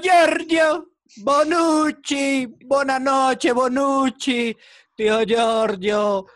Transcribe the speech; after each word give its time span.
Giorgio, 0.00 0.90
Bonucci, 1.16 2.46
buonanotte 2.66 3.52
Bonucci, 3.52 4.56
tío 4.94 5.22
Giorgio, 5.24 6.26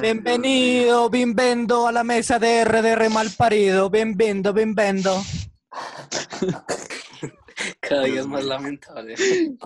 bienvenido, 0.00 1.08
bienvenido 1.08 1.86
a 1.86 1.92
la 1.92 2.04
mesa 2.04 2.38
de 2.38 2.64
RDR 2.64 3.08
Malparido, 3.10 3.88
bienvenido, 3.90 4.52
bienvenido. 4.52 5.22
Cada 7.80 8.04
día 8.04 8.20
es 8.20 8.26
más 8.26 8.44
lamentable. 8.44 9.14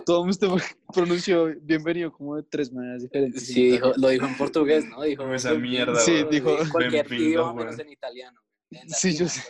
Todo 0.05 0.21
usted 0.21 0.47
pronunció 0.93 1.53
bienvenido 1.61 2.11
como 2.11 2.37
de 2.37 2.43
tres 2.43 2.71
maneras 2.71 3.03
diferentes. 3.03 3.45
Sí, 3.45 3.71
dijo, 3.71 3.91
lo 3.97 4.07
dijo 4.09 4.25
en 4.25 4.35
portugués, 4.37 4.85
¿no? 4.85 5.01
Dijo 5.03 5.31
esa 5.33 5.53
mierda, 5.53 5.99
Sí, 5.99 6.23
dijo- 6.31 6.57
en 6.59 6.69
cualquier 6.69 7.11
idioma 7.13 7.53
menos 7.53 7.77
en 7.79 7.91
italiano. 7.91 8.39
En 8.71 8.89
Sí, 8.89 9.15
yo 9.15 9.27
sé. 9.27 9.41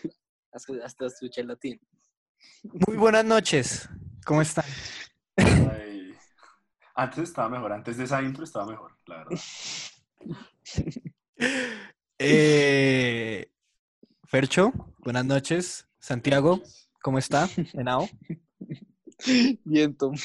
Hasta, 0.52 0.74
hasta 0.84 1.06
escuché 1.06 1.42
el 1.42 1.48
latín. 1.48 1.80
Muy 2.88 2.98
buenas 2.98 3.26
noches, 3.26 3.90
¿cómo 4.26 4.42
están? 4.42 4.66
Ay. 5.36 6.14
Antes 6.96 7.20
estaba 7.20 7.50
mejor, 7.50 7.74
antes 7.74 7.98
de 7.98 8.04
esa 8.04 8.22
intro 8.22 8.44
estaba 8.44 8.66
mejor, 8.66 8.98
la 9.06 9.18
verdad. 9.18 9.40
Eh, 12.26 13.52
Fercho, 14.24 14.72
buenas 15.00 15.26
noches. 15.26 15.88
Santiago, 16.00 16.62
¿cómo 17.02 17.18
está? 17.18 17.50
Henao. 17.74 18.08
Bien, 19.66 19.94
Tom. 19.96 20.16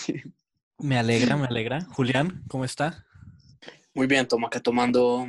Me 0.79 0.97
alegra, 0.97 1.37
me 1.37 1.47
alegra. 1.47 1.85
Julián, 1.87 2.45
¿cómo 2.49 2.65
está? 2.65 3.05
Muy 3.95 4.07
bien, 4.07 4.29
toma 4.29 4.47
acá 4.47 4.61
tomando 4.61 5.27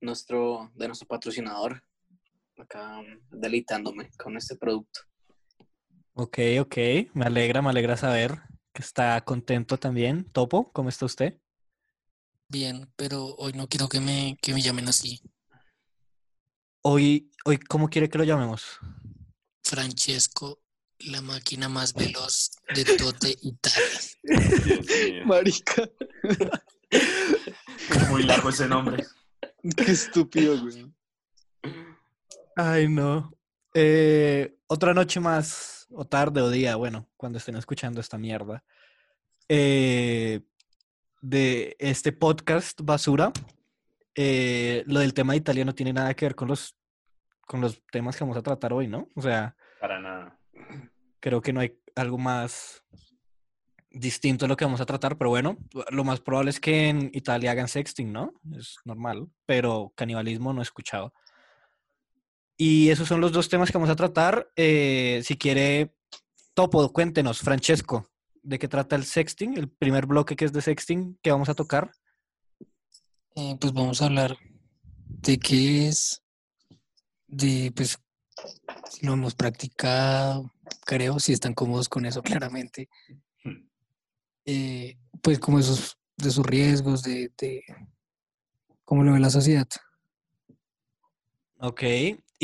nuestro, 0.00 0.70
de 0.74 0.86
nuestro 0.86 1.08
patrocinador. 1.08 1.82
Acá 2.58 2.98
um, 2.98 3.18
deleitándome 3.30 4.10
con 4.18 4.36
este 4.36 4.56
producto. 4.56 5.00
Ok, 6.14 6.38
ok, 6.60 6.76
me 7.14 7.24
alegra, 7.24 7.62
me 7.62 7.70
alegra 7.70 7.96
saber 7.96 8.42
que 8.74 8.82
está 8.82 9.20
contento 9.24 9.78
también. 9.78 10.24
Topo, 10.30 10.70
¿cómo 10.72 10.88
está 10.90 11.06
usted? 11.06 11.40
Bien, 12.48 12.92
pero 12.96 13.34
hoy 13.36 13.54
no 13.54 13.66
quiero 13.66 13.88
que 13.88 14.00
me, 14.00 14.36
que 14.42 14.52
me 14.52 14.60
llamen 14.60 14.88
así. 14.88 15.22
Hoy, 16.82 17.30
hoy, 17.46 17.58
¿cómo 17.58 17.88
quiere 17.88 18.10
que 18.10 18.18
lo 18.18 18.24
llamemos? 18.24 18.78
Francesco, 19.64 20.60
la 20.98 21.22
máquina 21.22 21.70
más 21.70 21.94
veloz 21.94 22.50
de 22.74 22.84
Tote 22.84 23.34
Italia. 23.40 23.88
Dios 24.22 24.86
mío. 24.86 25.24
Marica, 25.24 25.88
Es 26.90 28.10
muy 28.10 28.24
largo 28.24 28.50
ese 28.50 28.68
nombre. 28.68 29.06
qué 29.76 29.92
estúpido, 29.92 30.60
güey. 30.60 30.92
Ay, 32.56 32.86
no. 32.88 33.32
Eh, 33.74 34.54
otra 34.66 34.94
noche 34.94 35.20
más, 35.20 35.86
o 35.90 36.04
tarde 36.04 36.40
o 36.40 36.50
día, 36.50 36.76
bueno, 36.76 37.08
cuando 37.16 37.38
estén 37.38 37.56
escuchando 37.56 38.00
esta 38.00 38.18
mierda, 38.18 38.64
eh, 39.48 40.40
de 41.22 41.76
este 41.78 42.12
podcast 42.12 42.80
basura. 42.82 43.32
Eh, 44.14 44.82
lo 44.86 45.00
del 45.00 45.14
tema 45.14 45.32
de 45.32 45.38
Italia 45.38 45.64
no 45.64 45.74
tiene 45.74 45.92
nada 45.92 46.12
que 46.14 46.26
ver 46.26 46.34
con 46.34 46.48
los, 46.48 46.76
con 47.46 47.60
los 47.60 47.82
temas 47.90 48.16
que 48.16 48.24
vamos 48.24 48.36
a 48.36 48.42
tratar 48.42 48.72
hoy, 48.72 48.88
¿no? 48.88 49.08
O 49.14 49.22
sea, 49.22 49.56
Para 49.80 50.00
nada. 50.00 50.38
creo 51.20 51.40
que 51.40 51.52
no 51.52 51.60
hay 51.60 51.78
algo 51.94 52.18
más 52.18 52.82
distinto 53.90 54.44
a 54.44 54.48
lo 54.48 54.56
que 54.56 54.64
vamos 54.64 54.80
a 54.80 54.86
tratar, 54.86 55.16
pero 55.16 55.30
bueno, 55.30 55.56
lo 55.90 56.04
más 56.04 56.20
probable 56.20 56.50
es 56.50 56.60
que 56.60 56.88
en 56.88 57.10
Italia 57.14 57.52
hagan 57.52 57.68
sexting, 57.68 58.12
¿no? 58.12 58.34
Es 58.56 58.76
normal, 58.84 59.28
pero 59.46 59.92
canibalismo 59.94 60.52
no 60.52 60.60
he 60.60 60.64
escuchado. 60.64 61.14
Y 62.56 62.90
esos 62.90 63.08
son 63.08 63.20
los 63.20 63.32
dos 63.32 63.48
temas 63.48 63.70
que 63.70 63.78
vamos 63.78 63.90
a 63.90 63.96
tratar. 63.96 64.50
Eh, 64.56 65.20
si 65.24 65.36
quiere, 65.36 65.94
Topo, 66.54 66.92
cuéntenos, 66.92 67.40
Francesco, 67.40 68.08
¿de 68.42 68.58
qué 68.58 68.68
trata 68.68 68.96
el 68.96 69.04
sexting? 69.04 69.56
El 69.56 69.70
primer 69.70 70.06
bloque 70.06 70.36
que 70.36 70.44
es 70.44 70.52
de 70.52 70.60
sexting 70.60 71.18
que 71.22 71.30
vamos 71.30 71.48
a 71.48 71.54
tocar. 71.54 71.92
Eh, 73.34 73.56
pues 73.58 73.72
vamos 73.72 74.02
a 74.02 74.06
hablar 74.06 74.36
de 75.06 75.38
qué 75.38 75.88
es, 75.88 76.22
de 77.26 77.72
pues 77.74 77.98
si 78.90 79.06
lo 79.06 79.14
hemos 79.14 79.34
practicado, 79.34 80.52
creo, 80.84 81.18
si 81.18 81.32
están 81.32 81.54
cómodos 81.54 81.88
con 81.88 82.04
eso, 82.04 82.22
claramente. 82.22 82.88
Eh, 84.44 84.98
pues 85.22 85.38
como 85.38 85.58
esos, 85.58 85.98
de 86.16 86.30
sus 86.30 86.44
riesgos, 86.44 87.02
de, 87.02 87.32
de 87.38 87.64
cómo 88.84 89.02
lo 89.04 89.12
ve 89.12 89.20
la 89.20 89.30
sociedad. 89.30 89.68
Ok. 91.58 91.82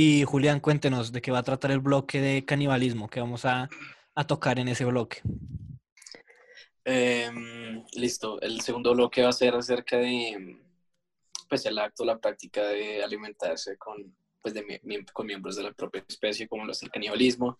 Y 0.00 0.22
Julián, 0.22 0.60
cuéntenos 0.60 1.10
de 1.10 1.20
qué 1.20 1.32
va 1.32 1.40
a 1.40 1.42
tratar 1.42 1.72
el 1.72 1.80
bloque 1.80 2.20
de 2.20 2.44
canibalismo 2.44 3.08
que 3.08 3.18
vamos 3.18 3.44
a, 3.44 3.68
a 4.14 4.26
tocar 4.28 4.60
en 4.60 4.68
ese 4.68 4.84
bloque. 4.84 5.22
Em, 6.84 7.84
listo, 7.94 8.40
el 8.40 8.60
segundo 8.60 8.92
bloque 8.92 9.24
va 9.24 9.30
a 9.30 9.32
ser 9.32 9.56
acerca 9.56 9.96
de 9.96 10.56
pues 11.48 11.66
el 11.66 11.80
acto, 11.80 12.04
la 12.04 12.20
práctica 12.20 12.62
de 12.68 13.02
alimentarse 13.02 13.76
con, 13.76 14.16
pues, 14.40 14.54
de 14.54 15.04
con 15.12 15.26
miembros 15.26 15.56
de 15.56 15.64
la 15.64 15.72
propia 15.72 16.04
especie, 16.08 16.46
como 16.46 16.64
lo 16.64 16.70
es 16.70 16.82
el 16.84 16.92
canibalismo. 16.92 17.58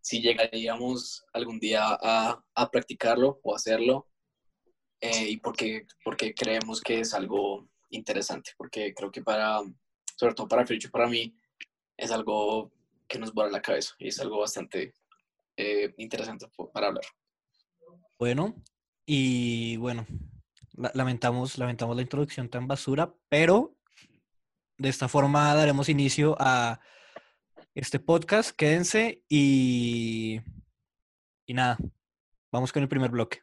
Si 0.00 0.22
llegaríamos 0.22 1.24
algún 1.32 1.58
día 1.58 1.82
a, 2.00 2.44
a 2.54 2.70
practicarlo 2.70 3.40
o 3.42 3.56
hacerlo, 3.56 4.06
eh, 5.00 5.30
y 5.30 5.38
porque, 5.38 5.88
porque 6.04 6.32
creemos 6.32 6.80
que 6.80 7.00
es 7.00 7.12
algo 7.12 7.68
interesante, 7.90 8.52
porque 8.56 8.94
creo 8.94 9.10
que 9.10 9.22
para, 9.22 9.58
sobre 10.14 10.34
todo 10.34 10.46
para 10.46 10.64
Fricho, 10.64 10.88
para 10.88 11.08
mí, 11.08 11.34
es 11.96 12.10
algo 12.10 12.72
que 13.08 13.18
nos 13.18 13.32
vuela 13.32 13.50
la 13.50 13.62
cabeza 13.62 13.94
y 13.98 14.08
es 14.08 14.20
algo 14.20 14.40
bastante 14.40 14.94
eh, 15.56 15.94
interesante 15.98 16.46
para 16.72 16.88
hablar. 16.88 17.04
Bueno, 18.18 18.54
y 19.04 19.76
bueno, 19.76 20.06
la- 20.72 20.92
lamentamos, 20.94 21.58
lamentamos 21.58 21.96
la 21.96 22.02
introducción 22.02 22.48
tan 22.48 22.66
basura, 22.66 23.12
pero 23.28 23.76
de 24.78 24.88
esta 24.88 25.08
forma 25.08 25.54
daremos 25.54 25.88
inicio 25.88 26.36
a 26.38 26.80
este 27.74 27.98
podcast. 28.00 28.50
Quédense 28.56 29.22
y, 29.28 30.40
y 31.46 31.54
nada, 31.54 31.78
vamos 32.50 32.72
con 32.72 32.82
el 32.82 32.88
primer 32.88 33.10
bloque. 33.10 33.40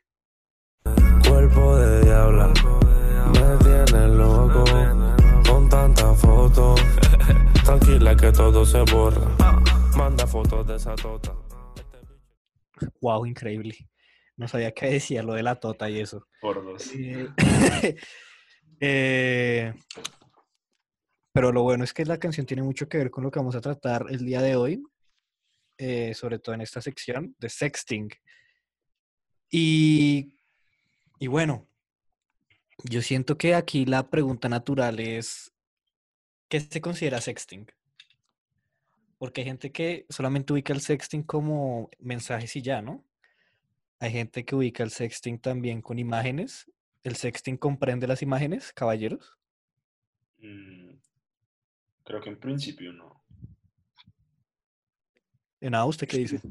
Cuerpo 1.28 1.76
de 1.78 2.02
diabla, 2.06 2.48
me 2.48 3.86
tiene 3.86 4.08
loco 4.16 4.64
con 5.46 5.70
tanta 5.70 6.14
foto. 6.16 6.76
Tranquila 7.70 8.18
que 8.18 8.32
todo 8.32 8.66
se 8.66 8.82
borra. 8.92 9.30
Manda 9.96 10.26
fotos 10.26 10.66
de 10.66 10.76
esa 10.76 10.96
tota. 10.96 11.36
Wow, 13.00 13.28
increíble. 13.28 13.78
No 14.38 14.48
sabía 14.48 14.72
qué 14.72 14.88
decía 14.88 15.22
lo 15.22 15.36
de 15.36 15.44
la 15.44 15.60
tota 15.60 15.88
y 15.88 16.00
eso. 16.00 16.26
Por 16.42 16.66
dos. 16.66 16.92
Eh, 16.96 17.30
eh, 18.80 19.74
pero 21.32 21.52
lo 21.52 21.62
bueno 21.62 21.84
es 21.84 21.94
que 21.94 22.06
la 22.06 22.18
canción 22.18 22.48
tiene 22.48 22.64
mucho 22.64 22.90
que 22.90 22.98
ver 22.98 23.12
con 23.12 23.24
lo 23.24 23.30
que 23.30 23.38
vamos 23.38 23.56
a 23.56 23.62
tratar 23.62 24.08
el 24.10 24.26
día 24.26 24.42
de 24.42 24.56
hoy, 24.56 24.82
eh, 25.78 26.16
sobre 26.16 26.40
todo 26.40 26.56
en 26.56 26.62
esta 26.62 26.82
sección 26.82 27.36
de 27.38 27.50
sexting. 27.50 28.10
Y, 29.52 30.40
y 31.20 31.28
bueno, 31.28 31.70
yo 32.84 33.04
siento 33.04 33.38
que 33.38 33.54
aquí 33.54 33.86
la 33.86 34.10
pregunta 34.10 34.50
natural 34.50 35.00
es, 35.00 35.54
¿qué 36.50 36.60
se 36.60 36.82
considera 36.82 37.22
sexting? 37.22 37.68
Porque 39.18 39.42
hay 39.42 39.48
gente 39.48 39.72
que 39.72 40.06
solamente 40.10 40.54
ubica 40.54 40.74
el 40.74 40.82
sexting 40.82 41.24
como 41.24 41.90
mensajes 42.00 42.56
y 42.56 42.62
ya, 42.62 42.82
¿no? 42.82 43.06
Hay 44.00 44.12
gente 44.12 44.46
que 44.46 44.56
ubica 44.56 44.84
el 44.84 44.92
sexting 44.92 45.40
también 45.40 45.82
con 45.82 46.00
imágenes. 46.00 46.72
¿El 47.04 47.16
sexting 47.16 47.58
comprende 47.58 48.08
las 48.08 48.22
imágenes, 48.22 48.74
caballeros? 48.74 49.38
Mm, 50.40 50.96
creo 52.04 52.22
que 52.22 52.30
en 52.30 52.40
principio 52.40 52.94
no. 52.94 53.24
En 55.62 55.72
nada, 55.72 55.86
¿usted 55.86 56.08
qué 56.08 56.18
dice? 56.18 56.42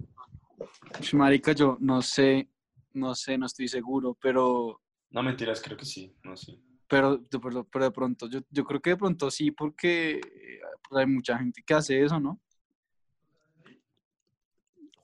Marica, 1.15 1.53
yo 1.53 1.79
no 1.81 2.03
sé, 2.03 2.49
no 2.93 3.15
sé, 3.15 3.39
no 3.39 3.47
estoy 3.47 3.69
seguro, 3.69 4.17
pero, 4.21 4.83
No 5.11 5.23
mentiras, 5.23 5.63
creo 5.63 5.77
que 5.77 5.87
sí. 5.87 6.15
No, 6.23 6.37
sí. 6.37 6.63
Pero, 6.89 7.19
de- 7.19 7.39
pero, 7.39 7.65
pero 7.65 7.85
de 7.85 7.91
pronto, 7.91 8.29
yo, 8.29 8.41
yo 8.51 8.65
creo 8.65 8.81
que 8.81 8.91
de 8.91 8.97
pronto 8.97 9.31
sí, 9.31 9.51
porque 9.51 10.13
eh, 10.13 10.61
pues, 10.89 11.01
hay 11.01 11.07
mucha 11.07 11.39
gente 11.39 11.63
que 11.65 11.75
hace 11.75 12.03
eso, 12.03 12.19
¿no? 12.19 12.41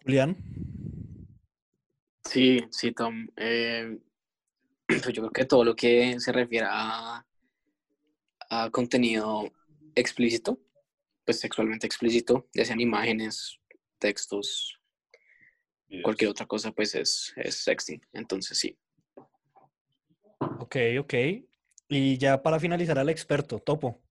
Julián. 0.02 0.36
Sí, 2.24 2.60
sí, 2.70 2.92
Tom. 2.92 3.26
Eh, 3.36 3.98
pues 4.86 5.02
yo 5.12 5.22
creo 5.22 5.30
que 5.30 5.44
todo 5.44 5.64
lo 5.64 5.76
que 5.76 6.18
se 6.20 6.32
refiere 6.32 6.66
a, 6.68 7.24
a 8.50 8.70
contenido 8.70 9.50
explícito, 9.94 10.58
pues 11.24 11.40
sexualmente 11.40 11.86
explícito, 11.86 12.48
ya 12.52 12.64
sean 12.64 12.80
imágenes, 12.80 13.58
textos, 13.98 14.78
cualquier 16.02 16.30
otra 16.30 16.46
cosa, 16.46 16.72
pues 16.72 16.94
es, 16.94 17.32
es 17.36 17.62
sexting. 17.62 18.00
Entonces 18.12 18.58
sí. 18.58 18.76
Ok, 20.58 20.76
ok. 20.98 21.14
Y 21.96 22.18
ya 22.18 22.42
para 22.42 22.58
finalizar 22.58 22.98
al 22.98 23.08
experto, 23.08 23.60
Topo. 23.60 24.02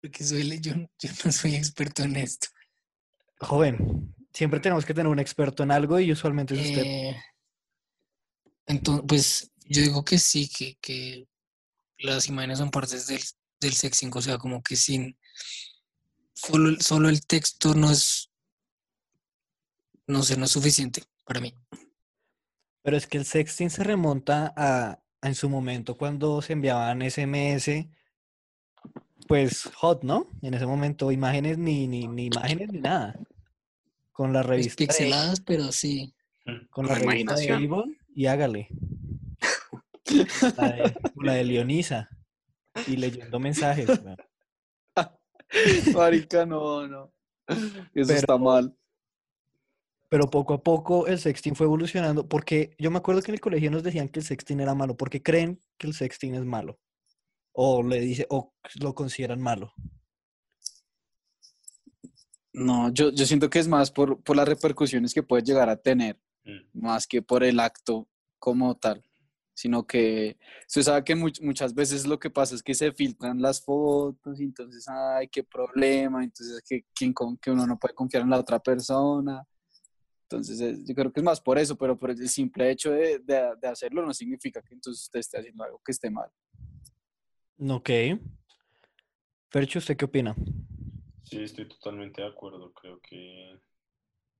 Porque 0.00 0.24
soy, 0.24 0.60
yo, 0.60 0.72
yo 0.98 1.10
no 1.24 1.32
soy 1.32 1.56
experto 1.56 2.02
en 2.04 2.16
esto. 2.16 2.48
Joven, 3.40 4.14
Siempre 4.32 4.60
tenemos 4.60 4.84
que 4.86 4.94
tener 4.94 5.10
un 5.10 5.18
experto 5.18 5.62
en 5.62 5.70
algo 5.70 5.98
y 5.98 6.12
usualmente 6.12 6.54
es 6.54 6.60
usted. 6.68 7.16
entonces, 8.66 9.04
pues 9.08 9.50
yo 9.64 9.82
digo 9.82 10.04
que 10.04 10.18
sí, 10.18 10.48
que, 10.48 10.76
que 10.80 11.26
las 11.98 12.28
imágenes 12.28 12.58
son 12.58 12.70
partes 12.70 13.06
del, 13.08 13.20
del 13.60 13.72
sexting, 13.72 14.10
o 14.14 14.22
sea, 14.22 14.38
como 14.38 14.62
que 14.62 14.76
sin 14.76 15.18
solo, 16.34 16.68
el- 16.68 16.80
solo 16.82 17.08
el 17.08 17.26
texto 17.26 17.74
no 17.74 17.90
es, 17.90 18.30
no 20.06 20.22
sé, 20.22 20.36
no 20.36 20.44
es 20.44 20.50
suficiente 20.52 21.02
para 21.24 21.40
mí. 21.40 21.52
Pero 22.82 22.96
es 22.96 23.06
que 23.06 23.18
el 23.18 23.24
sexting 23.24 23.70
se 23.70 23.82
remonta 23.82 24.52
a 24.56 25.02
en 25.22 25.34
su 25.34 25.48
momento 25.48 25.96
cuando 25.96 26.40
se 26.42 26.52
enviaban 26.52 27.02
SMS, 27.08 27.86
pues 29.26 29.70
hot, 29.76 30.02
¿no? 30.02 30.26
En 30.42 30.54
ese 30.54 30.66
momento 30.66 31.12
imágenes 31.12 31.58
ni, 31.58 31.86
ni, 31.86 32.06
ni 32.06 32.26
imágenes 32.26 32.72
ni 32.72 32.80
nada. 32.80 33.18
Con 34.12 34.32
la 34.32 34.40
Pues 34.40 34.50
revista 34.50 34.82
de, 34.82 34.86
pixeladas, 34.86 35.40
pero 35.40 35.70
sí. 35.70 36.14
con 36.70 36.86
la 36.86 36.94
La 36.94 36.98
revista 36.98 37.34
de 37.34 37.44
imaginación. 37.44 37.64
Avon 37.64 37.98
y 38.14 38.26
hágale. 38.26 38.68
La 40.56 40.68
de, 40.70 40.94
la 41.16 41.32
de 41.34 41.44
Leonisa. 41.44 42.08
Y 42.86 42.96
leyendo 42.96 43.38
mensajes. 43.38 43.90
Marica, 45.94 46.46
no, 46.46 46.88
no. 46.88 47.12
Eso 47.94 48.14
está 48.14 48.38
mal. 48.38 48.74
Pero 50.10 50.30
poco 50.30 50.54
a 50.54 50.62
poco 50.62 51.06
el 51.06 51.18
sexting 51.18 51.54
fue 51.54 51.66
evolucionando, 51.66 52.26
porque 52.28 52.74
yo 52.78 52.90
me 52.90 52.98
acuerdo 52.98 53.20
que 53.22 53.30
en 53.30 53.34
el 53.34 53.40
colegio 53.40 53.70
nos 53.70 53.82
decían 53.82 54.08
que 54.08 54.20
el 54.20 54.24
sexting 54.26 54.60
era 54.60 54.74
malo, 54.74 54.96
porque 54.96 55.22
creen 55.22 55.60
que 55.76 55.86
el 55.86 55.94
sexting 55.94 56.34
es 56.34 56.44
malo. 56.44 56.78
O 57.52 57.82
le 57.82 58.00
dice, 58.00 58.26
o 58.30 58.54
lo 58.80 58.94
consideran 58.94 59.40
malo. 59.40 59.72
No, 62.52 62.90
yo, 62.92 63.10
yo 63.10 63.26
siento 63.26 63.50
que 63.50 63.58
es 63.58 63.68
más 63.68 63.90
por, 63.90 64.22
por 64.22 64.34
las 64.36 64.48
repercusiones 64.48 65.12
que 65.14 65.22
puede 65.22 65.42
llegar 65.42 65.68
a 65.68 65.76
tener, 65.76 66.18
Mm. 66.44 66.80
más 66.80 67.06
que 67.06 67.20
por 67.20 67.44
el 67.44 67.60
acto 67.60 68.08
como 68.38 68.74
tal, 68.74 69.04
sino 69.52 69.86
que 69.86 70.38
usted 70.66 70.80
sabe 70.82 71.04
que 71.04 71.14
much- 71.14 71.42
muchas 71.42 71.74
veces 71.74 72.06
lo 72.06 72.18
que 72.18 72.30
pasa 72.30 72.54
es 72.54 72.62
que 72.62 72.72
se 72.72 72.90
filtran 72.92 73.42
las 73.42 73.60
fotos 73.62 74.40
y 74.40 74.44
entonces, 74.44 74.86
ay, 74.88 75.28
qué 75.28 75.44
problema, 75.44 76.24
entonces 76.24 76.62
que, 76.66 76.86
quién 76.94 77.12
con- 77.12 77.36
que 77.36 77.50
uno 77.50 77.66
no 77.66 77.78
puede 77.78 77.92
confiar 77.94 78.22
en 78.22 78.30
la 78.30 78.38
otra 78.40 78.60
persona. 78.60 79.46
Entonces, 80.30 80.60
eh, 80.60 80.76
yo 80.84 80.94
creo 80.94 81.10
que 81.10 81.20
es 81.20 81.24
más 81.24 81.40
por 81.40 81.58
eso, 81.58 81.74
pero 81.78 81.98
por 81.98 82.10
el 82.10 82.28
simple 82.28 82.70
hecho 82.70 82.90
de, 82.90 83.18
de- 83.20 83.54
de 83.58 83.68
hacerlo 83.68 84.04
no 84.04 84.12
significa 84.12 84.60
que 84.60 84.74
entonces 84.74 85.04
usted 85.04 85.20
esté 85.20 85.38
haciendo 85.38 85.64
algo 85.64 85.80
que 85.82 85.90
esté 85.92 86.10
mal. 86.10 86.30
Ok. 87.58 87.88
Fercho, 89.48 89.78
¿usted 89.78 89.96
qué 89.96 90.04
opina? 90.04 90.36
Sí, 91.22 91.42
estoy 91.42 91.66
totalmente 91.66 92.20
de 92.20 92.28
acuerdo. 92.28 92.70
Creo 92.74 93.00
que 93.00 93.58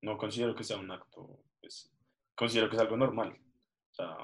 no 0.02 0.18
considero 0.18 0.54
que 0.54 0.62
sea 0.62 0.76
un 0.76 0.90
acto, 0.90 1.42
pues, 1.58 1.90
considero 2.34 2.68
que 2.68 2.76
es 2.76 2.82
algo 2.82 2.98
normal. 2.98 3.38
O 3.90 3.94
sea, 3.94 4.14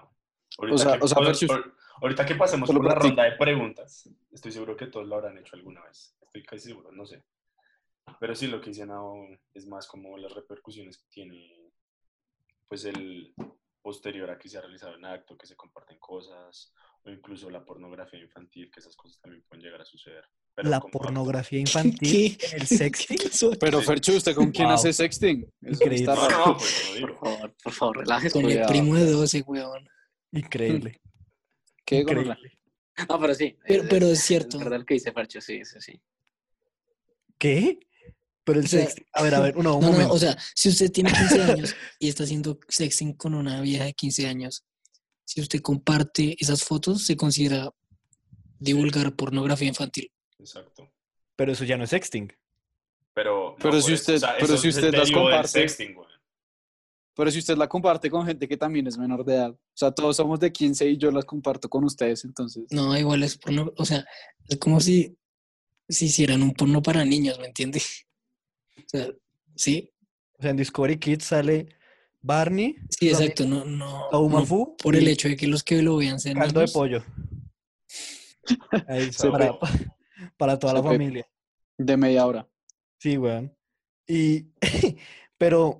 ahorita, 0.58 0.76
sea- 0.82 0.98
que, 0.98 1.04
o 1.04 1.08
sea, 1.08 1.20
versus- 1.22 1.50
ahor- 1.50 1.74
ahorita 2.02 2.26
que 2.26 2.34
pasemos 2.34 2.66
solo 2.66 2.80
por 2.80 2.88
la 2.90 2.94
ronda 2.96 3.22
de 3.24 3.32
preguntas, 3.38 4.10
estoy 4.30 4.52
seguro 4.52 4.76
que 4.76 4.88
todos 4.88 5.06
lo 5.08 5.14
habrán 5.14 5.38
hecho 5.38 5.56
alguna 5.56 5.82
vez. 5.84 6.14
Estoy 6.20 6.42
casi 6.42 6.68
seguro, 6.68 6.92
no 6.92 7.06
sé. 7.06 7.24
Pero 8.20 8.34
sí, 8.34 8.46
lo 8.46 8.60
que 8.60 8.70
dice 8.70 8.86
Nao 8.86 9.26
es 9.54 9.66
más 9.66 9.86
como 9.86 10.16
las 10.18 10.32
repercusiones 10.32 10.98
que 10.98 11.06
tiene, 11.10 11.72
pues, 12.68 12.84
el 12.84 13.34
posterior 13.82 14.30
a 14.30 14.38
que 14.38 14.48
se 14.48 14.56
ha 14.56 14.62
realizado 14.62 14.96
un 14.96 15.04
acto, 15.04 15.36
que 15.36 15.46
se 15.46 15.56
comparten 15.56 15.98
cosas, 15.98 16.72
o 17.02 17.10
incluso 17.10 17.50
la 17.50 17.64
pornografía 17.64 18.18
infantil, 18.20 18.70
que 18.70 18.80
esas 18.80 18.96
cosas 18.96 19.20
también 19.20 19.42
pueden 19.48 19.62
llegar 19.64 19.82
a 19.82 19.84
suceder. 19.84 20.24
Pero 20.54 20.70
La 20.70 20.76
acto. 20.78 20.88
pornografía 20.88 21.58
infantil 21.98 22.38
el 22.52 22.66
sexting. 22.66 23.18
Pero 23.60 23.80
Sí. 23.80 23.86
Fercho, 23.86 24.12
¿usted 24.16 24.34
con 24.34 24.50
quién 24.52 24.68
Wow. 24.68 24.74
hace 24.76 24.92
sexting? 24.92 25.50
Increíble. 25.62 25.96
está 25.96 26.14
raro. 26.14 26.46
no, 26.46 26.56
pues 26.56 26.96
Por 27.00 27.14
favor, 27.18 27.54
por 27.62 27.72
favor, 27.72 27.96
relájese. 27.98 28.32
Con 28.40 28.50
el 28.50 28.66
primo 28.66 28.94
de 28.94 29.10
12, 29.10 29.42
weón. 29.46 29.88
Increíble. 30.32 31.00
¿Qué? 31.84 31.98
Increíble. 31.98 32.36
No, 33.08 33.20
pero 33.20 33.34
sí. 33.34 33.58
Pero- 33.66 33.84
pero 33.90 34.06
es 34.06 34.20
cierto. 34.22 34.56
Es 34.56 34.64
verdad 34.64 34.86
que 34.86 34.94
dice 34.94 35.12
Fercho, 35.12 35.40
sí, 35.40 35.62
sí, 35.64 35.80
sí. 35.80 36.00
¿Qué? 37.36 37.78
Pero 38.44 38.60
el 38.60 38.66
O 38.66 38.68
sea, 38.68 38.80
sexting. 38.84 39.06
A 39.12 39.22
ver, 39.22 39.34
a 39.34 39.40
ver, 39.40 39.56
no, 39.56 39.76
un 39.76 39.98
No, 39.98 40.10
o 40.12 40.18
sea, 40.18 40.36
si 40.54 40.68
usted 40.68 40.90
tiene 40.92 41.10
15 41.12 41.42
años 41.42 41.74
y 41.98 42.08
está 42.08 42.24
haciendo 42.24 42.58
sexting 42.68 43.14
con 43.14 43.34
una 43.34 43.60
vieja 43.62 43.84
de 43.84 43.94
15 43.94 44.26
años, 44.26 44.64
si 45.24 45.40
usted 45.40 45.60
comparte 45.62 46.36
esas 46.38 46.62
fotos, 46.62 47.06
se 47.06 47.16
considera 47.16 47.70
divulgar 48.58 49.14
pornografía 49.16 49.68
infantil. 49.68 50.10
Exacto. 50.38 50.90
Pero 51.36 51.52
eso 51.52 51.64
ya 51.64 51.76
no 51.76 51.84
es 51.84 51.90
sexting. 51.90 52.32
Pero, 53.14 53.56
Pero 53.60 53.80
si 53.80 53.92
eso, 53.92 54.02
usted- 54.02 54.14
o 54.16 54.18
sea, 54.18 54.34
pero 54.38 54.56
si 54.56 54.68
usted 54.68 54.92
las 54.94 55.10
comparte- 55.10 55.48
sexting, 55.48 55.94
güey. 55.94 56.08
Pero 57.16 57.30
si 57.30 57.38
usted 57.38 57.56
la 57.56 57.68
comparte 57.68 58.10
con 58.10 58.26
gente 58.26 58.48
que 58.48 58.56
también 58.56 58.88
es 58.88 58.98
menor 58.98 59.24
de 59.24 59.34
edad, 59.36 59.50
o 59.52 59.58
sea, 59.72 59.92
todos 59.92 60.16
somos 60.16 60.40
de 60.40 60.52
15 60.52 60.88
y 60.88 60.96
yo 60.98 61.12
las 61.12 61.24
comparto 61.24 61.68
con 61.68 61.84
ustedes, 61.84 62.24
entonces. 62.24 62.64
No, 62.70 62.96
igual 62.98 63.22
es 63.22 63.38
porno, 63.38 63.72
o 63.76 63.84
sea, 63.84 64.04
es 64.48 64.58
como 64.58 64.80
si, 64.80 65.16
si 65.88 66.06
hicieran 66.06 66.42
un 66.42 66.52
porno 66.54 66.82
para 66.82 67.04
niños, 67.04 67.38
¿me 67.38 67.46
entiende? 67.46 67.80
O 68.76 68.82
sea, 68.86 69.08
sí, 69.54 69.90
O 70.38 70.42
sea, 70.42 70.50
en 70.50 70.56
Discovery 70.56 70.98
Kids 70.98 71.24
sale 71.24 71.68
Barney, 72.20 72.76
sí, 72.90 73.08
exacto, 73.10 73.44
no, 73.46 73.64
no, 73.64 74.08
no 74.10 74.76
por 74.82 74.96
el 74.96 75.06
hecho 75.08 75.28
de 75.28 75.36
que 75.36 75.46
los 75.46 75.62
que 75.62 75.82
lo 75.82 75.96
vean 75.98 76.18
sean 76.18 76.38
caldo 76.38 76.60
de 76.60 76.68
pollo. 76.68 77.04
Ahí, 78.88 79.10
para, 79.30 79.52
para 80.36 80.58
toda 80.58 80.74
la 80.74 80.82
familia. 80.82 81.26
De 81.78 81.96
media 81.96 82.26
hora. 82.26 82.48
Sí, 82.98 83.18
weón. 83.18 83.54
Y, 84.06 84.46
pero, 85.38 85.78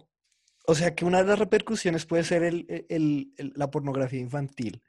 o 0.67 0.75
sea, 0.75 0.95
que 0.95 1.05
una 1.05 1.23
de 1.23 1.29
las 1.29 1.39
repercusiones 1.39 2.05
puede 2.07 2.25
ser 2.25 2.43
el, 2.43 2.67
el- 2.89 3.33
el- 3.37 3.53
la 3.57 3.71
pornografía 3.71 4.21
infantil. 4.21 4.83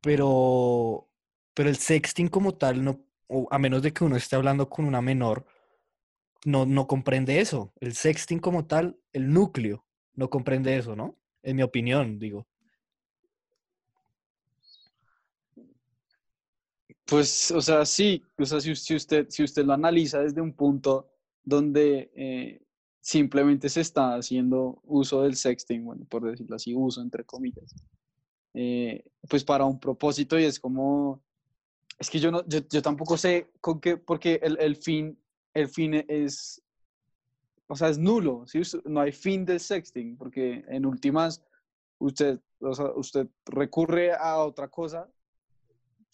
Pero, 0.00 1.08
pero 1.54 1.68
el 1.68 1.76
sexting 1.76 2.28
como 2.28 2.54
tal, 2.54 2.84
no, 2.84 3.04
o 3.26 3.48
a 3.50 3.58
menos 3.58 3.82
de 3.82 3.92
que 3.92 4.04
uno 4.04 4.16
esté 4.16 4.36
hablando 4.36 4.68
con 4.68 4.84
una 4.84 5.02
menor, 5.02 5.46
no, 6.44 6.66
no 6.66 6.86
comprende 6.86 7.40
eso. 7.40 7.72
El 7.80 7.94
sexting 7.94 8.38
como 8.38 8.66
tal, 8.66 8.98
el 9.12 9.32
núcleo, 9.32 9.84
no 10.14 10.30
comprende 10.30 10.76
eso, 10.76 10.96
¿no? 10.96 11.16
En 11.42 11.56
mi 11.56 11.62
opinión, 11.62 12.18
digo. 12.18 12.46
Pues, 17.04 17.50
o 17.50 17.60
sea, 17.62 17.86
sí, 17.86 18.22
o 18.36 18.44
sea, 18.44 18.60
si, 18.60 18.72
usted, 18.94 19.26
si 19.30 19.42
usted 19.42 19.64
lo 19.64 19.72
analiza 19.72 20.20
desde 20.20 20.42
un 20.42 20.52
punto 20.52 21.08
donde 21.42 22.10
eh, 22.14 22.60
simplemente 23.00 23.70
se 23.70 23.80
está 23.80 24.14
haciendo 24.16 24.82
uso 24.84 25.22
del 25.22 25.34
sexting, 25.34 25.84
bueno, 25.84 26.04
por 26.04 26.30
decirlo 26.30 26.56
así, 26.56 26.74
uso 26.74 27.00
entre 27.00 27.24
comillas, 27.24 27.74
eh, 28.52 29.04
pues 29.26 29.42
para 29.42 29.64
un 29.64 29.80
propósito 29.80 30.38
y 30.38 30.44
es 30.44 30.60
como, 30.60 31.22
es 31.98 32.10
que 32.10 32.18
yo, 32.18 32.30
no, 32.30 32.44
yo, 32.46 32.82
tampoco 32.82 33.16
sé 33.16 33.52
con 33.62 33.80
qué, 33.80 33.96
porque 33.96 34.40
el 34.42 34.76
fin, 34.76 35.18
el 35.54 35.68
fin 35.68 36.04
es, 36.08 36.62
o 37.66 37.76
sea, 37.76 37.88
es 37.88 37.98
nulo, 37.98 38.46
¿sí? 38.46 38.60
No 38.84 39.00
hay 39.00 39.12
fin 39.12 39.44
del 39.44 39.60
sexting, 39.60 40.16
porque 40.16 40.64
en 40.68 40.86
últimas, 40.86 41.42
usted, 41.98 42.40
o 42.60 42.74
sea, 42.74 42.92
usted 42.94 43.28
recurre 43.46 44.12
a 44.12 44.38
otra 44.38 44.68
cosa 44.68 45.08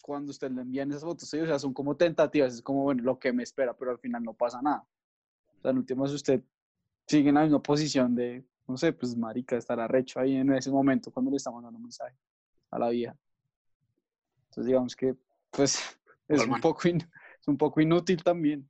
cuando 0.01 0.31
usted 0.31 0.51
le 0.51 0.61
envían 0.61 0.91
esas 0.91 1.03
fotos, 1.03 1.27
¿sí? 1.29 1.39
o 1.39 1.45
sea, 1.47 1.57
son 1.57 1.73
como 1.73 1.95
tentativas, 1.97 2.53
es 2.53 2.61
como, 2.61 2.83
bueno, 2.83 3.01
lo 3.03 3.17
que 3.17 3.33
me 3.33 3.41
espera, 3.43 3.75
pero 3.75 3.91
al 3.91 3.97
final 3.99 4.23
no 4.23 4.33
pasa 4.33 4.61
nada. 4.61 4.85
O 5.57 5.61
sea, 5.61 5.71
en 5.71 5.77
últimas 5.77 6.11
usted 6.11 6.43
sigue 7.07 7.29
en 7.29 7.35
la 7.35 7.41
misma 7.43 7.61
posición 7.61 8.13
de, 8.15 8.45
no 8.67 8.77
sé, 8.77 8.93
pues 8.93 9.15
marica, 9.15 9.57
estar 9.57 9.79
arrecho 9.79 10.19
ahí 10.19 10.35
en 10.35 10.51
ese 10.53 10.69
momento 10.69 11.11
cuando 11.11 11.31
le 11.31 11.37
está 11.37 11.49
mandando 11.51 11.77
un 11.77 11.83
mensaje 11.83 12.15
a 12.69 12.77
la 12.79 12.89
vieja. 12.89 13.15
Entonces, 14.49 14.65
digamos 14.67 14.95
que, 14.95 15.15
pues, 15.51 15.79
es 16.27 16.39
un 16.45 16.61
poco, 16.61 16.87
in- 16.87 17.09
es 17.41 17.47
un 17.47 17.57
poco 17.57 17.81
inútil 17.81 18.23
también. 18.23 18.69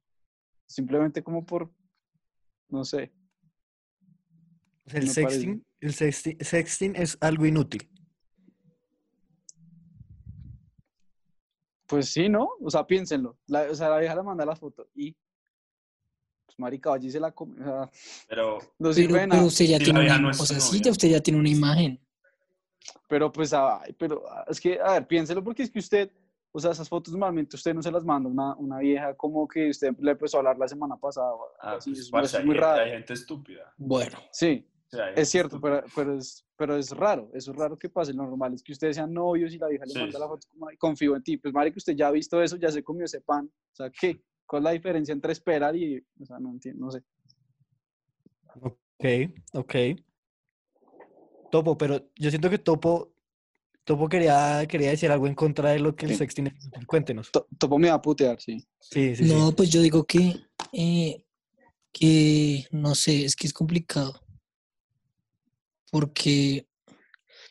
Simplemente 0.67 1.23
como 1.23 1.45
por, 1.45 1.71
no 2.69 2.83
sé, 2.83 3.13
el 4.85 4.93
parece. 4.93 5.13
sexting, 5.13 5.65
el 5.79 5.93
sexting, 5.93 6.37
sexting 6.39 6.95
es 6.95 7.17
algo 7.21 7.45
inútil. 7.45 7.89
pues 11.87 12.09
sí, 12.09 12.29
¿no? 12.29 12.49
O 12.61 12.69
sea, 12.69 12.85
piénsenlo. 12.85 13.37
La, 13.47 13.63
o 13.63 13.75
sea, 13.75 13.89
la 13.89 13.99
vieja 13.99 14.15
le 14.15 14.23
manda 14.23 14.45
la 14.45 14.55
foto 14.55 14.87
y, 14.95 15.15
pues 16.45 16.57
marica, 16.57 16.93
allí 16.93 17.11
se 17.11 17.19
la 17.19 17.31
come. 17.31 17.61
O 17.61 17.63
sea, 17.63 17.89
Pero, 18.27 18.59
no 18.79 18.93
sirve 18.93 19.13
Pero, 19.13 19.29
pero 19.29 19.45
usted 19.45 19.65
ya 19.65 19.77
Si 19.77 19.85
tiene 19.85 19.99
una, 20.01 20.17
no 20.19 20.29
o 20.29 20.33
sea, 20.33 20.59
sí, 20.59 20.81
ya 20.81 20.91
usted 20.91 21.09
ya 21.09 21.21
tiene 21.21 21.39
una 21.39 21.49
imagen. 21.49 21.99
Pero 23.07 23.31
pues, 23.31 23.53
ay, 23.53 23.93
pero 23.97 24.23
ah, 24.29 24.45
es 24.47 24.59
que, 24.59 24.79
a 24.79 24.93
ver, 24.93 25.07
piénselo 25.07 25.43
porque 25.43 25.63
es 25.63 25.71
que 25.71 25.79
usted, 25.79 26.11
o 26.55 26.59
sea, 26.59 26.71
esas 26.71 26.87
fotos 26.87 27.11
normalmente 27.13 27.57
usted 27.57 27.73
no 27.73 27.81
se 27.81 27.91
las 27.91 28.05
manda 28.05 28.29
a 28.29 28.31
una, 28.31 28.55
una 28.55 28.79
vieja 28.79 29.13
como 29.15 29.45
que 29.45 29.69
usted 29.69 29.93
le 29.99 30.11
empezó 30.11 30.37
a 30.37 30.39
hablar 30.39 30.57
la 30.57 30.69
semana 30.69 30.95
pasada. 30.95 31.31
ah, 31.59 31.73
así, 31.75 31.91
pues, 31.91 32.09
parce, 32.09 32.27
eso 32.27 32.39
es 32.39 32.45
muy 32.45 32.55
raro. 32.55 32.81
hay 32.81 32.91
gente 32.91 33.13
estúpida. 33.13 33.73
Bueno, 33.77 34.17
Sí, 34.31 34.65
O 34.87 34.95
sea, 34.95 35.09
es 35.11 35.27
cierto, 35.29 35.59
pero, 35.59 35.83
pero, 35.93 36.17
es, 36.17 36.45
pero 36.55 36.77
es 36.77 36.91
raro, 36.91 37.29
eso 37.33 37.51
es 37.51 37.57
raro 37.57 37.77
que 37.77 37.89
pase. 37.89 38.13
Lo 38.13 38.23
normal 38.23 38.53
es 38.53 38.63
que 38.63 38.71
ustedes 38.71 38.95
sean 38.95 39.13
novios 39.13 39.53
y 39.53 39.57
la 39.57 39.67
vieja 39.67 39.85
le 39.85 39.91
Sí, 39.91 39.99
manda 39.99 40.17
la 40.17 40.27
foto 40.29 40.47
como, 40.49 40.69
"Ay, 40.69 40.77
confío 40.77 41.13
en 41.17 41.23
ti. 41.23 41.35
Pues, 41.35 41.53
madre, 41.53 41.73
que 41.73 41.79
usted 41.79 41.93
ya 41.93 42.07
ha 42.07 42.11
visto 42.11 42.41
eso, 42.41 42.55
ya 42.55 42.71
se 42.71 42.81
comió 42.83 43.03
ese 43.03 43.19
pan. 43.19 43.51
O 43.73 43.75
sea, 43.75 43.89
¿qué? 43.89 44.21
¿Cuál 44.45 44.61
es 44.61 44.63
la 44.63 44.71
diferencia 44.71 45.11
entre 45.11 45.33
esperar 45.33 45.75
y, 45.75 45.97
o 46.21 46.25
sea, 46.25 46.39
no 46.39 46.51
entiendo, 46.51 46.85
no 46.85 46.91
sé. 46.91 47.03
Ok, 48.61 49.05
ok. 49.53 49.75
Topo, 51.51 51.77
pero 51.77 51.99
yo 52.15 52.29
siento 52.29 52.49
que 52.49 52.59
Topo, 52.59 53.11
Topo 53.85 54.09
quería, 54.09 54.65
quería 54.67 54.89
decir 54.89 55.11
algo 55.11 55.27
en 55.27 55.35
contra 55.35 55.69
de 55.71 55.79
lo 55.79 55.95
que 55.95 56.07
el 56.07 56.17
sexting 56.17 56.47
es. 56.47 56.53
Cuéntenos. 56.87 57.31
To- 57.31 57.47
Topo 57.57 57.77
me 57.77 57.89
va 57.89 57.95
a 57.95 58.01
putear, 58.01 58.41
sí. 58.41 58.57
Sí, 58.79 59.15
sí, 59.15 59.17
sí. 59.17 59.25
No, 59.25 59.51
pues 59.55 59.69
yo 59.69 59.79
digo 59.81 60.03
que, 60.05 60.35
eh, 60.73 61.23
que 61.93 62.67
no 62.71 62.95
sé, 62.95 63.25
es 63.25 63.35
que 63.35 63.45
es 63.45 63.53
complicado. 63.53 64.19
Porque, 65.91 66.67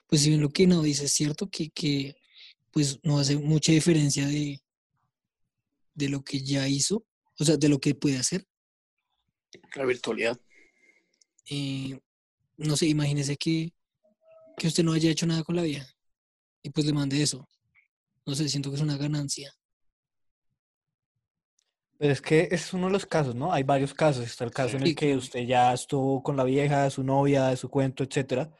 pues 0.08 0.22
si 0.22 0.30
bien 0.30 0.40
lo 0.40 0.50
que 0.50 0.66
no 0.66 0.82
dice 0.82 1.04
es 1.04 1.12
cierto 1.12 1.48
que, 1.48 1.70
que 1.70 2.16
pues 2.72 2.98
no 3.04 3.20
hace 3.20 3.36
mucha 3.36 3.70
diferencia 3.70 4.26
de, 4.26 4.60
de 5.94 6.08
lo 6.08 6.22
que 6.24 6.40
ya 6.40 6.66
hizo, 6.68 7.06
o 7.38 7.44
sea, 7.44 7.56
de 7.56 7.68
lo 7.68 7.78
que 7.78 7.94
puede 7.94 8.18
hacer. 8.18 8.44
La 9.76 9.84
virtualidad. 9.84 10.38
eh, 11.48 11.96
no 12.56 12.76
sé, 12.76 12.86
imagínese 12.86 13.36
que, 13.36 13.72
que 14.58 14.66
usted 14.66 14.82
no 14.82 14.92
haya 14.92 15.10
hecho 15.10 15.26
nada 15.26 15.44
con 15.44 15.54
la 15.56 15.62
vieja 15.62 15.93
y 16.64 16.70
pues 16.70 16.86
le 16.86 16.92
mande 16.94 17.22
eso. 17.22 17.46
No 18.26 18.34
sé, 18.34 18.48
siento 18.48 18.70
que 18.70 18.76
es 18.76 18.82
una 18.82 18.96
ganancia. 18.96 19.54
Pero 21.98 22.12
es 22.12 22.22
que 22.22 22.48
es 22.50 22.72
uno 22.72 22.86
de 22.86 22.92
los 22.92 23.06
casos, 23.06 23.34
¿no? 23.34 23.52
Hay 23.52 23.62
varios 23.62 23.92
casos. 23.94 24.24
Está 24.24 24.44
el 24.44 24.50
caso 24.50 24.76
en 24.76 24.82
el 24.82 24.96
que 24.96 25.14
usted 25.14 25.46
ya 25.46 25.72
estuvo 25.72 26.22
con 26.22 26.36
la 26.36 26.42
vieja, 26.42 26.88
su 26.90 27.04
novia, 27.04 27.54
su 27.56 27.68
cuento, 27.68 28.02
etcétera. 28.02 28.50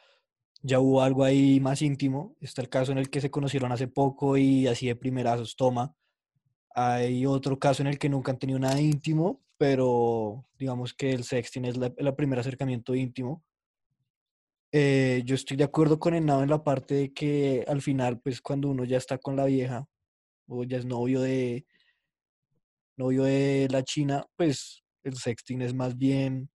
Ya 0.63 0.81
hubo 0.81 1.03
algo 1.03 1.25
ahí 1.25 1.59
más 1.61 1.81
íntimo. 1.83 2.37
Está 2.41 2.61
el 2.63 2.69
caso 2.69 2.93
en 2.93 2.99
el 2.99 3.09
que 3.09 3.23
se 3.23 3.31
conocieron 3.31 3.73
hace 3.73 3.89
poco 3.89 4.37
y 4.37 4.67
así 4.67 4.87
de 4.87 4.97
primerazos 4.97 5.57
toma. 5.57 5.97
Hay 6.75 7.25
otro 7.25 7.59
caso 7.59 7.83
en 7.83 7.89
el 7.89 7.99
que 7.99 8.11
nunca 8.11 8.33
han 8.33 8.39
tenido 8.39 8.59
nada 8.59 8.81
íntimo, 8.81 9.43
pero 9.57 10.45
digamos 10.59 10.93
que 10.93 11.13
el 11.13 11.25
sexting 11.25 11.65
es 11.65 11.77
la, 11.79 11.93
el 11.97 12.15
primer 12.15 12.39
acercamiento 12.39 12.95
íntimo. 12.95 13.43
Eh, 14.77 15.23
yo 15.25 15.37
estoy 15.37 15.57
de 15.57 15.63
acuerdo 15.63 16.01
con 16.01 16.15
Henao 16.15 16.43
en 16.43 16.51
la 16.51 16.65
parte 16.65 16.97
de 16.97 17.15
que 17.15 17.65
al 17.69 17.81
final, 17.81 18.19
pues 18.19 18.41
cuando 18.41 18.69
uno 18.69 18.83
ya 18.83 18.97
está 18.97 19.19
con 19.19 19.37
la 19.37 19.45
vieja 19.45 19.87
o 20.49 20.65
ya 20.65 20.79
es 20.79 20.85
novio 20.85 21.21
de, 21.21 21.65
novio 22.97 23.23
de 23.23 23.69
la 23.71 23.85
China, 23.85 24.27
pues 24.35 24.83
el 25.05 25.17
sexting 25.17 25.63
es 25.63 25.73
más 25.75 25.97
bien, 25.97 26.51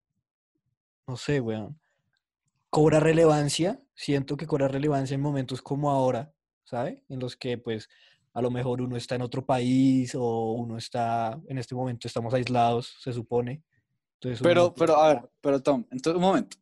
no 1.06 1.16
sé, 1.16 1.40
weón, 1.40 1.78
cobra 2.70 2.98
relevancia, 2.98 3.80
siento 3.94 4.36
que 4.36 4.48
cobra 4.48 4.66
relevancia 4.66 5.14
en 5.14 5.20
momentos 5.20 5.62
como 5.62 5.88
ahora, 5.88 6.34
¿sabe? 6.64 7.00
En 7.08 7.20
los 7.20 7.36
que 7.36 7.56
pues 7.56 7.88
a 8.32 8.42
lo 8.42 8.50
mejor 8.50 8.82
uno 8.82 8.96
está 8.96 9.14
en 9.14 9.22
otro 9.22 9.46
país 9.46 10.12
o 10.16 10.54
uno 10.54 10.76
está, 10.76 11.40
en 11.46 11.58
este 11.58 11.76
momento 11.76 12.08
estamos 12.08 12.34
aislados, 12.34 12.96
se 12.98 13.12
supone. 13.12 13.62
Entonces 14.14 14.42
Pero, 14.42 14.74
pero, 14.74 14.96
a 14.96 15.14
ver, 15.14 15.30
pero 15.40 15.62
Tom, 15.62 15.84
entonces, 15.92 16.16
un 16.16 16.22
momento. 16.22 16.56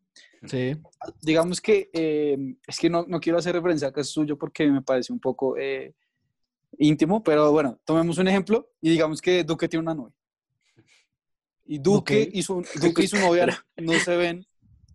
Sí, 0.47 0.75
Digamos 1.23 1.61
que, 1.61 1.91
eh, 1.93 2.57
es 2.67 2.79
que 2.79 2.91
no, 2.91 3.05
no 3.07 3.21
quiero 3.21 3.39
hacer 3.39 3.55
referencia 3.55 3.89
a 3.89 3.93
caso 3.93 4.11
suyo 4.11 4.39
porque 4.39 4.67
me 4.69 4.83
parece 4.83 5.13
un 5.13 5.21
poco 5.21 5.57
eh, 5.57 5.95
íntimo, 6.79 7.23
pero 7.23 7.51
bueno, 7.53 7.79
tomemos 7.85 8.19
un 8.19 8.29
ejemplo 8.29 8.71
y 8.81 8.91
digamos 8.91 9.21
que 9.21 9.45
Duque 9.45 9.69
tiene 9.69 9.83
una 9.83 9.95
novia. 9.95 10.15
Y 11.65 11.79
Duque, 11.79 12.25
Ok. 12.25 12.29
y, 12.33 12.43
su, 12.43 12.65
Duque 12.81 13.05
y 13.05 13.09
su 13.09 13.17
novia 13.17 13.47
no 13.77 13.93
se 13.95 14.17
ven, 14.17 14.47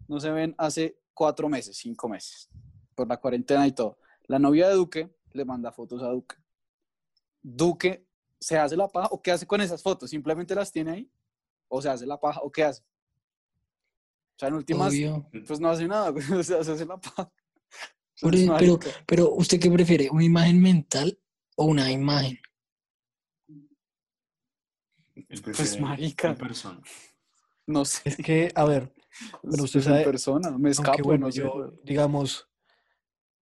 no 0.07 0.19
se 0.19 0.31
ven 0.31 0.55
hace 0.57 0.97
cuatro 1.13 1.49
meses, 1.49 1.77
cinco 1.77 2.07
meses, 2.07 2.49
por 2.95 3.07
la 3.07 3.17
cuarentena 3.17 3.67
y 3.67 3.73
todo. 3.73 3.97
La 4.27 4.39
novia 4.39 4.69
de 4.69 4.75
Duque 4.75 5.09
le 5.33 5.45
manda 5.45 5.71
fotos 5.71 6.01
a 6.01 6.07
Duque. 6.07 6.37
Duque 7.41 8.05
se 8.39 8.57
hace 8.57 8.77
la 8.77 8.87
paja 8.87 9.09
o 9.11 9.21
qué 9.21 9.31
hace 9.31 9.45
con 9.45 9.61
esas 9.61 9.81
fotos, 9.83 10.09
simplemente 10.09 10.55
las 10.55 10.71
tiene 10.71 10.91
ahí 10.91 11.11
o 11.67 11.81
se 11.81 11.89
hace 11.89 12.05
la 12.05 12.19
paja 12.19 12.41
o 12.41 12.51
qué 12.51 12.63
hace. 12.63 12.83
O 14.41 14.43
sea, 14.43 14.47
en 14.49 14.55
últimas, 14.55 14.89
Obvio. 14.91 15.29
pues 15.45 15.59
no 15.59 15.69
hace 15.69 15.87
nada, 15.87 16.09
güey, 16.09 16.25
o 16.31 16.43
sea, 16.43 16.63
se 16.63 16.71
hace 16.71 16.83
la. 16.87 16.99
Por 18.21 18.35
e- 18.35 18.49
pero, 18.57 18.79
pero, 19.05 19.31
¿usted 19.33 19.59
qué 19.59 19.69
prefiere? 19.69 20.09
¿Una 20.09 20.23
imagen 20.23 20.59
mental 20.59 21.19
o 21.55 21.65
una 21.65 21.91
imagen? 21.91 22.39
Pues, 25.43 25.79
marica. 25.79 26.29
en 26.29 26.37
persona. 26.37 26.81
no 27.67 27.85
sé, 27.85 28.01
es 28.05 28.17
que, 28.17 28.51
a 28.55 28.65
ver, 28.65 28.91
Pero 29.43 29.63
usted 29.63 29.79
en 29.81 29.85
sabe- 29.85 30.03
persona, 30.05 30.49
me 30.49 30.55
Aunque 30.55 30.69
escapo, 30.71 31.03
bueno, 31.03 31.27
no 31.27 31.31
sé, 31.31 31.39
yo, 31.41 31.73
digamos, 31.83 32.49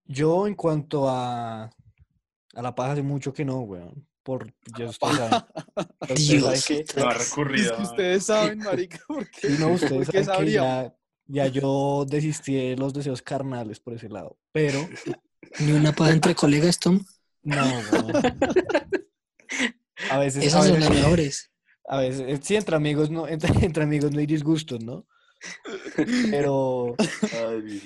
yo 0.04 0.48
en 0.48 0.56
cuanto 0.56 1.08
a, 1.10 1.64
a 1.64 2.62
la 2.62 2.76
paja 2.76 2.92
hace 2.92 3.04
mucho 3.04 3.34
que 3.34 3.46
no, 3.46 3.60
weón. 3.60 4.06
Por, 4.30 4.54
ya 4.78 4.86
ustedes 4.86 5.18
saben. 5.18 5.30
ya 6.08 6.14
ustedes 6.14 6.26
saben 6.28 6.60
Dios. 6.60 6.66
que- 6.66 6.86
No 7.02 7.08
ha 7.10 7.14
Es 7.14 7.30
recurrido. 7.30 7.76
que 7.78 7.82
ustedes 7.82 8.26
saben, 8.28 8.60
marica, 8.60 9.00
¿por 9.08 9.28
qué? 9.32 9.48
sí, 9.50 9.56
no, 9.60 9.70
ustedes 9.72 9.94
¿Por 10.06 10.12
qué 10.12 10.24
saben 10.24 10.46
que 10.46 10.52
ya, 10.52 10.96
ya 11.26 11.48
yo 11.48 12.06
desistí 12.08 12.54
de 12.54 12.76
los 12.78 12.94
deseos 12.94 13.24
carnales 13.24 13.80
por 13.80 13.96
ese 13.96 14.08
lado. 14.08 14.38
Pero, 14.52 14.88
¿Ni 15.62 15.72
una 15.72 15.94
paja 15.94 16.12
entre 16.12 16.36
colegas, 16.36 16.78
Tom? 16.80 17.04
no, 17.42 17.66
weón. 17.92 18.12
A 20.12 20.20
veces, 20.20 20.44
a 20.44 20.46
Esas 20.46 20.66
son 20.68 20.76
veces, 20.76 20.90
las 20.90 20.98
mejores. 21.00 21.52
a 21.88 21.98
veces, 21.98 22.22
eh, 22.28 22.40
sí, 22.42 22.56
entre 22.56 22.76
amigos 22.76 23.10
no, 23.10 23.28
entre, 23.28 23.66
entre 23.66 23.84
amigos 23.84 24.12
no 24.12 24.20
hay 24.20 24.28
disgustos, 24.28 24.84
¿no? 24.84 25.08
Pero, 26.30 26.96
Ay, 27.48 27.62
Dios. 27.64 27.84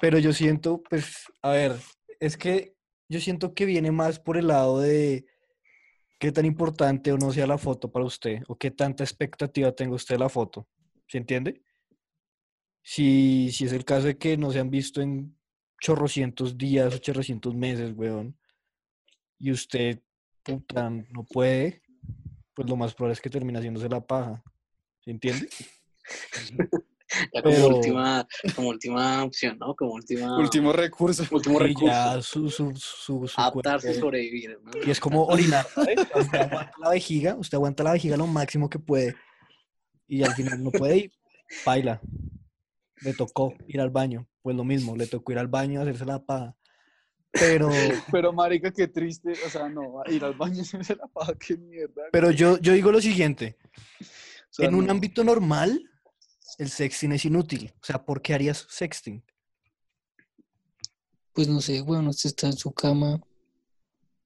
Pero 0.00 0.18
yo 0.18 0.32
siento, 0.32 0.82
pues, 0.88 1.14
a 1.42 1.50
ver, 1.50 1.76
es 2.20 2.36
que 2.38 2.74
yo 3.08 3.20
siento 3.20 3.52
que 3.54 3.66
viene 3.66 3.90
más 3.92 4.18
por 4.18 4.36
el 4.38 4.46
lado 4.48 4.80
de 4.80 5.26
qué 6.24 6.32
tan 6.32 6.46
importante 6.46 7.12
o 7.12 7.18
no 7.18 7.30
sea 7.32 7.46
la 7.46 7.58
foto 7.58 7.92
para 7.92 8.06
usted, 8.06 8.42
o 8.48 8.56
qué 8.56 8.70
tanta 8.70 9.04
expectativa 9.04 9.72
tenga 9.72 9.94
usted 9.94 10.14
de 10.14 10.20
la 10.20 10.30
foto. 10.30 10.66
¿Se 11.06 11.18
entiende? 11.18 11.60
Si, 12.82 13.52
si 13.52 13.66
es 13.66 13.74
el 13.74 13.84
caso 13.84 14.06
de 14.06 14.16
que 14.16 14.38
no 14.38 14.50
se 14.50 14.58
han 14.58 14.70
visto 14.70 15.02
en 15.02 15.36
chorrocientos 15.82 16.56
días 16.56 16.94
o 16.94 16.98
chorrocientos 16.98 17.54
meses, 17.54 17.92
weón, 17.94 18.38
y 19.38 19.50
usted, 19.50 20.00
no 21.10 21.24
puede, 21.24 21.82
pues 22.54 22.70
lo 22.70 22.76
más 22.76 22.94
probable 22.94 23.12
es 23.12 23.20
que 23.20 23.28
termine 23.28 23.58
haciéndose 23.58 23.90
la 23.90 24.00
paja. 24.00 24.42
¿Se 25.00 25.10
entiende? 25.10 25.46
Ya 27.32 27.42
como 27.42 27.54
Pero- 27.54 27.76
última, 27.76 28.26
como 28.56 28.68
última 28.68 29.24
opción, 29.24 29.58
¿no? 29.58 29.74
Como 29.74 29.92
última, 29.92 30.38
Último 30.38 30.72
recurso. 30.72 31.24
último 31.30 31.60
Y 31.60 31.64
recurso. 31.68 31.86
ya 31.86 32.22
su, 32.22 32.50
su, 32.50 32.74
su, 32.76 33.26
su 33.28 33.40
Adaptarse 33.40 33.92
y 33.92 33.94
sobrevivir. 33.94 34.58
¿no? 34.62 34.70
Y 34.86 34.90
es 34.90 35.00
como 35.00 35.24
orinar, 35.26 35.66
¿sabes? 35.74 35.98
Usted 36.14 36.38
aguanta 36.38 36.72
la 36.80 36.90
vejiga, 36.90 37.34
usted 37.36 37.56
aguanta 37.56 37.82
la 37.84 37.92
vejiga 37.92 38.16
lo 38.16 38.26
máximo 38.26 38.68
que 38.70 38.78
puede. 38.78 39.14
Y 40.06 40.22
al 40.22 40.34
final 40.34 40.62
no 40.62 40.70
puede 40.70 40.96
ir, 40.98 41.12
baila. 41.64 42.00
Le 43.02 43.14
tocó 43.14 43.54
ir 43.66 43.80
al 43.80 43.90
baño. 43.90 44.28
Pues 44.42 44.56
lo 44.56 44.64
mismo, 44.64 44.96
le 44.96 45.06
tocó 45.06 45.32
ir 45.32 45.38
al 45.38 45.48
baño 45.48 45.80
a 45.80 45.82
hacerse 45.82 46.04
la 46.04 46.24
paja. 46.24 46.54
Pero, 47.32 47.68
Pero, 48.12 48.32
marica, 48.32 48.70
qué 48.70 48.86
triste. 48.86 49.32
O 49.46 49.48
sea, 49.48 49.68
no, 49.68 50.02
ir 50.06 50.22
al 50.24 50.34
baño 50.34 50.62
se 50.64 50.76
hace 50.76 50.94
la 50.94 51.06
paja, 51.08 51.32
qué 51.34 51.56
mierda. 51.56 52.02
pero 52.12 52.30
yo, 52.30 52.58
yo 52.58 52.72
digo 52.74 52.92
lo 52.92 53.00
siguiente. 53.00 53.56
O 54.00 54.04
sea, 54.56 54.68
En 54.68 54.74
un 54.76 54.86
no. 54.86 54.92
ámbito 54.92 55.24
normal, 55.24 55.82
el 56.58 56.70
sexting 56.70 57.12
es 57.12 57.24
inútil. 57.24 57.72
O 57.80 57.84
sea, 57.84 58.04
¿por 58.04 58.22
qué 58.22 58.34
harías 58.34 58.66
sexting? 58.68 59.22
Pues 61.32 61.48
no 61.48 61.60
sé, 61.60 61.80
bueno, 61.80 62.10
usted 62.10 62.28
está 62.28 62.46
en 62.46 62.56
su 62.56 62.72
cama, 62.72 63.20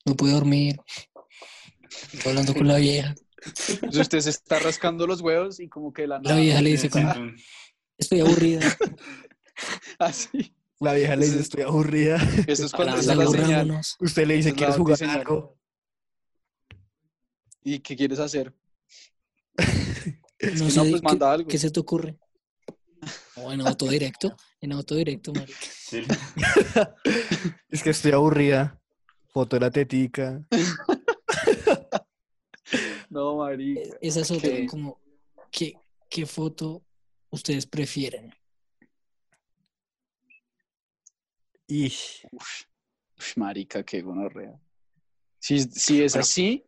no 0.04 0.14
puede 0.14 0.34
dormir, 0.34 0.78
está 2.12 2.28
hablando 2.30 2.54
con 2.54 2.68
la 2.68 2.76
vieja. 2.76 3.14
Entonces 3.66 4.00
usted 4.00 4.20
se 4.20 4.30
está 4.30 4.58
rascando 4.58 5.06
los 5.06 5.20
huevos 5.20 5.60
y 5.60 5.68
como 5.68 5.92
que 5.92 6.06
la 6.06 6.20
La 6.22 6.36
vieja 6.36 6.60
le 6.60 6.70
dice 6.70 6.90
como, 6.90 7.10
estoy 7.96 8.20
aburrida. 8.20 8.60
Así. 9.98 10.54
La 10.80 10.92
vieja 10.92 11.16
le 11.16 11.26
dice, 11.26 11.40
estoy 11.40 11.62
aburrida. 11.62 12.16
Eso 12.46 12.66
es 12.66 12.72
cuando 12.72 12.96
la 12.96 13.02
señal. 13.02 13.80
Usted 14.00 14.26
le 14.26 14.34
dice, 14.34 14.52
¿quieres 14.52 14.76
jugar 14.76 15.02
algo? 15.04 15.58
¿Y 17.64 17.80
qué 17.80 17.96
quieres 17.96 18.18
hacer? 18.18 18.54
No 20.40 20.64
que 20.66 20.70
sé, 20.70 20.76
no, 20.78 20.84
pues 20.90 21.00
¿qué- 21.00 21.04
manda 21.04 21.32
algo. 21.32 21.48
¿qué, 21.48 21.58
se 21.58 21.70
te 21.70 21.80
ocurre? 21.80 22.16
O 23.36 23.52
en 23.52 23.60
autodirecto, 23.60 24.36
en 24.60 24.72
autodirecto, 24.72 25.32
marica. 25.32 25.58
Sí. 25.60 26.02
Es 27.70 27.82
que 27.82 27.90
estoy 27.90 28.12
aburrida. 28.12 28.80
Foto 29.32 29.56
de 29.56 29.60
la 29.60 29.70
tetica. 29.70 30.42
No, 33.10 33.36
marica. 33.38 33.80
E- 33.80 33.98
Esa 34.02 34.20
es 34.20 34.30
otra, 34.30 34.50
como, 34.66 35.00
¿qué, 35.50 35.74
¿qué 36.10 36.26
foto 36.26 36.84
ustedes 37.30 37.64
prefieren? 37.66 38.34
Ish. 41.66 42.26
Uf, 42.32 42.64
uf, 43.18 43.36
marica, 43.36 43.82
qué 43.82 44.02
gonorrea. 44.02 44.60
Si, 45.38 45.60
si 45.62 46.02
es 46.02 46.16
así, 46.16 46.64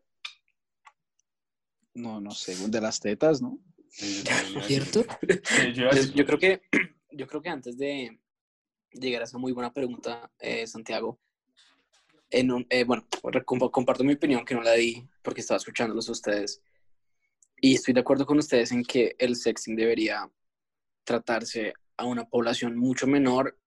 no, 2.00 2.20
no 2.20 2.30
sé, 2.32 2.54
de 2.68 2.80
las 2.80 3.00
tetas, 3.00 3.40
¿no? 3.42 3.58
¿Cierto? 4.66 5.04
yo 6.14 6.24
creo 6.26 6.38
que, 6.38 6.62
yo 7.12 7.26
creo 7.26 7.42
que 7.42 7.48
antes 7.48 7.76
de 7.76 8.18
llegar 8.92 9.22
a 9.22 9.24
esa 9.24 9.38
muy 9.38 9.52
buena 9.52 9.72
pregunta, 9.72 10.30
eh, 10.38 10.66
Santiago, 10.66 11.20
en 12.30 12.50
un- 12.52 12.66
eh, 12.70 12.84
bueno, 12.84 13.06
comparto 13.44 14.04
mi 14.04 14.14
opinión 14.14 14.44
que 14.44 14.54
no 14.54 14.62
la 14.62 14.72
di 14.74 15.06
porque 15.22 15.40
estaba 15.40 15.58
escuchándolos 15.58 16.08
a 16.08 16.12
ustedes. 16.12 16.62
Y 17.60 17.74
estoy 17.74 17.92
de 17.94 18.00
acuerdo 18.00 18.24
con 18.24 18.38
ustedes 18.38 18.72
en 18.72 18.84
que 18.84 19.14
el 19.18 19.36
sexting 19.36 19.76
debería 19.76 20.30
tratarse 21.04 21.74
a 21.96 22.04
una 22.04 22.24
población 22.28 22.76
mucho 22.76 23.06
menor 23.06 23.58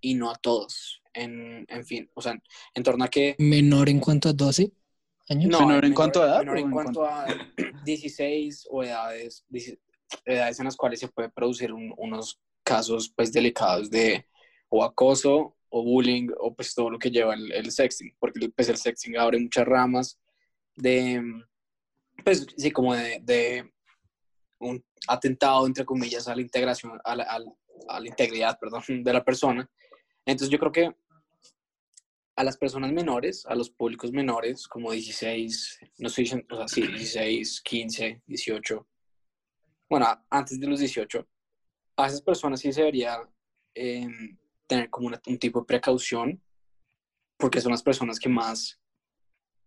y 0.00 0.14
no 0.14 0.30
a 0.30 0.34
todos. 0.36 1.02
En, 1.12 1.64
en 1.68 1.84
fin, 1.84 2.10
o 2.14 2.20
sea, 2.22 2.36
en 2.74 2.82
torno 2.82 3.04
a 3.04 3.08
que... 3.08 3.36
Menor 3.38 3.88
en 3.88 4.00
cuanto 4.00 4.28
a 4.28 4.32
12 4.32 4.72
años. 5.28 5.50
No, 5.50 5.66
¿Menor 5.66 5.84
en 5.84 5.94
cuanto 5.94 6.22
a 6.22 6.26
edad 6.26 6.38
menor 6.40 6.56
o 6.56 6.58
en 6.60 6.70
cuanto 6.70 7.04
a 7.04 7.26
16 7.84 8.68
o 8.70 8.82
edades, 8.82 9.44
edades 10.24 10.58
en 10.58 10.64
las 10.64 10.76
cuales 10.76 11.00
se 11.00 11.08
puede 11.08 11.28
producir 11.30 11.72
un- 11.72 11.94
unos 11.96 12.40
casos 12.62 13.12
pues 13.14 13.32
delicados 13.32 13.90
de 13.90 14.26
o 14.68 14.82
acoso 14.84 15.56
o 15.68 15.82
bullying 15.82 16.28
o 16.38 16.54
pues 16.54 16.74
todo 16.74 16.90
lo 16.90 16.98
que 16.98 17.10
lleva 17.10 17.34
el, 17.34 17.52
el 17.52 17.70
sexting, 17.70 18.14
porque 18.18 18.48
pues 18.54 18.68
el 18.68 18.76
sexting 18.76 19.16
abre 19.18 19.38
muchas 19.38 19.66
ramas 19.66 20.18
de, 20.74 21.22
pues 22.24 22.46
sí, 22.56 22.70
como 22.70 22.94
de, 22.94 23.20
de 23.22 23.72
un 24.58 24.82
atentado, 25.08 25.66
entre 25.66 25.84
comillas, 25.84 26.28
a 26.28 26.34
la 26.34 26.42
integración, 26.42 26.98
a 27.04 27.16
la, 27.16 27.24
a 27.88 28.00
la 28.00 28.06
integridad, 28.06 28.58
perdón, 28.58 28.82
de 28.88 29.12
la 29.12 29.24
persona. 29.24 29.68
Entonces 30.24 30.50
yo 30.50 30.58
creo 30.58 30.72
que 30.72 30.94
a 32.36 32.44
las 32.44 32.56
personas 32.58 32.92
menores, 32.92 33.46
a 33.46 33.54
los 33.54 33.70
públicos 33.70 34.12
menores, 34.12 34.68
como 34.68 34.92
16, 34.92 35.80
no 35.98 36.08
estoy 36.08 36.24
diciendo, 36.24 36.46
o 36.54 36.56
sea, 36.58 36.68
sí, 36.68 36.82
16, 36.86 37.62
15, 37.62 38.22
18, 38.26 38.86
bueno, 39.88 40.06
antes 40.30 40.60
de 40.60 40.66
los 40.66 40.80
18, 40.80 41.26
a 41.96 42.06
esas 42.06 42.20
personas 42.22 42.60
sí 42.60 42.72
se 42.72 42.80
debería 42.80 43.18
eh, 43.74 44.08
tener 44.66 44.88
como 44.90 45.08
una- 45.08 45.20
un 45.26 45.38
tipo 45.38 45.60
de 45.60 45.66
precaución, 45.66 46.42
porque 47.38 47.60
son 47.60 47.72
las 47.72 47.82
personas 47.82 48.18
que 48.18 48.28
más 48.28 48.80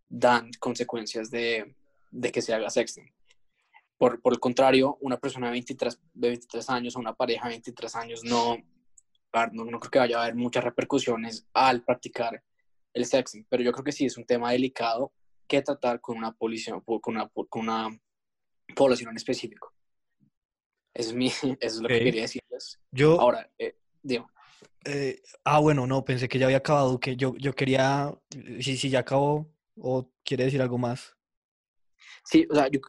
dan 0.08 0.50
consecuencias 0.60 1.30
de, 1.30 1.76
de 2.12 2.32
que 2.32 2.42
se 2.42 2.54
haga 2.54 2.70
sexting. 2.70 3.12
Por, 3.98 4.22
por 4.22 4.34
el 4.34 4.40
contrario, 4.40 4.98
una 5.02 5.18
persona 5.20 5.48
de 5.48 5.52
23, 5.54 6.00
de 6.14 6.28
23 6.30 6.70
años 6.70 6.96
o 6.96 7.00
una 7.00 7.14
pareja 7.14 7.46
de 7.48 7.54
23 7.56 7.96
años 7.96 8.24
no, 8.24 8.58
a 9.32 9.40
ver, 9.42 9.54
no, 9.54 9.66
no 9.66 9.80
creo 9.80 9.92
que 9.92 10.00
vaya 10.00 10.20
a 10.20 10.24
haber 10.24 10.36
muchas 10.36 10.64
repercusiones 10.64 11.48
al 11.54 11.84
practicar 11.84 12.44
el 12.94 13.06
sexting, 13.06 13.46
pero 13.50 13.64
yo 13.64 13.72
creo 13.72 13.84
que 13.84 13.92
sí 13.92 14.06
es 14.06 14.18
un 14.18 14.26
tema 14.26 14.52
delicado 14.52 15.14
que 15.48 15.62
tratar 15.62 16.00
con 16.02 16.18
una 16.18 16.32
población, 16.32 16.82
con 16.82 17.16
una, 17.16 17.30
con 17.30 17.62
una 17.62 17.90
población 18.76 19.10
en 19.12 19.18
específico. 19.18 19.74
Eso 20.94 21.10
es, 21.10 21.16
mi, 21.16 21.28
eso 21.42 21.58
es 21.60 21.76
lo 21.78 21.86
Ok. 21.86 21.92
que 21.92 22.04
quería 22.04 22.22
decirles. 22.24 22.80
Yo, 22.92 23.20
Ahora, 23.20 23.50
eh, 23.58 23.78
digo, 24.02 24.30
eh, 24.86 25.22
ah, 25.44 25.60
bueno, 25.60 25.86
no, 25.88 26.04
pensé 26.04 26.28
que 26.28 26.40
ya 26.40 26.46
había 26.46 26.58
acabado, 26.58 27.00
que 27.00 27.16
yo, 27.16 27.36
yo 27.38 27.54
quería, 27.54 28.14
si, 28.60 28.78
si 28.78 28.90
ya 28.90 29.00
acabó, 29.00 29.52
o 29.76 30.12
quiere 30.24 30.46
decir 30.46 30.62
algo 30.62 30.78
más. 30.78 31.16
sí, 32.24 32.48
o 32.50 32.56
sea, 32.56 32.68
yo, 32.70 32.80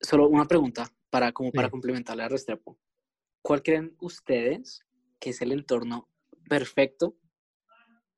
solo 0.00 0.28
una 0.28 0.46
pregunta 0.46 0.90
para, 1.10 1.32
como 1.32 1.52
para 1.52 1.68
Sí. 1.68 1.70
complementarle 1.70 2.22
a 2.24 2.28
Restrepo. 2.28 2.78
¿Cuál 3.42 3.62
creen 3.62 3.96
ustedes 4.00 4.80
que 5.20 5.30
es 5.30 5.40
el 5.40 5.52
entorno 5.52 6.08
perfecto 6.48 7.16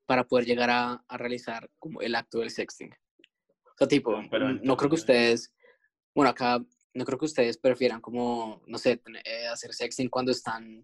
para 0.09 0.23
poder 0.23 0.47
llegar 0.47 0.71
a, 0.71 1.05
a 1.07 1.17
realizar 1.17 1.69
como 1.77 2.01
el 2.01 2.15
acto 2.15 2.39
del 2.39 2.49
sexting? 2.49 2.91
O 2.91 3.77
sea, 3.77 3.87
tipo, 3.87 4.09
Pero- 4.15 4.27
pero 4.31 4.53
no 4.53 4.75
creo 4.75 4.89
que 4.89 4.95
ustedes, 4.95 5.53
bueno, 6.15 6.31
acá 6.31 6.65
no 6.95 7.05
creo 7.05 7.19
que 7.19 7.25
ustedes 7.25 7.59
prefieran 7.59 8.01
como, 8.01 8.63
no 8.65 8.79
sé, 8.79 8.99
eh, 9.23 9.45
hacer 9.45 9.71
sexting 9.71 10.09
cuando 10.09 10.31
están 10.31 10.83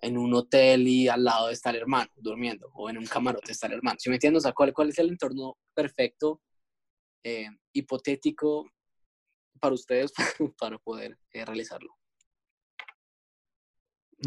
en 0.00 0.16
un 0.16 0.32
hotel 0.34 0.86
y 0.86 1.08
al 1.08 1.24
lado 1.24 1.50
está 1.50 1.70
el 1.70 1.76
hermano 1.78 2.12
durmiendo, 2.14 2.70
o 2.72 2.88
en 2.88 2.98
un 2.98 3.06
camarote 3.06 3.50
está 3.50 3.66
el 3.66 3.72
hermano. 3.72 3.98
¿Sí 3.98 4.08
me 4.08 4.14
entiendes? 4.14 4.42
O 4.42 4.44
sea, 4.44 4.52
¿cuál, 4.52 4.72
cuál 4.72 4.90
es 4.90 4.98
el 5.00 5.08
entorno 5.08 5.58
perfecto, 5.74 6.40
eh, 7.24 7.48
hipotético 7.72 8.70
para 9.58 9.74
ustedes 9.74 10.12
para 10.60 10.78
poder 10.78 11.18
eh, 11.32 11.44
realizarlo? 11.44 11.92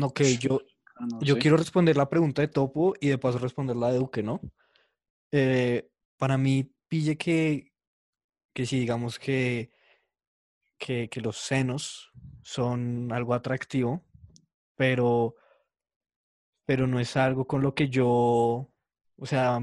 Ok, 0.02 0.22
yo, 0.38 0.60
Ah, 0.96 1.06
no 1.10 1.20
yo 1.22 1.38
quiero 1.38 1.58
responder 1.58 1.98
la 1.98 2.10
pregunta 2.10 2.42
de 2.42 2.48
Topo 2.48 2.94
y 3.00 3.10
de 3.10 3.18
paso 3.18 3.40
responder 3.40 3.76
la 3.76 3.92
de 3.92 3.98
Duque, 3.98 4.24
¿no? 4.24 4.42
Eh, 5.32 5.90
para 6.18 6.38
mí, 6.38 6.72
pille 6.88 7.18
que, 7.18 7.74
que 8.54 8.66
si 8.66 8.80
digamos 8.80 9.18
que, 9.18 9.72
que, 10.78 11.10
que 11.10 11.22
los 11.22 11.38
senos 11.38 12.12
son 12.44 13.12
algo 13.12 13.34
atractivo, 13.34 14.06
pero, 14.76 15.36
pero 16.66 16.88
no 16.88 17.00
es 17.00 17.18
algo 17.18 17.48
con 17.48 17.62
lo 17.62 17.74
que 17.74 17.90
yo, 17.90 18.72
o 19.16 19.26
sea, 19.26 19.60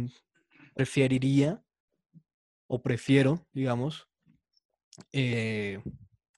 preferiría 0.75 1.62
o 2.66 2.83
prefiero, 2.83 3.47
digamos, 3.53 4.09
eh, 5.12 5.83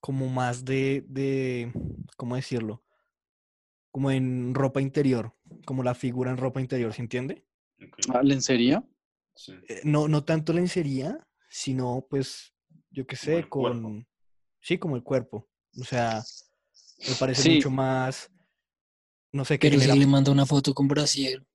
como 0.01 0.29
más 0.29 0.65
de, 0.65 1.05
de, 1.07 1.73
¿cómo 2.17 2.37
decirlo? 2.37 2.83
Como 3.93 4.11
en 4.11 4.55
ropa 4.55 4.81
interior, 4.81 5.35
como 5.67 5.83
la 5.83 5.95
figura 5.95 6.31
en 6.31 6.39
ropa 6.39 6.61
interior, 6.63 6.95
¿se 6.95 7.03
entiende? 7.03 7.45
Ok, 7.85 7.99
Ah, 8.15 8.23
¿Lencería? 8.23 8.83
sí. 9.35 9.53
Eh, 9.69 9.83
no, 9.85 10.09
no 10.09 10.25
tanto 10.25 10.55
lencería, 10.55 11.19
sino 11.51 12.07
pues, 12.09 12.55
yo 12.91 13.07
qué 13.07 13.17
sé, 13.17 13.33
cuerpo. 13.33 13.51
con, 13.51 14.09
sí, 14.61 14.79
como 14.79 14.97
el 14.97 15.03
cuerpo. 15.03 15.47
O 15.79 15.85
sea, 15.85 16.23
me 17.07 17.15
parece 17.17 17.43
Sí. 17.43 17.55
mucho 17.57 17.71
más, 17.71 18.31
no 19.31 19.45
sé, 19.45 19.59
que 19.59 19.69
Pero 19.69 19.79
si 19.81 19.87
genera, 19.87 20.01
le 20.01 20.07
manda 20.11 20.33
una 20.33 20.47
foto 20.47 20.73
con 20.75 20.89
brasier. 20.89 21.47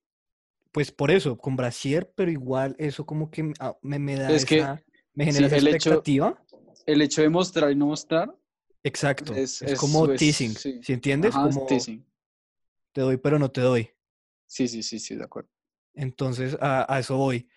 pues 0.72 0.92
por 0.92 1.10
eso, 1.10 1.40
con 1.40 1.56
brasier, 1.56 2.14
pero 2.16 2.30
igual 2.30 2.76
eso 2.78 3.04
como 3.04 3.32
que 3.32 3.42
me, 3.42 3.54
ah, 3.60 3.76
me, 3.82 3.98
me 3.98 4.16
da 4.16 4.32
Es 4.36 4.46
que, 4.46 4.60
esa, 4.60 4.84
me 5.16 5.26
genera 5.26 5.48
sí, 5.48 5.56
esa 5.56 5.58
el 5.58 5.68
hecho- 5.70 5.90
expectativa. 5.90 6.44
El 6.86 7.02
hecho 7.02 7.22
de 7.24 7.30
mostrar 7.30 7.72
y 7.72 7.76
no 7.76 7.88
mostrar 7.88 8.30
Exacto, 8.84 9.34
es, 9.34 9.64
es, 9.64 9.72
es- 9.74 9.80
como 9.80 10.06
es- 10.12 10.20
teasing, 10.20 10.54
sí. 10.56 10.80
¿sí 10.84 10.94
entiendes? 10.94 11.36
Ajá, 11.36 11.50
es 11.50 11.56
como 11.56 11.66
teasing. 11.66 12.06
Te 12.98 13.02
doy, 13.02 13.18
pero 13.18 13.38
no 13.38 13.52
te 13.52 13.62
doy. 13.62 13.92
Sí, 14.48 14.68
sí, 14.68 14.82
sí, 14.82 14.98
sí, 14.98 15.16
de 15.16 15.24
acuerdo. 15.24 15.52
Entonces, 15.94 16.58
a, 16.60 16.92
a 16.92 16.98
eso 16.98 17.16
voy. 17.16 17.48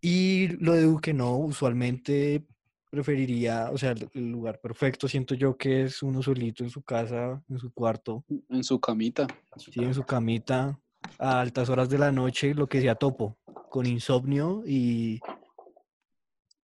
Y 0.00 0.46
lo 0.64 0.74
de 0.74 0.82
Duque 0.82 1.12
no, 1.12 1.36
usualmente 1.38 2.46
preferiría, 2.88 3.70
o 3.72 3.78
sea, 3.78 3.96
el 4.14 4.30
lugar 4.30 4.60
perfecto 4.60 5.08
siento 5.08 5.34
yo 5.34 5.56
que 5.56 5.82
es 5.82 6.04
uno 6.04 6.22
solito 6.22 6.62
en 6.62 6.70
su 6.70 6.82
casa, 6.82 7.42
en 7.48 7.58
su 7.58 7.72
cuarto, 7.72 8.24
En 8.48 8.62
su 8.62 8.78
camita. 8.78 9.26
sí, 9.56 9.72
en 9.82 9.92
su 9.92 10.04
camita, 10.04 10.78
a 11.18 11.40
altas 11.40 11.68
horas 11.68 11.88
de 11.88 11.98
la 11.98 12.12
noche, 12.12 12.54
lo 12.54 12.68
que 12.68 12.80
sea 12.80 12.94
topo, 12.94 13.36
con 13.68 13.86
insomnio 13.86 14.62
y, 14.64 15.20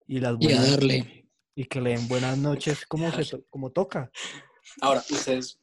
y 0.07 0.21
las 0.21 0.35
Y 0.39 0.53
a 0.53 0.61
buenas, 0.61 0.71
darle. 0.71 1.29
y 1.57 1.65
que 1.65 1.81
le 1.81 1.91
den 1.91 2.07
buenas 2.07 2.39
noches 2.39 2.87
como, 2.87 3.11
se 3.11 3.43
como 3.51 3.71
toca. 3.73 4.13
Ahora, 4.81 5.01
ustedes, 5.11 5.59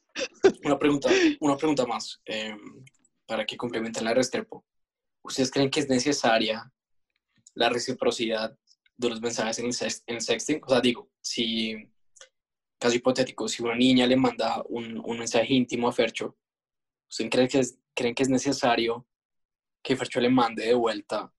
una 0.63 0.77
pregunta, 0.77 1.09
una 1.39 1.57
pregunta 1.57 1.85
más 1.85 2.21
eh, 2.25 2.55
para 3.25 3.45
que 3.45 3.57
complementen 3.57 4.05
la 4.05 4.13
Restrepo. 4.13 4.65
¿Ustedes 5.23 5.51
creen 5.51 5.69
que 5.69 5.81
es 5.81 5.89
necesaria 5.89 6.71
la 7.53 7.69
reciprocidad 7.69 8.57
de 8.97 9.09
los 9.09 9.21
mensajes 9.21 9.59
en 9.59 9.65
el, 9.67 9.73
sex- 9.73 10.03
en 10.07 10.15
el 10.15 10.21
sexting? 10.21 10.61
O 10.63 10.69
sea, 10.69 10.81
digo, 10.81 11.09
si, 11.21 11.75
caso 12.79 12.95
hipotético, 12.95 13.47
si 13.47 13.61
una 13.61 13.75
niña 13.75 14.07
le 14.07 14.15
manda 14.15 14.63
un, 14.69 15.01
un 15.03 15.17
mensaje 15.17 15.53
íntimo 15.53 15.87
a 15.87 15.91
Fercho, 15.91 16.37
¿ustedes 17.09 17.29
creen 17.29 17.47
que, 17.47 17.61
creen 17.93 18.15
que 18.15 18.23
es 18.23 18.29
necesario 18.29 19.05
que 19.83 19.95
Fercho 19.95 20.19
le 20.19 20.29
mande 20.29 20.65
de 20.65 20.73
vuelta 20.73 21.33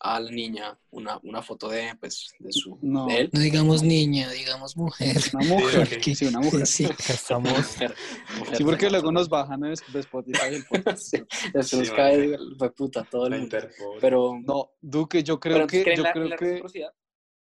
a 0.00 0.20
la 0.20 0.30
niña 0.30 0.78
una, 0.90 1.18
una 1.24 1.42
foto 1.42 1.68
de, 1.68 1.92
pues, 1.98 2.28
de, 2.38 2.52
su, 2.52 2.78
No. 2.82 3.06
de 3.06 3.22
él? 3.22 3.30
No 3.32 3.40
digamos 3.40 3.82
niña, 3.82 4.30
digamos 4.30 4.76
mujer. 4.76 5.16
Una 5.34 5.44
mujer. 5.48 6.00
Sí, 6.16 6.24
una 6.26 6.40
mujer. 6.40 6.66
Sí. 6.66 6.84
Acá 6.84 7.12
estamos, 7.14 7.52
Mujer- 7.52 7.94
mujer 8.38 8.56
Sí, 8.56 8.64
porque 8.64 8.90
luego 8.90 9.10
nos 9.10 9.28
bajan 9.28 9.60
de 9.60 9.72
Spotify 9.72 10.46
el 10.54 10.64
podcast. 10.64 10.98
Sí, 11.02 11.18
Sí, 11.62 11.76
nos 11.78 11.90
cae 11.90 12.36
fue 12.58 12.72
puta 12.72 13.04
todo 13.10 13.26
el 13.26 13.40
mundo. 13.40 13.56
Pero, 14.00 14.40
No, 14.44 14.70
Duque, 14.80 15.22
yo 15.24 15.40
creo 15.40 15.66
que, 15.66 15.82
¿creen 15.82 15.96
yo 15.96 16.02
la- 16.04 16.12
creo 16.12 16.28
la 16.28 16.36
que, 16.36 16.62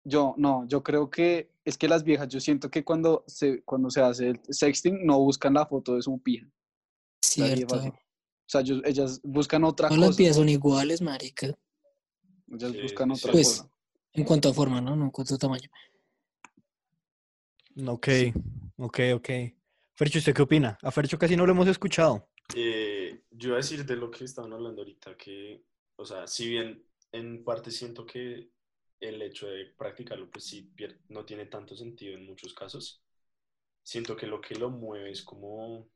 yo, 0.04 0.34
no, 0.38 0.66
yo 0.66 0.82
creo 0.82 1.10
que 1.10 1.50
es 1.62 1.76
que 1.76 1.88
las 1.88 2.02
viejas, 2.04 2.26
yo 2.28 2.40
siento 2.40 2.70
que 2.70 2.82
cuando 2.84 3.22
se, 3.26 3.62
cuando 3.64 3.90
se 3.90 4.00
hace 4.00 4.28
el 4.30 4.40
sexting 4.48 5.04
no 5.04 5.18
buscan 5.18 5.52
la 5.54 5.66
foto 5.66 5.94
de 5.94 6.00
su 6.02 6.18
pija. 6.22 6.46
Cierto. 7.22 7.76
O 7.76 7.92
sea, 8.46 8.62
yo- 8.62 8.80
ellas 8.84 9.20
buscan 9.22 9.62
otra 9.64 9.88
Todas 9.88 10.00
las 10.08 10.16
piezas 10.16 10.36
son 10.36 10.48
iguales, 10.48 11.02
marica. 11.02 11.54
Ellas 12.50 12.72
Sí, 12.72 12.82
buscan 12.82 13.10
otra 13.10 13.32
Pues, 13.32 13.48
cosa. 13.48 13.70
en 14.12 14.24
cuanto 14.24 14.48
a 14.48 14.54
forma, 14.54 14.80
¿no? 14.80 14.96
No 14.96 15.04
en 15.04 15.10
cuanto 15.10 15.34
a 15.34 15.38
tamaño. 15.38 15.70
ok, 17.86 18.08
ok, 18.78 18.98
ok. 19.14 19.28
Fercho, 19.94 20.18
¿usted 20.18 20.34
qué 20.34 20.42
opina? 20.42 20.78
A 20.82 20.90
Fercho 20.90 21.18
casi 21.18 21.36
no 21.36 21.46
lo 21.46 21.52
hemos 21.52 21.68
escuchado. 21.68 22.28
Eh, 22.56 23.22
yo 23.30 23.48
iba 23.50 23.56
a 23.56 23.62
decir 23.62 23.84
de 23.84 23.96
lo 23.96 24.10
que 24.10 24.24
estaban 24.24 24.52
hablando 24.52 24.82
ahorita, 24.82 25.16
que, 25.16 25.62
o 25.96 26.04
sea, 26.04 26.26
si 26.26 26.48
bien 26.48 26.82
en 27.12 27.44
parte 27.44 27.70
siento 27.70 28.04
que 28.04 28.50
el 28.98 29.22
hecho 29.22 29.46
de 29.46 29.66
practicarlo, 29.66 30.28
pues 30.30 30.44
sí, 30.44 30.72
no 31.08 31.24
tiene 31.24 31.46
tanto 31.46 31.76
sentido 31.76 32.14
en 32.14 32.26
muchos 32.26 32.52
casos, 32.54 33.02
siento 33.82 34.16
que 34.16 34.26
lo 34.26 34.40
que 34.40 34.54
lo 34.56 34.70
mueve 34.70 35.10
es 35.10 35.22
como, 35.22 35.88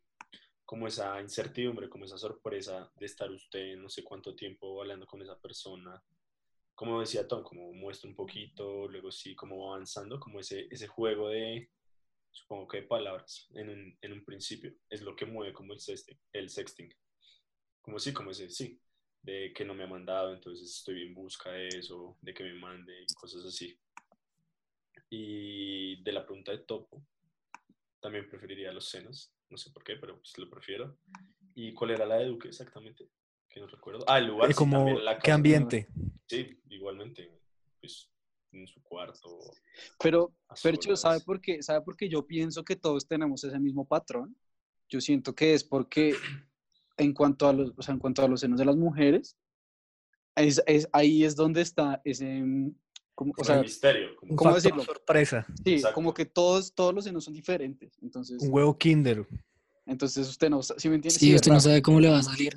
como 0.64 0.86
esa 0.86 1.20
incertidumbre, 1.20 1.88
como 1.88 2.04
esa 2.04 2.18
sorpresa 2.18 2.90
de 2.98 3.06
estar 3.06 3.30
usted 3.30 3.76
no 3.76 3.88
sé 3.88 4.02
cuánto 4.04 4.34
tiempo 4.34 4.80
hablando 4.80 5.06
con 5.06 5.22
esa 5.22 5.38
persona. 5.38 6.02
Como 6.74 7.00
decía 7.00 7.28
Tom, 7.28 7.42
como 7.42 7.72
muestra 7.72 8.08
un 8.08 8.16
poquito, 8.16 8.88
luego 8.88 9.10
sí, 9.10 9.34
como 9.34 9.66
va 9.66 9.74
avanzando, 9.74 10.18
como 10.18 10.40
ese, 10.40 10.66
ese 10.70 10.88
juego 10.88 11.28
de, 11.28 11.70
supongo 12.30 12.66
que 12.66 12.78
de 12.78 12.86
palabras 12.86 13.48
en 13.54 13.68
un, 13.68 13.98
en 14.00 14.12
un 14.12 14.24
principio, 14.24 14.74
es 14.90 15.02
lo 15.02 15.14
que 15.14 15.26
mueve 15.26 15.52
como 15.52 15.72
el 15.72 15.80
sexting. 15.80 16.18
El 16.32 16.50
sexting. 16.50 16.92
como 17.80 17.98
sí, 17.98 18.12
como 18.12 18.32
ese, 18.32 18.50
sí, 18.50 18.80
de 19.22 19.52
que 19.54 19.64
no 19.64 19.74
me 19.74 19.84
ha 19.84 19.88
mandado, 19.88 20.34
entonces 20.34 20.68
estoy 20.68 21.02
en 21.02 21.14
busca 21.14 21.50
de 21.50 21.68
eso, 21.68 22.18
de 22.20 22.34
que 22.34 22.44
me 22.44 22.54
mande, 22.54 23.06
cosas 23.18 23.44
así. 23.44 23.78
Y 25.08 26.02
de 26.02 26.12
la 26.12 26.24
pregunta 26.24 26.52
de 26.52 26.58
Topo, 26.58 27.02
también 28.00 28.28
preferiría 28.28 28.72
los 28.72 28.88
senos, 28.88 29.32
no 29.48 29.56
sé 29.56 29.70
por 29.70 29.82
qué, 29.82 29.96
pero 29.96 30.18
pues 30.18 30.36
lo 30.36 30.50
prefiero. 30.50 30.98
¿Y 31.54 31.72
cuál 31.72 31.92
era 31.92 32.04
la 32.04 32.16
de 32.16 32.26
Duque 32.26 32.48
exactamente? 32.48 33.08
Que 33.48 33.60
no 33.60 33.66
recuerdo. 33.66 34.04
Ah, 34.08 34.18
el 34.18 34.26
lugar. 34.26 34.50
Eh, 34.50 34.52
sí, 34.52 34.58
como, 34.58 34.98
la 34.98 35.18
¿qué 35.18 35.30
ambiente? 35.30 35.88
Sí, 36.26 36.58
igualmente, 36.84 37.30
pues 37.80 38.10
en 38.52 38.66
su 38.68 38.80
cuarto. 38.82 39.38
Pero, 40.02 40.32
Percho, 40.62 40.94
¿sabe 40.96 41.20
por 41.20 41.40
qué? 41.40 41.62
¿Sabe 41.62 41.80
por 41.80 41.96
qué 41.96 42.08
yo 42.08 42.24
pienso 42.26 42.62
que 42.62 42.76
todos 42.76 43.08
tenemos 43.08 43.42
ese 43.42 43.58
mismo 43.58 43.84
patrón? 43.86 44.36
Yo 44.88 45.00
siento 45.00 45.34
que 45.34 45.54
es 45.54 45.64
porque 45.64 46.14
en 46.98 47.12
cuanto 47.14 47.48
a 47.48 47.52
los, 47.52 47.72
o 47.76 47.82
sea, 47.82 47.94
en 47.94 47.98
cuanto 47.98 48.22
a 48.22 48.28
los 48.28 48.40
senos 48.40 48.58
de 48.58 48.64
las 48.66 48.76
mujeres, 48.76 49.36
es, 50.36 50.62
es- 50.66 50.88
ahí 50.92 51.24
es 51.24 51.34
donde 51.34 51.62
está 51.62 52.00
ese, 52.04 52.26
mm, 52.42 52.74
como- 53.14 53.32
o 53.36 53.42
sea, 53.44 53.56
el 53.56 53.62
misterio. 53.62 54.14
como- 54.16 54.36
¿cómo 54.36 54.54
decirlo? 54.54 54.84
sorpresa, 54.84 55.46
sí, 55.64 55.74
Exacto. 55.74 55.94
como 55.94 56.12
que 56.14 56.26
todos, 56.26 56.74
todos 56.74 56.94
los 56.94 57.04
senos 57.04 57.24
son 57.24 57.34
diferentes. 57.34 57.98
Entonces, 58.02 58.40
un 58.42 58.52
huevo 58.52 58.76
kinder. 58.78 59.26
entonces 59.86 60.28
usted 60.28 60.48
no, 60.50 60.62
¿sí 60.62 60.88
me 60.88 60.96
entiende? 60.96 61.18
Sí, 61.18 61.30
es 61.30 61.36
usted 61.36 61.50
no 61.52 61.60
sabe 61.60 61.82
cómo 61.82 61.98
le 61.98 62.08
va 62.10 62.18
a 62.18 62.22
salir. 62.22 62.54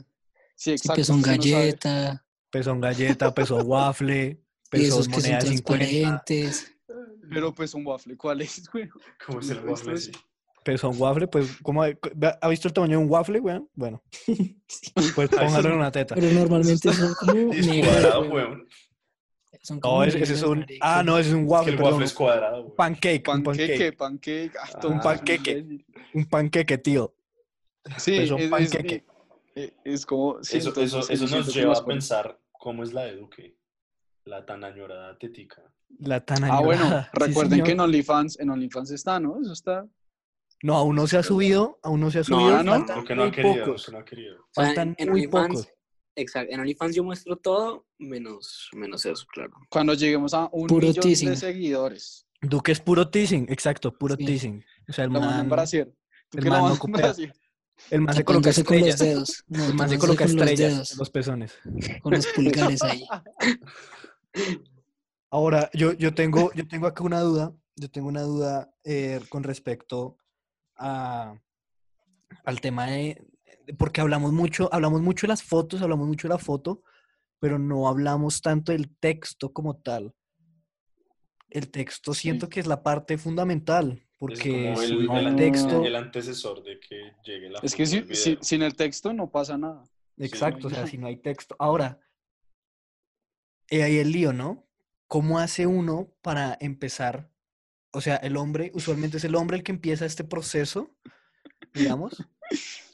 Sí, 0.56 0.72
Si 0.72 0.72
exacto. 0.72 1.04
son 1.06 1.18
usted 1.20 1.38
no 1.38 1.42
sabe. 1.44 1.54
galleta, 1.54 2.26
Pezón 2.50 2.80
galleta, 2.82 3.34
pezón 3.34 3.64
waffle, 3.66 4.40
pezón 4.70 4.86
esos 4.88 5.08
que 5.08 5.14
son 5.16 5.24
moneda 5.24 5.40
de 5.40 5.48
50, 5.48 5.86
transparentes. 5.86 6.74
Pero 7.30 7.54
pues 7.54 7.74
un 7.74 7.86
waffle, 7.86 8.16
¿cuál 8.16 8.42
es, 8.42 8.70
güey? 8.72 8.90
¿Cómo 9.26 9.40
es 9.40 9.50
el 9.50 9.60
waffle? 9.66 9.94
es- 9.94 10.06
Sí. 10.06 10.12
pezón 10.64 10.96
waffle, 10.98 11.28
pues, 11.28 11.58
¿cómo, 11.62 11.84
ha 11.84 11.90
ha 12.42 12.48
visto 12.50 12.68
el 12.68 12.74
tamaño 12.74 12.98
de 13.00 13.04
un 13.06 13.10
waffle, 13.10 13.40
weón? 13.40 13.70
Bueno, 13.74 14.02
pues 15.16 15.30
póngalo 15.30 15.70
en 15.70 15.76
una 15.76 15.92
teta. 15.92 16.16
Pero 16.16 16.30
normalmente 16.32 16.92
son 16.94 17.14
como 17.16 17.34
negros. 17.54 18.64
Son 19.62 19.80
como 19.80 19.98
No, 19.98 20.04
ese, 20.04 20.24
ese 20.24 20.34
es 20.34 20.44
un... 20.44 20.60
marica. 20.60 20.80
Ah, 21.00 21.04
no, 21.04 21.18
ese 21.18 21.30
es 21.30 21.36
un 21.36 21.42
Es 21.42 21.48
que 21.48 21.52
waffle, 21.52 21.72
el 21.72 21.78
perdón, 21.78 21.92
waffle 21.94 22.06
es 22.06 22.14
cuadrado, 22.14 22.62
weón. 22.64 22.76
pancake, 22.76 23.28
un 23.30 23.44
Panqueque, 23.44 23.92
pancake, 23.94 23.98
panqueque. 23.98 24.52
ah, 24.62 24.88
un 24.88 25.00
panqueque. 25.02 25.66
un 26.14 26.26
panqueque, 26.26 26.78
tío. 26.78 27.14
Sí, 27.98 28.12
Pues 28.12 28.20
es, 28.24 28.32
un 28.32 28.40
es- 28.42 28.50
panqueque. 28.50 29.04
Eh, 29.58 29.74
es 29.84 30.06
como... 30.06 30.44
sí, 30.44 30.58
Eso, 30.58 30.70
eso, 30.80 31.02
sí, 31.02 31.14
eso 31.14 31.24
nos 31.24 31.32
siento 31.32 31.52
lleva 31.52 31.74
a 31.74 31.86
pensar 31.86 32.40
cómo 32.52 32.84
es 32.84 32.94
la 32.94 33.04
de 33.06 33.16
Duque. 33.16 33.58
La 34.26 34.46
tan 34.46 34.64
añorada 34.64 35.18
tetica. 35.18 35.62
La 36.00 36.24
tan 36.26 36.44
Ah, 36.44 36.60
bueno, 36.62 36.84
añorada. 36.84 37.04
Sí, 37.14 37.20
recuerden 37.26 37.52
señor. 37.52 37.66
que 37.66 37.72
en 37.74 37.80
OnlyFans, 37.80 38.40
en 38.40 38.50
OnlyFans 38.50 38.92
está, 38.92 39.20
¿no? 39.20 39.40
Eso 39.42 39.54
está... 39.54 39.88
No, 40.64 40.76
aún 40.76 40.96
no 40.96 41.06
se 41.08 41.18
ha 41.18 41.24
subido, 41.24 41.80
aún 41.84 42.00
no 42.02 42.10
se 42.12 42.18
ha 42.20 42.22
No, 42.22 42.26
subido. 42.26 42.58
ah, 42.58 42.64
¿no? 42.64 42.72
faltan 42.72 42.98
Lo 42.98 43.04
que 43.06 43.16
no 43.16 43.22
muy 43.24 43.32
querido, 43.32 43.66
pocos. 43.66 43.86
que 43.86 43.92
no 43.92 43.98
han 44.00 44.06
querido. 44.06 44.48
Faltan 44.54 44.96
en 44.98 45.10
muy 45.10 45.22
OnlyFans, 45.26 45.56
pocos. 45.62 45.74
exacto, 46.16 46.54
en 46.54 46.60
OnlyFans 46.60 46.96
yo 46.96 47.04
muestro 47.04 47.36
todo 47.38 47.86
menos, 48.00 48.70
menos 48.74 49.06
eso, 49.06 49.26
claro. 49.32 49.54
Cuando 49.70 49.94
lleguemos 49.94 50.34
a 50.34 50.50
un 50.52 50.68
Puro 50.68 50.88
millón 50.88 51.04
teasing. 51.04 51.30
de 51.30 51.36
seguidores. 51.38 52.28
Duque 52.42 52.72
es 52.72 52.80
puro 52.82 53.08
teasing, 53.10 53.46
exacto, 53.50 53.94
puro 53.98 54.16
Sí. 54.16 54.26
teasing. 54.26 54.64
O 54.90 54.94
sea, 54.94 55.06
el 55.06 55.12
Lo 55.14 55.20
mandan 55.20 55.38
man, 55.40 55.50
para 55.50 55.62
hacer. 55.62 55.94
¿Tú 56.30 56.40
el 56.40 56.50
man 56.50 56.64
no 56.64 56.78
coopera. 56.78 57.02
para 57.02 57.12
hacer? 57.12 57.34
El 57.92 58.02
man 58.02 58.16
se 58.16 58.24
coloca 58.24 58.52
Tapándose 58.52 58.64
con 58.64 58.80
los 58.80 58.88
estrellas. 58.90 59.16
dedos. 59.16 59.44
No, 59.48 59.66
El 59.66 59.74
man 59.76 59.90
se 59.90 59.98
coloca 59.98 60.26
con 60.26 60.36
los 60.36 60.50
estrellas 60.50 60.74
dedos, 60.74 60.92
en 60.92 60.98
los 60.98 61.10
pezones. 61.10 61.54
con 62.02 62.14
los 62.14 62.28
pulgares 62.28 62.82
ahí. 62.84 63.06
Ahora, 65.30 65.70
yo, 65.74 65.94
yo, 65.94 66.14
tengo, 66.14 66.52
yo 66.54 66.68
tengo 66.68 66.88
acá 66.88 67.04
una 67.04 67.20
duda, 67.20 67.54
yo 67.76 67.90
tengo 67.92 68.08
una 68.08 68.22
duda 68.22 68.72
eh, 68.84 69.20
con 69.30 69.44
respecto 69.44 70.18
a, 70.78 71.36
al 72.46 72.62
tema 72.62 72.88
de, 72.88 73.26
de- 73.66 73.74
porque 73.74 74.00
hablamos 74.02 74.32
mucho, 74.32 74.70
hablamos 74.74 75.02
mucho 75.02 75.28
de 75.28 75.30
las 75.30 75.44
fotos, 75.44 75.82
hablamos 75.82 76.08
mucho 76.08 76.28
de 76.28 76.34
la 76.34 76.40
foto, 76.40 76.82
pero 77.40 77.60
no 77.60 77.88
hablamos 77.90 78.42
tanto 78.42 78.72
del 78.72 78.96
texto 78.98 79.52
como 79.52 79.76
tal. 79.78 80.14
El 81.50 81.70
texto 81.72 82.14
siento 82.14 82.48
que 82.50 82.60
es 82.62 82.68
la 82.68 82.82
parte 82.84 83.18
fundamental, 83.18 84.07
porque 84.18 84.74
como 84.74 84.78
si 84.82 84.94
el, 85.28 85.36
texto, 85.36 85.84
el 85.86 85.96
antecesor 85.96 86.64
de 86.64 86.80
que 86.80 87.14
llegue 87.24 87.50
la 87.50 87.60
Es 87.62 87.76
que 87.76 87.86
si- 87.86 88.38
sin 88.42 88.62
el 88.64 88.76
texto 88.76 89.14
no 89.14 89.30
pasa 89.32 89.58
nada. 89.58 89.84
exacto, 90.18 90.68
o 90.68 90.70
sea, 90.70 90.86
si 90.96 90.98
no 90.98 91.08
hay 91.08 91.18
texto. 91.18 91.56
Ahora, 91.60 92.00
eh, 93.70 93.84
ahí 93.84 93.98
el 93.98 94.12
lío, 94.12 94.34
¿no? 94.34 94.66
¿Cómo 95.08 95.40
hace 95.40 95.68
uno 95.68 96.14
para 96.22 96.58
empezar? 96.60 97.30
O 97.92 98.02
sea, 98.02 98.18
el 98.18 98.38
hombre, 98.38 98.72
usualmente 98.74 99.18
es 99.18 99.24
el 99.24 99.36
hombre 99.36 99.58
el 99.58 99.64
que 99.64 99.72
empieza 99.72 100.06
este 100.06 100.24
proceso, 100.24 100.96
digamos, 101.74 102.24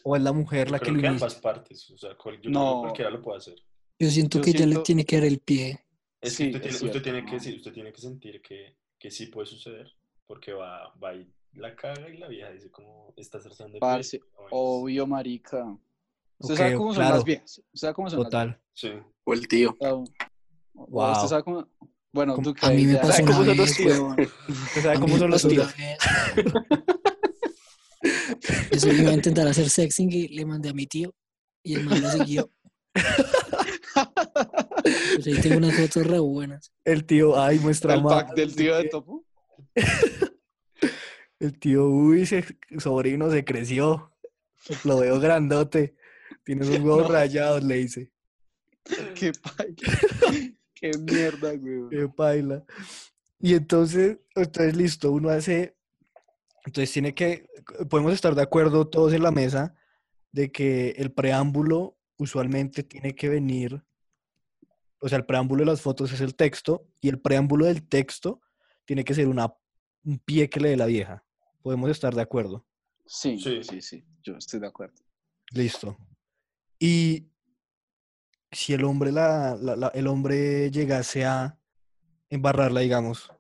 o 0.03 0.15
es 0.15 0.21
la 0.21 0.31
mujer 0.33 0.69
la 0.71 0.79
que 0.79 0.86
Creo 0.86 0.95
lo 0.95 1.01
que 1.01 1.07
inicia. 1.07 1.25
ambas 1.25 1.41
partes. 1.41 1.89
O 1.91 1.97
sea, 1.97 2.15
cual- 2.15 2.36
yo 2.36 2.41
creo 2.49 2.53
No. 2.53 2.73
que 2.75 2.81
cualquiera 2.81 3.09
lo 3.12 3.21
puede 3.21 3.38
hacer. 3.38 3.55
Yo 3.99 4.09
siento 4.09 4.38
Yo 4.39 4.43
que 4.43 4.49
ella 4.51 4.65
le 4.65 4.77
tiene 4.79 5.05
que 5.05 5.15
dar 5.17 5.25
el 5.25 5.39
pie. 5.39 5.79
Es 6.21 6.33
Sí, 6.36 6.51
que 6.51 6.57
usted, 6.57 6.57
es 6.57 6.62
tiene, 6.62 6.75
usted, 6.75 6.79
cierto, 6.91 7.01
tiene 7.01 7.25
que, 7.25 7.33
no. 7.33 7.39
sí, 7.39 7.55
usted 7.55 7.73
tiene 7.73 7.91
que 7.93 8.01
sentir 8.01 8.41
que, 8.41 8.77
que 8.97 9.12
sí 9.12 9.27
puede 9.27 9.45
suceder, 9.47 9.91
porque 10.27 10.53
va, 10.53 10.93
va 11.03 11.13
y 11.15 11.27
la 11.53 11.75
caga 11.75 12.09
y 12.09 12.17
la 12.17 12.27
vieja 12.27 12.49
dice 12.51 12.71
como, 12.71 13.13
estás 13.17 13.43
trazando 13.43 13.75
el 13.77 13.79
pie", 13.79 13.79
Parce, 13.79 14.19
o 14.36 14.43
es- 14.45 14.49
Obvio, 14.51 15.07
marica. 15.07 15.63
Usted 16.39 16.53
Ok, 16.55 16.57
sabe 16.57 16.75
cómo 16.75 16.93
son 16.93 17.01
claro. 17.03 17.15
las 17.15 17.23
viejas. 17.25 17.57
Usted 17.59 17.79
sabe 17.79 17.93
cómo 17.93 18.09
son 18.09 18.19
las 18.19 18.25
Total. 18.29 18.62
Sí. 18.73 18.89
O 19.23 19.33
el 19.33 19.47
tío. 19.47 19.75
viejas. 19.79 19.93
O- 19.93 20.03
o 20.75 20.88
Wow. 20.88 21.12
Usted 21.12 21.27
sabe 21.27 21.43
cómo... 21.43 21.67
Bueno, 22.12 22.38
tú 22.43 22.53
que 22.53 22.65
A 22.65 22.69
mí 22.71 22.86
me 22.86 22.95
pasó 22.97 23.12
¿Sabe 23.13 23.23
una 23.23 23.31
cómo 23.31 23.45
son 23.45 23.57
los 23.57 23.67
vez, 23.67 23.77
tíos? 23.77 23.99
¿Usted 24.67 24.81
sabe 24.81 24.99
cómo 24.99 25.17
son 25.17 25.31
los 25.31 25.47
tíos? 25.47 25.75
vez. 25.77 25.97
Eso 28.71 28.91
iba 28.91 29.09
a 29.12 29.13
intentar 29.13 29.47
hacer 29.47 29.69
sexing 29.69 30.12
y 30.12 30.27
le 30.29 30.45
mandé 30.45 30.69
a 30.69 30.73
mi 30.73 30.86
tío 30.88 31.13
y 31.63 31.75
el 31.75 31.86
man 31.86 32.01
lo 32.01 32.09
siguió. 32.12 32.51
Pues 35.15 35.27
ahí 35.27 35.39
tengo 35.41 35.57
unas 35.57 35.75
fotos 35.75 36.05
re 36.05 36.19
buenas. 36.19 36.71
El 36.83 37.05
tío, 37.05 37.39
ay, 37.39 37.59
muestra 37.59 37.93
el 37.95 38.03
más. 38.03 38.13
pack 38.25 38.36
del 38.36 38.55
tío 38.55 38.75
de 38.75 38.89
Topo. 38.89 39.23
El 41.39 41.59
tío, 41.59 41.88
uy, 41.88 42.25
se- 42.25 42.57
sobrino 42.79 43.29
se 43.29 43.43
creció. 43.43 44.12
Lo 44.86 44.99
veo 44.99 45.19
grandote. 45.19 45.95
Tiene 46.43 46.65
unos 46.65 46.79
huevos 46.79 47.03
No. 47.03 47.09
rayados, 47.13 47.63
le 47.63 47.75
dice. 47.75 48.12
Qué 49.15 49.31
pack. 49.33 49.69
Qué 50.73 50.91
mierda, 50.97 51.53
güey. 51.55 51.89
Qué 51.89 52.07
paila. 52.09 52.63
Y 53.39 53.55
entonces, 53.55 54.19
entonces 54.36 54.75
listo, 54.75 55.12
uno 55.12 55.29
hace, 55.29 55.75
entonces 56.65 56.91
tiene 56.93 57.13
que, 57.13 57.47
podemos 57.89 58.13
estar 58.13 58.36
de 58.36 58.41
acuerdo 58.41 58.88
todos 58.88 59.12
en 59.13 59.23
la 59.23 59.31
mesa 59.31 59.75
de 60.31 60.51
que 60.51 60.89
el 60.91 61.12
preámbulo 61.12 61.97
usualmente 62.17 62.83
tiene 62.83 63.15
que 63.15 63.27
venir, 63.27 63.83
o 64.99 65.09
sea, 65.09 65.17
el 65.17 65.25
preámbulo 65.25 65.62
de 65.62 65.71
las 65.71 65.81
fotos 65.81 66.13
es 66.13 66.21
el 66.21 66.36
texto 66.36 66.88
y 67.01 67.09
el 67.09 67.19
preámbulo 67.19 67.65
del 67.65 67.86
texto 67.88 68.41
tiene 68.86 69.03
que 69.03 69.13
ser 69.13 69.27
una, 69.27 69.53
un 70.05 70.19
pie 70.19 70.49
que 70.49 70.59
le 70.59 70.69
dé 70.69 70.77
la 70.77 70.85
vieja. 70.85 71.23
Podemos 71.61 71.89
estar 71.89 72.13
de 72.13 72.21
acuerdo. 72.21 72.65
Sí, 73.05 73.37
Sí. 73.39 73.63
sí, 73.63 73.81
sí. 73.81 74.05
Yo 74.21 74.37
estoy 74.37 74.59
de 74.59 74.67
acuerdo. 74.67 74.95
Listo. 75.51 75.97
Y 76.79 77.27
si 78.51 78.73
el 78.73 78.83
hombre 78.83 79.11
la, 79.11 79.55
la- 79.59 79.75
la- 79.75 79.87
el 79.89 80.07
hombre 80.07 80.69
llegase 80.71 81.25
a 81.25 81.57
embarrarla, 82.29 82.81
digamos, 82.81 83.31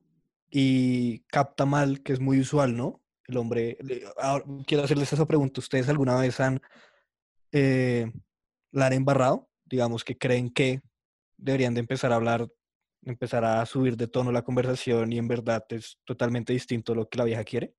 y 0.49 1.19
capta 1.27 1.65
mal, 1.65 2.01
que 2.03 2.13
es 2.13 2.19
muy 2.19 2.39
usual, 2.39 2.75
¿no? 2.75 3.01
El 3.27 3.37
hombre, 3.37 3.77
le- 3.81 4.03
ahora, 4.17 4.45
quiero 4.67 4.83
hacerles 4.83 5.11
esa 5.13 5.25
pregunta. 5.25 5.59
¿Ustedes 5.61 5.89
alguna 5.89 6.15
vez 6.17 6.39
han 6.39 6.61
eh, 7.51 8.11
la 8.71 8.87
han 8.87 8.93
embarrado? 8.93 9.49
Digamos 9.65 10.03
que 10.03 10.17
creen 10.17 10.49
que 10.49 10.81
deberían 11.37 11.73
de 11.73 11.79
empezar 11.81 12.11
a 12.11 12.15
hablar, 12.15 12.47
empezar 13.05 13.43
a 13.45 13.65
subir 13.65 13.97
de 13.97 14.07
tono 14.07 14.31
la 14.31 14.43
conversación 14.43 15.11
y 15.11 15.17
en 15.17 15.27
verdad 15.27 15.65
es 15.69 15.99
totalmente 16.05 16.53
distinto 16.53 16.95
lo 16.95 17.07
que 17.09 17.17
la 17.17 17.25
vieja 17.25 17.43
quiere. 17.43 17.75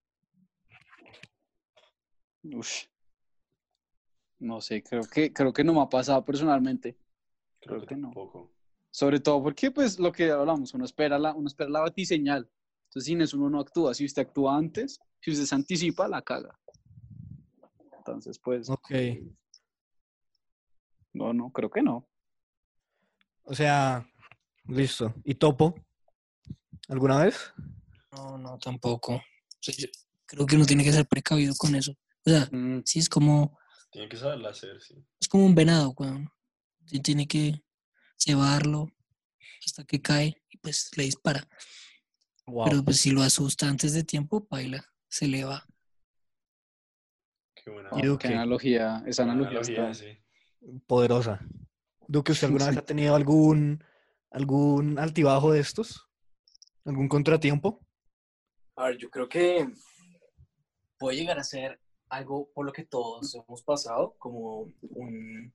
Ush. 2.43 2.87
No 4.41 4.61
sé, 4.61 4.83
creo 4.83 5.03
que, 5.05 5.33
creo 5.33 5.53
que 5.53 5.65
no 5.65 5.73
me 5.73 5.81
ha 5.81 5.89
pasado 5.89 6.25
personalmente. 6.25 6.99
Creo, 7.61 7.77
Creo 7.77 7.81
que, 7.81 7.87
que 7.87 7.97
no. 7.97 8.09
tampoco. 8.09 8.53
Sobre 8.91 9.19
todo 9.21 9.43
porque, 9.43 9.71
pues, 9.71 9.99
lo 9.99 10.13
que 10.13 10.31
hablamos, 10.31 10.75
uno 10.75 10.85
espera 10.85 11.19
la, 11.19 11.35
uno 11.35 11.49
espera 11.49 11.71
la 11.71 11.81
batiseñal. 11.81 12.51
Entonces, 12.85 13.07
sin 13.07 13.21
eso 13.23 13.39
uno 13.39 13.51
no 13.51 13.61
actúa. 13.61 13.95
Si 13.95 14.05
usted 14.05 14.23
actúa 14.23 14.57
antes, 14.57 15.01
si 15.21 15.31
usted 15.31 15.45
se 15.47 15.55
anticipa, 15.55 16.07
la 16.07 16.23
caga. 16.23 16.59
Entonces, 17.99 18.39
pues, 18.39 18.69
Ok. 18.69 18.91
no, 21.15 21.33
no, 21.33 21.51
creo 21.51 21.71
que 21.71 21.83
no. 21.83 22.07
O 23.45 23.55
sea, 23.55 24.07
listo. 24.67 25.15
¿Y 25.25 25.35
topo? 25.35 25.75
¿Alguna 26.89 27.25
vez? 27.25 27.53
No, 28.13 28.39
no, 28.39 28.59
tampoco. 28.59 29.15
O 29.15 29.23
sea, 29.61 29.75
yo 29.77 29.89
creo 30.27 30.47
que 30.47 30.57
uno 30.57 30.67
tiene 30.67 30.85
que 30.85 30.93
ser 30.93 31.07
precavido 31.07 31.55
con 31.57 31.75
eso. 31.75 31.93
O 32.27 32.31
sea, 32.31 32.49
Mm, 32.51 32.83
sí 32.85 32.99
es 33.01 33.09
como, 33.09 33.59
Tiene 33.91 34.09
que 34.09 34.17
saberla 34.17 34.51
hacer, 34.51 34.81
sí. 34.81 34.95
es 35.21 35.29
como 35.29 35.45
un 35.47 35.55
venado, 35.55 35.91
weón. 35.97 36.31
Sí 36.87 37.01
tiene 37.01 37.27
que 37.27 37.63
llevarlo 38.25 38.91
hasta 39.65 39.85
que 39.85 40.01
cae 40.01 40.43
y 40.51 40.59
pues 40.59 40.91
le 40.97 41.05
dispara. 41.05 41.47
Wow. 42.47 42.65
Pero 42.67 42.85
pues 42.85 42.99
si 42.99 43.11
lo 43.11 43.23
asusta 43.23 43.69
antes 43.69 43.93
de 43.95 44.05
tiempo, 44.05 44.47
baila, 44.51 44.85
se 45.09 45.27
le 45.29 45.45
va. 45.45 45.67
Qué 47.55 47.71
buena. 47.71 47.91
Qué 48.19 48.29
analogía, 48.29 49.03
esa 49.07 49.23
analogía, 49.23 49.61
está, 49.61 49.95
sí. 49.95 50.19
poderosa. 50.87 51.41
Duque, 52.07 52.33
¿usted 52.33 52.47
alguna 52.49 52.69
vez 52.69 52.77
ha 52.77 52.85
tenido 52.85 53.15
algún, 53.15 53.83
algún 54.35 54.99
altibajo 54.99 55.53
de 55.53 55.61
estos? 55.61 56.09
¿Algún 56.85 57.09
contratiempo? 57.09 57.81
A 58.77 58.89
ver, 58.89 58.99
yo 58.99 59.09
creo 59.09 59.29
que 59.29 59.67
puede 60.99 61.17
llegar 61.17 61.39
a 61.39 61.45
ser 61.45 61.81
algo 62.09 62.51
por 62.53 62.67
lo 62.67 62.73
que 62.73 62.85
todos 62.85 63.35
hemos 63.35 63.63
pasado, 63.63 64.17
como 64.19 64.73
un, 64.83 65.55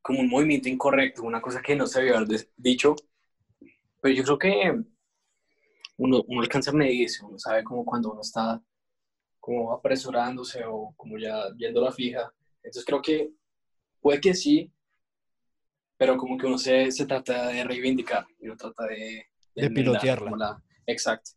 como 0.00 0.20
un 0.20 0.30
movimiento 0.30 0.68
incorrecto, 0.68 1.24
una 1.24 1.42
cosa 1.42 1.60
que 1.60 1.74
no 1.74 1.86
se 1.86 2.00
había 2.00 2.24
dicho. 2.56 2.94
Pero 4.00 4.14
yo 4.14 4.22
creo 4.22 4.38
que 4.38 4.84
uno, 5.96 6.22
uno 6.28 6.40
alcanza 6.40 6.70
a 6.70 6.74
medirse, 6.74 7.24
uno 7.24 7.38
sabe 7.38 7.64
como 7.64 7.84
cuando 7.84 8.12
uno 8.12 8.20
está 8.20 8.62
como 9.40 9.72
apresurándose 9.72 10.64
o 10.64 10.94
como 10.96 11.18
ya 11.18 11.50
viendo 11.56 11.80
la 11.80 11.90
fija. 11.90 12.32
Entonces 12.62 12.84
creo 12.84 13.02
que 13.02 13.32
puede 14.00 14.20
que 14.20 14.32
sí, 14.32 14.72
pero 15.96 16.16
como 16.16 16.36
que 16.38 16.46
uno 16.46 16.58
se, 16.58 16.90
se 16.92 17.06
trata 17.06 17.48
de 17.48 17.64
reivindicar 17.64 18.26
y 18.40 18.46
uno 18.46 18.56
trata 18.56 18.86
de... 18.86 19.26
De 19.54 19.66
enmendar 19.66 20.00
pilotearla. 20.00 20.36
la- 20.36 20.62
Exacto. 20.86 21.30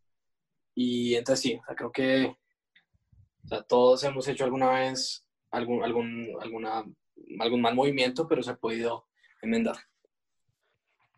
Y 0.75 1.15
entonces 1.15 1.41
sí, 1.41 1.55
o 1.55 1.65
sea, 1.65 1.75
creo 1.75 1.91
que 1.91 2.25
o 2.25 3.47
sea, 3.47 3.63
todos 3.63 4.03
hemos 4.03 4.27
hecho 4.27 4.43
alguna 4.43 4.71
vez 4.71 5.25
algún, 5.51 5.83
algún, 5.83 6.27
alguna, 6.41 6.83
algún 7.39 7.61
mal 7.61 7.75
movimiento, 7.75 8.27
pero 8.27 8.43
se 8.43 8.51
ha 8.51 8.55
podido 8.57 9.07
enmendar. 9.41 9.77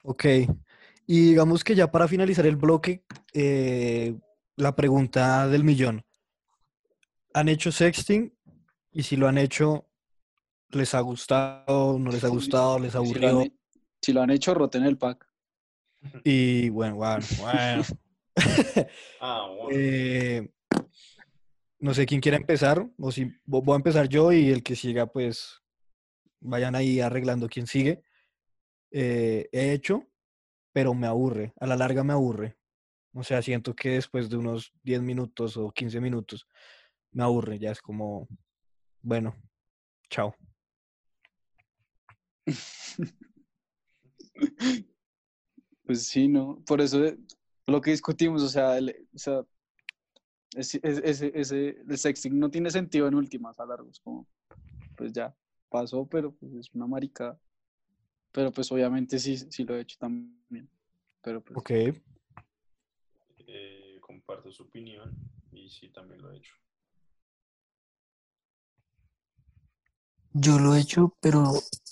Ok. 0.04 0.26
Y 1.08 1.30
digamos 1.30 1.64
que 1.64 1.74
ya 1.76 1.90
para 1.92 2.08
finalizar 2.08 2.46
el 2.46 2.56
bloque, 2.56 3.04
eh, 3.34 4.16
la 4.56 4.76
pregunta 4.76 5.48
del 5.48 5.64
millón. 5.64 6.06
¿Han 7.34 7.50
hecho 7.50 7.72
sexting? 7.72 8.32
Y 8.92 9.04
si 9.04 9.16
lo 9.16 9.28
han 9.28 9.38
hecho, 9.40 9.89
¿les 10.72 10.94
ha 10.96 11.00
gustado? 11.02 11.98
¿No 12.00 12.12
les 12.12 12.24
ha 12.24 12.28
gustado? 12.28 12.80
¿Les 12.80 12.92
Si 12.92 12.96
lo, 12.96 13.28
han, 13.28 13.36
aburrió? 13.36 13.54
si 14.02 14.14
lo 14.14 14.22
han 14.22 14.30
hecho, 14.30 14.54
roten 14.54 14.84
el 14.84 14.98
pack. 14.98 15.28
Y 16.24 16.70
bueno, 16.70 16.96
bueno, 16.96 17.26
bueno. 17.40 17.84
Ah, 19.22 19.48
bueno. 19.58 19.70
Eh, 19.72 20.50
no 21.80 21.94
sé 21.94 22.06
quién 22.06 22.22
quiera 22.22 22.38
empezar, 22.38 22.90
o 22.98 23.12
si 23.12 23.26
vo- 23.46 23.62
voy 23.64 23.74
a 23.74 23.76
empezar 23.78 24.08
yo 24.08 24.32
y 24.32 24.50
el 24.50 24.64
que 24.64 24.76
siga, 24.78 25.08
pues 25.08 25.62
vayan 26.40 26.76
ahí 26.76 27.02
arreglando 27.02 27.50
quién 27.50 27.68
sigue. 27.68 28.02
Eh, 28.92 29.50
he 29.52 29.74
hecho, 29.74 30.08
pero 30.72 30.94
me 30.94 31.08
aburre, 31.08 31.54
a 31.60 31.68
la 31.68 31.76
larga 31.76 32.04
me 32.04 32.14
aburre. 32.14 32.58
O 33.14 33.24
sea, 33.24 33.42
siento 33.42 33.76
que 33.76 33.90
después 33.90 34.30
de 34.30 34.38
unos 34.38 34.72
10 34.84 35.02
minutos 35.02 35.58
o 35.58 35.72
15 35.72 36.00
minutos 36.00 36.48
me 37.12 37.24
aburre, 37.24 37.60
ya 37.60 37.72
es 37.72 37.82
como, 37.82 38.28
bueno, 39.02 39.36
chao. 40.10 40.34
Pues 45.86 46.08
sí, 46.08 46.28
¿no? 46.28 46.64
Por 46.68 46.82
eso 46.82 47.04
eh, 47.04 47.18
lo 47.66 47.82
que 47.82 47.90
discutimos, 47.92 48.44
o 48.44 48.50
sea, 48.50 48.78
el, 48.78 49.08
o 49.12 49.18
sea, 49.18 49.44
ese, 50.56 50.80
ese, 50.84 51.32
ese- 51.34 51.82
el 51.88 51.98
sexting 51.98 52.38
no 52.38 52.50
tiene 52.52 52.70
sentido 52.70 53.08
en 53.08 53.16
últimas 53.16 53.60
a 53.60 53.66
largos, 53.66 54.00
como, 54.00 54.28
pues 54.96 55.14
ya 55.14 55.36
pasó, 55.70 56.06
pero 56.08 56.32
pues 56.32 56.54
es 56.54 56.72
una 56.76 56.86
marica. 56.86 57.40
Pero 58.32 58.52
pues 58.52 58.72
obviamente 58.72 59.18
sí, 59.18 59.38
sí 59.38 59.64
lo 59.64 59.76
he 59.76 59.82
hecho 59.82 59.98
también. 60.00 60.70
Pero 61.24 61.44
pues, 61.44 61.58
Ok, 61.58 61.72
Eh, 63.48 63.98
comparto 64.02 64.52
su 64.52 64.64
opinión 64.64 65.12
y 65.52 65.70
sí, 65.70 65.90
también 65.90 66.22
lo 66.22 66.32
he 66.32 66.38
hecho. 66.38 66.54
Yo 70.42 70.58
lo 70.58 70.76
he 70.76 70.80
hecho, 70.80 71.18
pero 71.20 71.52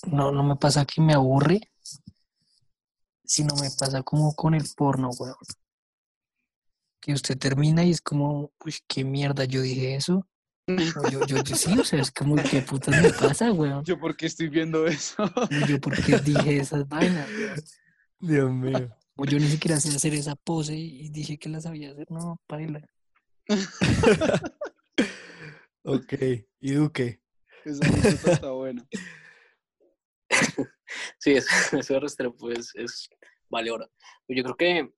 no, 0.10 0.32
no 0.32 0.44
me 0.44 0.56
pasa 0.56 0.86
que 0.86 1.02
me 1.02 1.14
aburre, 1.14 1.70
sino 3.26 3.56
me 3.56 3.70
pasa 3.72 4.04
como 4.04 4.34
con 4.36 4.54
el 4.54 4.64
porno, 4.76 5.10
weón. 5.20 5.36
Que 7.02 7.14
usted 7.14 7.38
termina 7.38 7.84
y 7.84 7.92
es 7.92 8.02
como, 8.02 8.52
uy, 8.66 8.76
qué 8.88 9.04
mierda, 9.04 9.44
yo 9.44 9.62
dije 9.62 9.96
eso. 9.96 10.26
Yo, 10.66 11.26
yo, 11.26 11.44
yo 11.44 11.56
sí, 11.56 11.78
o 11.78 11.84
sea, 11.84 12.02
es 12.02 12.12
como, 12.12 12.36
¿qué 12.36 12.62
putas 12.62 13.02
me 13.02 13.12
pasa, 13.12 13.52
weón? 13.52 13.84
yo 13.84 14.00
por 14.00 14.16
qué 14.16 14.28
estoy 14.28 14.48
viendo 14.48 14.86
eso. 14.88 15.30
Yo, 15.68 15.80
¿por 15.82 16.02
qué 16.02 16.18
dije 16.20 16.58
esas 16.58 16.88
vainas, 16.88 17.30
weón? 17.30 17.64
Dios 18.20 18.52
mío. 18.52 18.96
O 19.18 19.26
yo 19.26 19.40
ni 19.40 19.48
siquiera 19.48 19.80
sé 19.80 19.90
hacer 19.90 20.14
esa 20.14 20.36
pose 20.36 20.76
y 20.76 21.10
dije 21.10 21.38
que 21.38 21.50
la 21.50 21.60
sabía 21.60 21.92
hacer. 21.92 22.10
No, 22.12 22.40
paila. 22.48 22.82
Ok, 25.90 26.16
¿y 26.60 26.72
Duque? 26.74 27.22
Esa 27.68 27.86
anécdota 27.86 28.32
está 28.32 28.52
buena. 28.52 28.88
Sí, 31.20 31.34
eso, 31.34 31.48
eso 31.78 31.94
de 31.96 32.00
Restrepo 32.00 32.50
es, 32.52 32.74
es 32.76 33.10
vale 33.50 33.72
oro. 33.72 33.92
Yo 34.28 34.44
creo 34.44 34.56
que, 34.56 34.94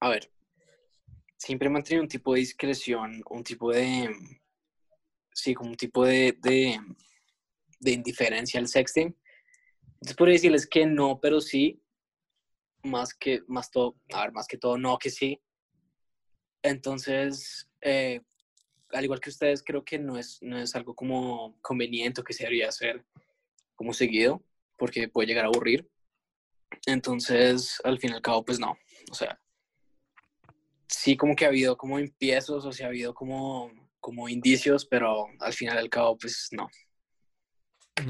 a 0.00 0.08
ver, 0.08 0.30
siempre 1.36 1.66
he 1.66 1.70
mantenido 1.70 2.02
un 2.02 2.08
tipo 2.08 2.34
de 2.34 2.40
discreción, 2.40 3.22
un 3.28 3.42
tipo 3.42 3.72
de, 3.72 4.08
sí, 5.32 5.54
como 5.54 5.70
un 5.70 5.76
tipo 5.76 6.04
de, 6.04 6.36
de, 6.40 6.80
de 7.80 7.90
indiferencia 7.90 8.60
al 8.60 8.68
sexting. 8.68 9.16
Entonces 9.94 10.16
podría 10.16 10.34
decirles 10.34 10.66
que 10.66 10.86
no, 10.86 11.18
pero 11.20 11.40
sí, 11.40 11.82
más 12.84 13.14
que, 13.14 13.42
más 13.48 13.70
todo, 13.70 13.96
a 14.12 14.22
ver, 14.22 14.32
más 14.32 14.46
que 14.46 14.58
todo, 14.58 14.78
no 14.78 14.98
que 14.98 15.10
sí. 15.10 15.40
Entonces, 16.62 17.68
eh, 17.80 18.20
al 18.92 19.04
igual 19.04 19.20
que 19.20 19.30
ustedes, 19.30 19.62
creo 19.62 19.84
que 19.84 19.98
no 19.98 20.18
es, 20.18 20.38
no 20.42 20.58
es 20.58 20.74
algo 20.74 20.94
como 20.94 21.56
conveniente 21.60 22.22
que 22.22 22.32
se 22.32 22.44
debería 22.44 22.68
hacer 22.68 23.04
como 23.74 23.92
seguido, 23.92 24.42
porque 24.76 25.08
puede 25.08 25.28
llegar 25.28 25.44
a 25.44 25.48
aburrir. 25.48 25.88
Entonces, 26.86 27.80
al 27.84 27.98
fin 27.98 28.10
y 28.10 28.14
al 28.14 28.22
cabo, 28.22 28.44
pues 28.44 28.58
no. 28.58 28.76
O 29.10 29.14
sea, 29.14 29.40
sí 30.86 31.16
como 31.16 31.36
que 31.36 31.44
ha 31.44 31.48
habido 31.48 31.76
como 31.76 31.98
empiezos 31.98 32.64
o 32.64 32.72
sea, 32.72 32.86
ha 32.86 32.88
habido 32.88 33.14
como, 33.14 33.70
como 34.00 34.28
indicios, 34.28 34.84
pero 34.84 35.26
al 35.40 35.52
final 35.52 35.78
al 35.78 35.90
cabo, 35.90 36.16
pues 36.18 36.48
no. 36.52 36.68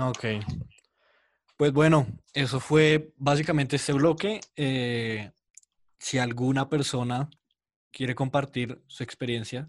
Ok. 0.09 0.25
Pues 1.57 1.73
bueno, 1.73 2.07
eso 2.35 2.61
fue 2.61 3.13
básicamente 3.17 3.77
este 3.77 3.93
bloque. 3.93 4.41
Eh, 4.55 5.31
si 5.99 6.19
alguna 6.19 6.69
persona 6.69 7.29
quiere 7.91 8.15
compartir 8.15 8.81
su 8.87 9.03
experiencia, 9.03 9.69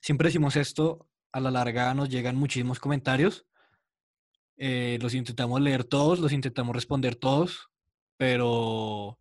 siempre 0.00 0.28
decimos 0.28 0.56
esto, 0.56 1.08
a 1.32 1.40
la 1.40 1.50
larga 1.50 1.92
nos 1.94 2.08
llegan 2.08 2.36
muchísimos 2.36 2.78
comentarios. 2.80 3.46
Eh, 4.56 4.98
los 5.00 5.14
intentamos 5.14 5.60
leer 5.60 5.84
todos, 5.84 6.18
los 6.18 6.32
intentamos 6.32 6.74
responder 6.74 7.14
todos, 7.14 7.68
pero, 8.16 9.18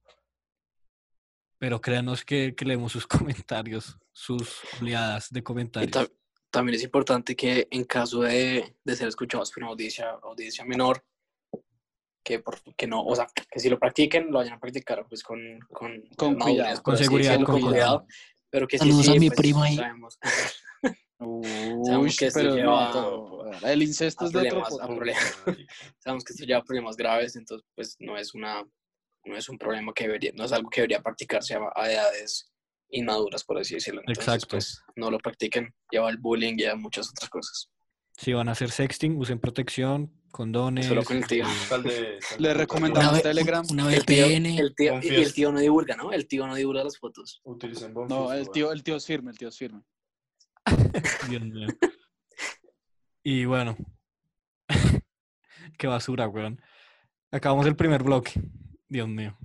pero 1.60 1.80
créanos 1.82 2.24
que, 2.26 2.56
que 2.56 2.66
leemos 2.66 2.92
sus 2.92 3.06
comentarios, 3.46 3.98
sus 4.12 4.62
oleadas 4.82 5.30
de 5.32 5.40
Y 5.40 5.44
comentarios. 5.44 5.92
ta- 5.92 6.08
también 6.50 6.76
es 6.76 6.84
importante 6.84 7.36
que 7.36 7.68
en 7.70 7.84
caso 7.84 8.22
de, 8.22 8.76
de 8.84 8.96
ser 8.96 9.08
escuchados 9.10 9.52
por 9.52 9.64
una 9.64 9.72
audiencia, 9.72 10.12
audiencia 10.24 10.64
menor, 10.66 11.04
que, 12.24 12.40
por, 12.40 12.60
que 12.76 12.88
no, 12.88 13.04
o 13.04 13.16
sea, 13.16 13.28
que 13.52 13.60
si 13.60 13.70
lo 13.70 13.78
practiquen, 13.78 14.32
lo 14.32 14.40
vayan 14.40 14.54
a 14.56 14.60
practicar 14.60 15.06
pues 15.08 15.24
con, 15.24 15.40
con, 15.72 16.02
Con 16.18 16.36
cuidado. 16.36 16.82
Con 16.84 16.98
seguridad, 16.98 17.36
con 17.36 17.46
con 17.46 17.62
cuidado. 17.62 18.06
Pero 18.50 18.68
que 18.68 18.78
sí, 18.80 18.86
Saludos 18.86 19.06
sí, 19.06 19.12
a 19.12 19.20
mi 19.20 19.28
pues, 19.30 19.38
prima 19.40 19.66
ahí. 19.66 19.76
sabemos, 19.76 20.18
Uy, 21.20 21.46
Sabemos 21.86 22.18
que 22.18 22.26
esto 22.28 22.40
pero 22.40 22.56
lleva 22.56 22.86
no, 22.88 22.92
todo- 22.92 23.52
el 23.64 23.82
incesto 23.84 24.26
a 24.26 24.28
es 24.28 24.34
de 24.34 24.40
otro 24.40 24.62
problemas, 24.62 24.80
a 24.82 24.88
problemas. 24.88 25.38
sabemos 26.00 26.24
que 26.24 26.34
esto 26.34 26.46
lleva 26.46 26.64
problemas 26.64 26.96
graves, 26.96 27.36
entonces 27.36 27.68
pues 27.76 27.96
no 28.00 28.18
es 28.18 28.34
una 28.36 28.64
no 29.26 29.36
es 29.36 29.50
un 29.50 29.58
problema 29.58 29.92
que 29.94 30.06
debería, 30.06 30.32
no 30.36 30.46
es 30.46 30.52
algo 30.54 30.70
que 30.70 30.82
debería 30.82 31.02
practicarse 31.02 31.56
a, 31.56 31.60
a 31.76 31.92
edades 31.92 32.50
inmaduras, 32.90 33.44
por 33.44 33.58
así 33.58 33.74
decirlo. 33.74 34.00
Entonces, 34.08 34.24
Exacto. 34.26 34.48
pues 34.52 34.82
no 34.96 35.12
lo 35.12 35.18
practiquen, 35.18 35.74
lleva 35.92 36.10
el 36.10 36.18
bullying 36.18 36.54
y 36.58 36.64
a 36.64 36.76
muchas 36.76 37.10
otras 37.10 37.30
cosas. 37.30 37.70
Si 38.16 38.32
van 38.32 38.48
a 38.48 38.54
hacer 38.54 38.72
sexting, 38.72 39.18
usen 39.18 39.40
protección, 39.40 40.14
condones. 40.32 40.86
Solo 40.86 41.04
con 41.04 41.18
el 41.18 41.28
tío. 41.28 41.46
Tal 41.68 41.84
de- 41.84 42.20
Le 42.40 42.54
recomendamos 42.54 43.12
Una, 43.14 43.22
Telegram. 43.22 43.66
una 43.70 43.94
El 43.94 44.06
tío, 44.06 44.26
VPN. 44.28 44.46
el 44.60 44.76
tío- 44.76 45.00
y 45.04 45.08
el 45.16 45.34
tío 45.34 45.52
no 45.52 45.60
divulga, 45.60 45.98
¿no? 45.98 46.14
El 46.14 46.26
tío 46.26 46.48
no 46.48 46.56
divulga 46.56 46.86
las 46.86 46.98
fotos. 46.98 47.42
Utilicen 47.44 47.94
No, 48.08 48.32
el 48.32 48.50
tío, 48.50 48.72
el 48.72 48.82
tío 48.82 48.96
es 48.96 49.06
firme, 49.06 49.32
el 49.32 49.38
tío 49.38 49.50
es 49.50 49.58
firme. 49.58 49.82
Dios 51.30 51.42
mío. 51.44 51.68
Y 53.24 53.46
bueno, 53.46 53.78
qué 55.78 55.88
basura, 55.88 56.28
weón. 56.28 56.62
Acabamos 57.32 57.66
el 57.68 57.76
primer 57.76 58.04
bloque. 58.04 58.42
Dios 58.88 59.08
mío. 59.08 59.38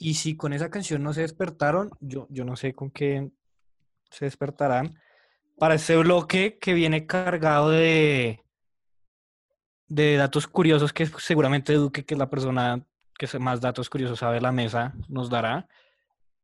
Y 0.00 0.14
si 0.14 0.36
con 0.36 0.52
esa 0.52 0.70
canción 0.70 1.02
no 1.02 1.12
se 1.12 1.20
despertaron, 1.20 1.90
yo, 2.00 2.28
yo 2.30 2.44
no 2.44 2.56
sé 2.56 2.72
con 2.72 2.90
qué 2.90 3.30
se 4.10 4.24
despertarán. 4.24 4.98
Para 5.58 5.74
este 5.74 5.96
bloque 5.96 6.58
que 6.58 6.74
viene 6.74 7.06
cargado 7.06 7.70
de, 7.70 8.44
de 9.88 10.16
datos 10.16 10.46
curiosos 10.46 10.92
que 10.92 11.06
seguramente 11.06 11.72
Duque, 11.74 12.04
que 12.04 12.14
es 12.14 12.18
la 12.18 12.30
persona 12.30 12.86
que 13.18 13.38
más 13.38 13.60
datos 13.60 13.90
curiosos 13.90 14.20
sabe 14.20 14.40
la 14.40 14.52
mesa, 14.52 14.94
nos 15.08 15.28
dará. 15.28 15.68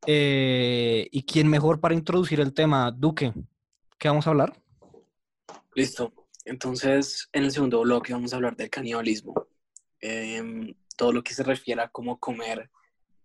Eh, 0.05 1.07
¿Y 1.11 1.23
quién 1.23 1.47
mejor 1.47 1.79
para 1.79 1.95
introducir 1.95 2.39
el 2.41 2.53
tema? 2.53 2.91
Duque, 2.91 3.33
¿qué 3.97 4.09
vamos 4.09 4.27
a 4.27 4.31
hablar? 4.31 4.53
Listo. 5.73 6.13
Entonces, 6.43 7.27
en 7.33 7.45
el 7.45 7.51
segundo 7.51 7.81
bloque 7.81 8.13
vamos 8.13 8.33
a 8.33 8.35
hablar 8.35 8.55
del 8.55 8.69
canibalismo. 8.69 9.47
Em, 9.99 10.75
todo 10.95 11.11
lo 11.11 11.23
que 11.23 11.33
se 11.33 11.43
refiere 11.43 11.81
a 11.81 11.89
cómo 11.89 12.19
comer, 12.19 12.69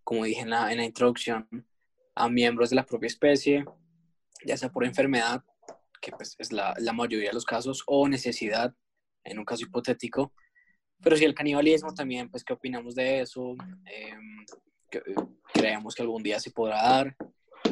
como 0.03 0.25
dije 0.25 0.41
en 0.41 0.51
la, 0.51 0.73
en 0.73 0.79
la 0.79 0.85
introducción, 0.85 1.47
a 2.15 2.29
miembros 2.29 2.71
de 2.71 2.77
la 2.77 2.87
propia 2.87 3.09
especie, 3.09 3.65
ya 4.47 4.57
sea 4.57 4.71
por 4.71 4.85
enfermedad, 4.85 5.43
que 6.01 6.13
pues 6.13 6.35
es 6.39 6.53
la, 6.53 6.75
la 6.79 6.93
mayoría 6.93 7.29
de 7.29 7.35
los 7.35 7.45
casos, 7.45 7.83
o 7.87 8.09
necesidad, 8.09 8.75
en 9.25 9.39
un 9.39 9.45
caso 9.45 9.65
hipotético. 9.65 10.33
Pero 11.03 11.17
sí, 11.17 11.25
el 11.25 11.35
canibalismo 11.35 11.95
también, 11.95 12.31
pues, 12.31 12.45
¿qué 12.45 12.53
opinamos 12.53 12.95
de 12.95 13.21
eso? 13.21 13.55
Em, 13.87 14.45
que- 14.91 15.03
creemos 15.53 15.95
que 15.95 16.03
algún 16.03 16.23
día 16.23 16.39
se 16.41 16.51
podrá 16.51 16.83
dar. 16.83 17.17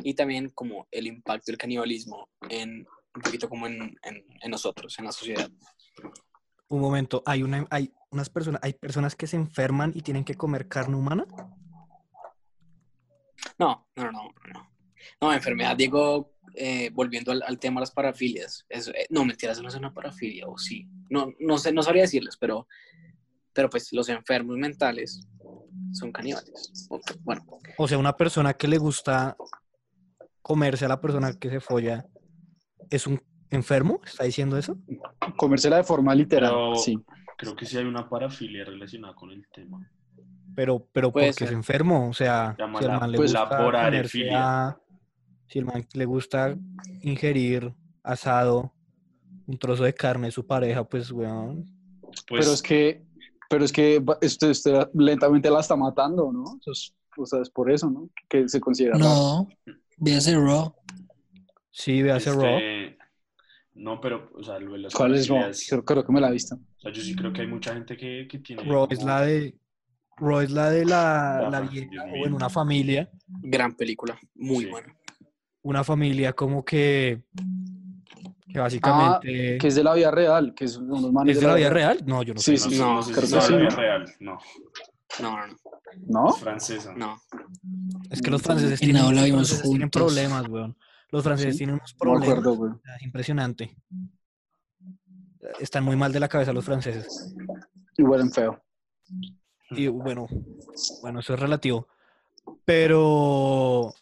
Y 0.02 0.14
también 0.14 0.50
como 0.50 0.86
el 0.90 1.06
impacto 1.06 1.44
del 1.50 1.58
canibalismo 1.58 2.28
en 2.48 2.86
un 3.14 3.22
poquito 3.22 3.48
como 3.48 3.66
en, 3.66 3.98
en, 4.02 4.24
en 4.42 4.50
nosotros, 4.50 4.98
en 4.98 5.06
la 5.06 5.12
sociedad. 5.12 5.50
Un 6.68 6.80
momento, 6.80 7.22
hay 7.26 7.42
una, 7.42 7.66
hay 7.70 7.92
unas 8.10 8.28
personas, 8.30 8.60
hay 8.62 8.74
personas 8.74 9.16
que 9.16 9.26
se 9.26 9.36
enferman 9.36 9.92
y 9.94 10.02
tienen 10.02 10.24
que 10.24 10.34
comer 10.34 10.68
carne 10.68 10.96
humana. 10.96 11.26
No, 13.58 13.88
no, 13.96 14.12
no, 14.12 14.22
no. 14.52 14.67
No, 15.20 15.32
enfermedad, 15.32 15.76
digo, 15.76 16.34
eh, 16.54 16.90
volviendo 16.92 17.32
al, 17.32 17.42
al 17.46 17.58
tema 17.58 17.80
de 17.80 17.82
las 17.82 17.90
parafilias. 17.90 18.64
Eso, 18.68 18.90
eh, 18.92 19.06
no, 19.10 19.24
mentira, 19.24 19.52
eso 19.52 19.62
no 19.62 19.68
es 19.68 19.74
una 19.74 19.92
parafilia, 19.94 20.46
o 20.46 20.56
sí. 20.58 20.86
No, 21.10 21.32
no 21.40 21.58
sé, 21.58 21.72
no 21.72 21.82
sabría 21.82 22.02
decirles, 22.02 22.36
pero, 22.38 22.66
pero 23.52 23.68
pues 23.70 23.92
los 23.92 24.08
enfermos 24.08 24.56
mentales 24.56 25.26
son 25.92 26.12
caníbales. 26.12 26.86
O- 26.90 27.00
Bueno, 27.22 27.44
O 27.78 27.88
sea, 27.88 27.98
una 27.98 28.16
persona 28.16 28.54
que 28.54 28.68
le 28.68 28.78
gusta 28.78 29.36
comerse 30.42 30.84
a 30.84 30.88
la 30.88 31.00
persona 31.00 31.32
que 31.38 31.50
se 31.50 31.60
folla 31.60 32.06
es 32.90 33.06
un 33.06 33.20
enfermo, 33.50 34.00
¿está 34.04 34.24
diciendo 34.24 34.56
eso? 34.58 34.76
Comérsela 35.36 35.76
de 35.78 35.84
forma 35.84 36.14
literal, 36.14 36.50
Pero- 36.50 36.74
sí. 36.76 36.98
Creo 37.40 37.54
que 37.54 37.66
sí 37.66 37.78
hay 37.78 37.84
una 37.84 38.08
parafilia 38.08 38.64
relacionada 38.64 39.14
con 39.14 39.30
el 39.30 39.46
tema. 39.52 39.88
Pero, 40.56 40.88
pero 40.92 41.12
porque 41.12 41.28
es 41.28 41.40
enfermo, 41.42 42.08
o 42.08 42.12
sea, 42.12 42.56
Llama 42.58 42.80
si 42.80 42.84
al 42.86 42.90
la- 42.90 42.98
man 42.98 43.12
le 43.12 43.16
pues, 43.16 43.30
gusta 43.32 43.48
la 43.48 43.64
porarefilia. 43.64 44.78
Si 45.48 45.58
el 45.58 45.64
man 45.64 45.86
le 45.94 46.04
gusta 46.04 46.56
ingerir 47.02 47.74
asado 48.02 48.72
un 49.46 49.58
trozo 49.58 49.84
de 49.84 49.94
carne 49.94 50.26
de 50.26 50.32
su 50.32 50.46
pareja, 50.46 50.84
pues, 50.86 51.10
weón, 51.10 51.64
Pues, 52.02 52.24
pero 52.28 52.52
es 52.52 52.62
que, 52.62 53.02
pero 53.48 53.64
es 53.64 53.72
que 53.72 54.02
usted, 54.22 54.50
usted 54.50 54.88
lentamente 54.94 55.50
la 55.50 55.60
está 55.60 55.74
matando, 55.76 56.30
¿no? 56.32 56.44
Es, 56.70 56.94
o 57.16 57.26
sea, 57.26 57.40
es 57.40 57.50
por 57.50 57.70
eso, 57.70 57.90
¿no? 57.90 58.10
Que 58.28 58.48
se 58.48 58.60
considera. 58.60 58.96
No, 58.98 59.48
véase 59.96 60.34
Raw. 60.36 60.74
sí, 61.70 62.02
ve 62.02 62.12
a 62.12 62.16
hacer 62.16 62.34
raw. 62.34 62.56
este, 62.58 62.98
No, 63.74 64.00
pero, 64.00 64.30
o 64.34 64.42
sea, 64.42 64.58
lo 64.58 64.72
de 64.72 64.78
las 64.80 64.94
¿Cuál 64.94 65.14
es 65.14 65.28
Raw? 65.28 65.50
Creo, 65.68 65.84
creo 65.84 66.04
que 66.04 66.12
me 66.12 66.20
la 66.20 66.28
he 66.28 66.32
visto. 66.32 66.56
O 66.56 66.80
sea, 66.80 66.92
yo 66.92 67.00
sí 67.02 67.14
creo 67.16 67.32
que 67.32 67.40
hay 67.42 67.46
mucha 67.46 67.72
gente 67.74 67.96
que, 67.96 68.26
que 68.30 68.38
tiene. 68.40 68.62
Raw 68.64 68.86
es 68.90 69.02
la 69.02 69.22
de, 69.22 69.56
raw 70.18 70.40
es 70.40 70.50
la 70.50 70.70
de 70.70 70.84
la, 70.84 71.48
la 71.50 71.60
Rafa, 71.60 71.72
vieja, 71.72 72.04
o 72.04 72.26
en 72.26 72.34
una 72.34 72.50
familia, 72.50 73.10
gran 73.26 73.74
película, 73.74 74.18
muy 74.34 74.64
Sí. 74.66 74.70
buena. 74.70 74.94
Una 75.62 75.84
familia 75.84 76.32
como 76.32 76.64
que, 76.64 77.22
que 78.52 78.58
Ah, 78.58 78.62
básicamente 78.62 79.58
que 79.58 79.66
es 79.68 79.74
de 79.74 79.84
la 79.84 79.94
vida 79.94 80.10
real, 80.10 80.54
que 80.54 80.66
son 80.68 80.90
unos 80.90 81.12
manes 81.12 81.36
¿Es 81.36 81.42
de 81.42 81.46
la 81.48 81.54
vida 81.54 81.70
real? 81.70 82.02
No, 82.06 82.22
yo 82.22 82.34
no 82.34 82.40
Sí, 82.40 82.56
sé. 82.56 82.70
sí, 82.70 82.78
No, 82.78 82.86
No, 82.86 82.94
no 82.96 83.02
sé 83.02 83.12
creo 83.12 83.26
si 83.26 83.32
que 83.32 83.38
es 83.38 83.44
sí, 83.44 83.52
la 83.52 83.58
vida 83.58 83.70
¿no? 83.70 83.76
real. 83.76 84.04
No, 84.20 84.38
No, 85.20 85.36
no, 85.36 85.46
no. 85.46 85.56
¿No? 86.06 86.28
es 86.30 86.36
francesa. 86.40 86.94
no. 86.94 87.20
Es 88.10 88.22
que 88.22 88.30
los 88.30 88.42
franceses 88.42 88.80
En 88.80 88.86
tienen, 88.86 89.02
aula 89.02 89.20
los 89.20 89.24
vimos 89.24 89.48
franceses 89.48 89.70
tienen 89.70 89.90
problemas, 89.90 90.48
weón. 90.48 90.76
Los 91.10 91.24
franceses 91.24 91.54
Sí, 91.54 91.58
tienen 91.58 91.74
unos 91.76 91.94
No 91.94 91.98
problemas. 91.98 92.38
acuerdo. 92.38 92.80
Es 92.96 93.02
impresionante. 93.02 93.76
Están 95.58 95.84
muy 95.84 95.96
mal 95.96 96.12
de 96.12 96.20
la 96.20 96.28
cabeza 96.28 96.52
los 96.52 96.64
franceses. 96.64 97.34
Y 97.96 98.02
huelen 98.02 98.30
feo. 98.30 98.62
Y 99.70 99.88
bueno, 99.88 100.26
bueno, 101.02 101.20
eso 101.20 101.34
es 101.34 101.40
relativo. 101.40 101.88
Pero, 102.64 103.92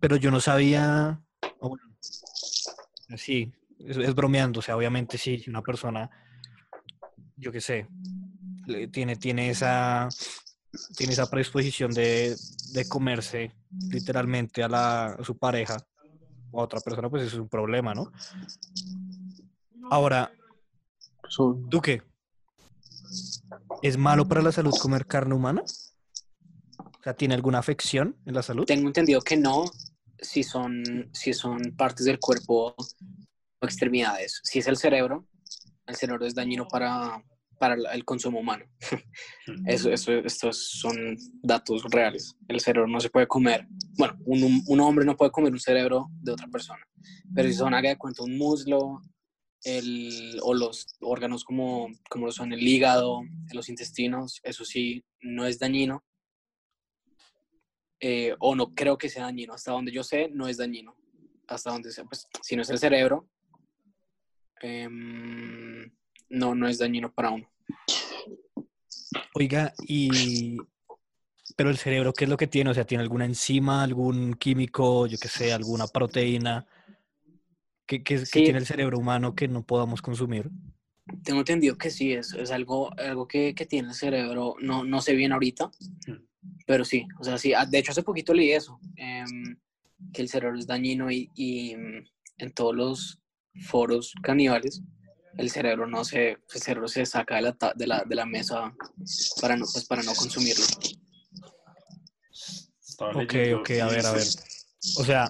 pero 0.00 0.16
yo 0.16 0.30
no 0.30 0.40
sabía. 0.40 1.20
bueno, 1.60 1.84
sí, 3.16 3.52
es, 3.78 3.96
es 3.96 4.14
bromeando. 4.14 4.60
O 4.60 4.62
sea, 4.62 4.76
obviamente 4.76 5.18
sí, 5.18 5.44
una 5.48 5.62
persona, 5.62 6.10
yo 7.36 7.52
qué 7.52 7.60
sé, 7.60 7.88
tiene, 8.92 9.16
tiene 9.16 9.50
esa, 9.50 10.08
tiene 10.96 11.12
esa 11.12 11.28
predisposición 11.30 11.92
de, 11.92 12.36
de 12.72 12.88
comerse 12.88 13.54
literalmente 13.90 14.62
a, 14.62 14.68
la, 14.68 15.06
a 15.12 15.24
su 15.24 15.36
pareja 15.38 15.76
o 16.50 16.60
a 16.60 16.64
otra 16.64 16.80
persona, 16.80 17.08
pues 17.10 17.24
eso 17.24 17.36
es 17.36 17.42
un 17.42 17.48
problema, 17.48 17.94
¿no? 17.94 18.12
Ahora, 19.90 20.32
So- 21.28 21.54
Duque, 21.58 22.02
¿es 23.82 23.96
malo 23.96 24.26
para 24.26 24.42
la 24.42 24.52
salud 24.52 24.74
comer 24.80 25.06
carne 25.06 25.34
humana? 25.34 25.62
Sea, 27.06 27.14
¿tiene 27.14 27.34
alguna 27.36 27.60
afección 27.60 28.16
en 28.26 28.34
la 28.34 28.42
salud? 28.42 28.64
Tengo 28.64 28.88
entendido 28.88 29.20
que 29.20 29.36
no, 29.36 29.62
si 30.18 30.42
son, 30.42 30.82
si 31.12 31.32
son 31.32 31.60
partes 31.76 32.04
del 32.04 32.18
cuerpo 32.18 32.74
o 32.76 33.64
extremidades. 33.64 34.40
Si 34.42 34.58
es 34.58 34.66
el 34.66 34.76
cerebro, 34.76 35.24
el 35.86 35.94
cerebro 35.94 36.26
es 36.26 36.34
dañino 36.34 36.66
para, 36.66 37.22
para 37.60 37.76
el- 37.92 38.04
consumo 38.04 38.40
humano. 38.40 38.64
Eso, 39.68 39.88
eso, 39.92 40.10
estos 40.14 40.68
son 40.80 40.96
datos 41.44 41.84
reales. 41.84 42.34
El 42.48 42.58
cerebro 42.58 42.88
no 42.88 42.98
se 42.98 43.08
puede 43.08 43.28
comer. 43.28 43.68
Bueno, 43.96 44.18
un, 44.24 44.64
un 44.66 44.80
hombre 44.80 45.04
no 45.04 45.16
puede 45.16 45.30
comer 45.30 45.52
un 45.52 45.60
cerebro 45.60 46.08
de 46.10 46.32
otra 46.32 46.48
persona. 46.48 46.84
Pero 47.36 47.46
si 47.46 47.54
son, 47.54 47.72
haga 47.72 47.90
de 47.90 47.96
cuenta, 47.98 48.24
un 48.24 48.36
muslo 48.36 49.00
el, 49.62 50.40
o 50.42 50.54
los 50.54 50.88
órganos 51.02 51.44
como, 51.44 51.86
como 52.10 52.26
lo 52.26 52.32
son 52.32 52.52
el 52.52 52.66
hígado, 52.66 53.22
los 53.52 53.68
intestinos, 53.68 54.40
eso 54.42 54.64
sí, 54.64 55.04
no 55.20 55.46
es 55.46 55.60
dañino. 55.60 56.02
Eh, 58.00 58.34
o 58.40 58.54
no 58.54 58.74
creo 58.74 58.98
que 58.98 59.08
sea 59.08 59.24
dañino. 59.24 59.54
Hasta 59.54 59.72
donde 59.72 59.92
yo 59.92 60.02
sé, 60.04 60.28
no 60.32 60.48
es 60.48 60.56
dañino. 60.58 60.96
Hasta 61.48 61.70
donde 61.70 61.90
sé, 61.92 62.04
pues, 62.04 62.26
si 62.42 62.56
no 62.56 62.62
es 62.62 62.70
el 62.70 62.78
cerebro, 62.78 63.28
em, 64.60 65.90
no, 66.30 66.54
no 66.54 66.68
es 66.68 66.78
dañino 66.78 67.12
para 67.12 67.30
uno. 67.30 67.48
Oiga, 69.34 69.72
y... 69.86 70.58
Pero 71.56 71.70
el 71.70 71.78
cerebro, 71.78 72.12
¿qué 72.12 72.24
es 72.24 72.30
lo 72.30 72.36
que 72.36 72.48
tiene? 72.48 72.70
O 72.70 72.74
sea, 72.74 72.84
¿tiene 72.84 73.02
alguna 73.02 73.24
enzima, 73.24 73.82
algún 73.82 74.34
químico, 74.34 75.06
yo 75.06 75.16
qué 75.18 75.28
sé, 75.28 75.52
alguna 75.52 75.86
proteína? 75.86 76.66
¿Qué, 77.86 78.02
qué- 78.02 78.16
qué 78.18 78.26
Sí. 78.26 78.42
tiene 78.42 78.58
el 78.58 78.66
cerebro 78.66 78.98
humano 78.98 79.34
que 79.34 79.46
no 79.48 79.64
podamos 79.64 80.02
consumir? 80.02 80.50
Tengo 81.22 81.38
entendido 81.38 81.78
que 81.78 81.90
sí, 81.90 82.12
es, 82.12 82.34
es 82.34 82.50
algo, 82.50 82.90
algo 82.98 83.26
que, 83.28 83.54
que 83.54 83.64
tiene 83.64 83.88
el 83.88 83.94
cerebro, 83.94 84.56
no, 84.60 84.84
no 84.84 85.00
sé 85.00 85.14
bien 85.14 85.32
ahorita, 85.32 85.70
pero 86.66 86.84
sí, 86.84 87.06
o 87.20 87.24
sea, 87.24 87.38
sí, 87.38 87.54
ah, 87.54 87.64
de 87.64 87.78
hecho 87.78 87.92
hace 87.92 88.02
poquito 88.02 88.34
leí 88.34 88.52
eso, 88.52 88.78
em, 88.96 89.56
que 90.12 90.22
el 90.22 90.28
cerebro 90.28 90.58
es 90.58 90.66
dañino 90.66 91.10
y, 91.10 91.30
y, 91.34 91.74
mm, 91.76 92.04
en 92.38 92.52
todos 92.52 92.74
los 92.74 93.18
foros 93.62 94.12
caníbales, 94.22 94.82
el 95.38 95.50
cerebro 95.50 95.86
no 95.86 96.04
se, 96.04 96.30
el 96.30 96.60
cerebro 96.62 96.88
se 96.88 97.06
saca 97.06 97.36
de 97.36 97.42
la, 97.42 97.56
de 97.74 97.86
la, 97.86 98.04
de 98.04 98.14
la 98.14 98.26
mesa 98.26 98.74
para 99.40 99.56
no, 99.56 99.64
pues, 99.72 99.84
para 99.86 100.02
no 100.02 100.12
consumirlo. 100.14 100.64
Ok, 102.98 103.34
ok, 103.60 103.70
a 103.82 103.88
ver, 103.88 104.06
a 104.06 104.12
ver. 104.12 104.26
O 104.98 105.04
sea, 105.04 105.28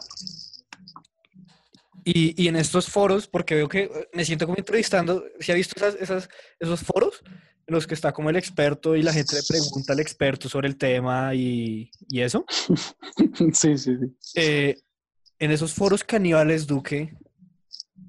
y, 2.05 2.41
y 2.41 2.49
en 2.49 2.57
estos 2.57 2.89
foros, 2.89 3.27
porque 3.27 3.57
veo 3.57 3.69
que 3.69 3.85
eh, 3.85 4.09
me 4.13 4.25
siento 4.25 4.47
como 4.47 4.59
entrevistando, 4.59 5.25
¿se 5.41 5.51
ha 5.53 5.55
visto 5.57 5.75
esas, 5.77 5.97
esas- 6.01 6.29
esos 6.61 6.81
foros 6.81 7.23
en 7.67 7.75
los 7.75 7.87
que 7.87 7.95
está 7.95 8.13
como 8.13 8.31
el 8.31 8.37
experto 8.37 8.95
y 8.95 9.03
la 9.03 9.13
gente 9.13 9.35
le 9.37 9.43
pregunta 9.43 9.93
al 9.93 10.01
experto 10.01 10.49
sobre 10.49 10.69
el 10.69 10.77
tema 10.77 11.35
y, 11.35 11.91
y 12.09 12.21
eso? 12.21 12.45
sí, 13.53 13.77
sí, 13.77 13.97
sí. 14.21 14.41
Eh, 14.41 14.77
en 15.39 15.51
esos 15.51 15.73
foros 15.75 16.05
caníbales, 16.05 16.67
Duque, 16.67 17.13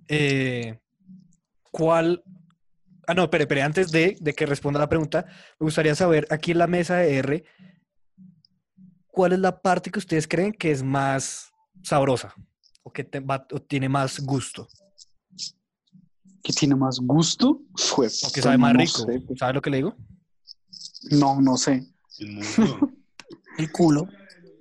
eh, 0.08 0.80
¿cuál? 1.72 2.24
Ah, 3.08 3.14
no, 3.14 3.24
espere, 3.24 3.44
espere, 3.46 3.62
antes 3.64 3.92
de, 3.92 4.18
de 4.20 4.34
que 4.34 4.46
responda 4.46 4.80
la 4.80 4.90
pregunta, 4.90 5.26
me 5.60 5.66
gustaría 5.66 5.96
saber 5.96 6.28
aquí 6.30 6.52
en 6.52 6.58
la 6.60 6.68
mesa 6.68 6.98
de 6.98 7.18
R, 7.18 7.44
¿cuál 9.08 9.34
es 9.34 9.40
la 9.40 9.62
parte 9.62 9.90
que 9.92 10.00
ustedes 10.00 10.28
creen 10.28 10.54
que 10.54 10.72
es 10.72 10.84
más 10.84 11.52
sabrosa 11.84 12.34
o 12.84 12.92
que 12.92 13.04
te 13.04 13.20
va- 13.22 13.48
o 13.52 13.62
tiene 13.62 13.90
más 13.90 14.20
gusto 14.20 14.68
¿Qué 16.48 16.54
tiene 16.54 16.78
más 16.78 17.02
gusto? 17.02 17.60
Fue. 17.76 18.08
o 18.08 18.32
que 18.32 18.42
sabe 18.42 18.58
más 18.58 18.74
no 18.74 18.80
rico? 18.80 19.00
sé, 19.00 19.20
pues. 19.20 19.38
¿Sabe 19.38 19.56
lo 19.56 19.62
que 19.62 19.70
le 19.70 19.78
digo? 19.78 19.96
No, 21.12 21.42
no 21.42 21.58
sé. 21.58 21.86
El 22.20 23.70
culo. 23.74 24.08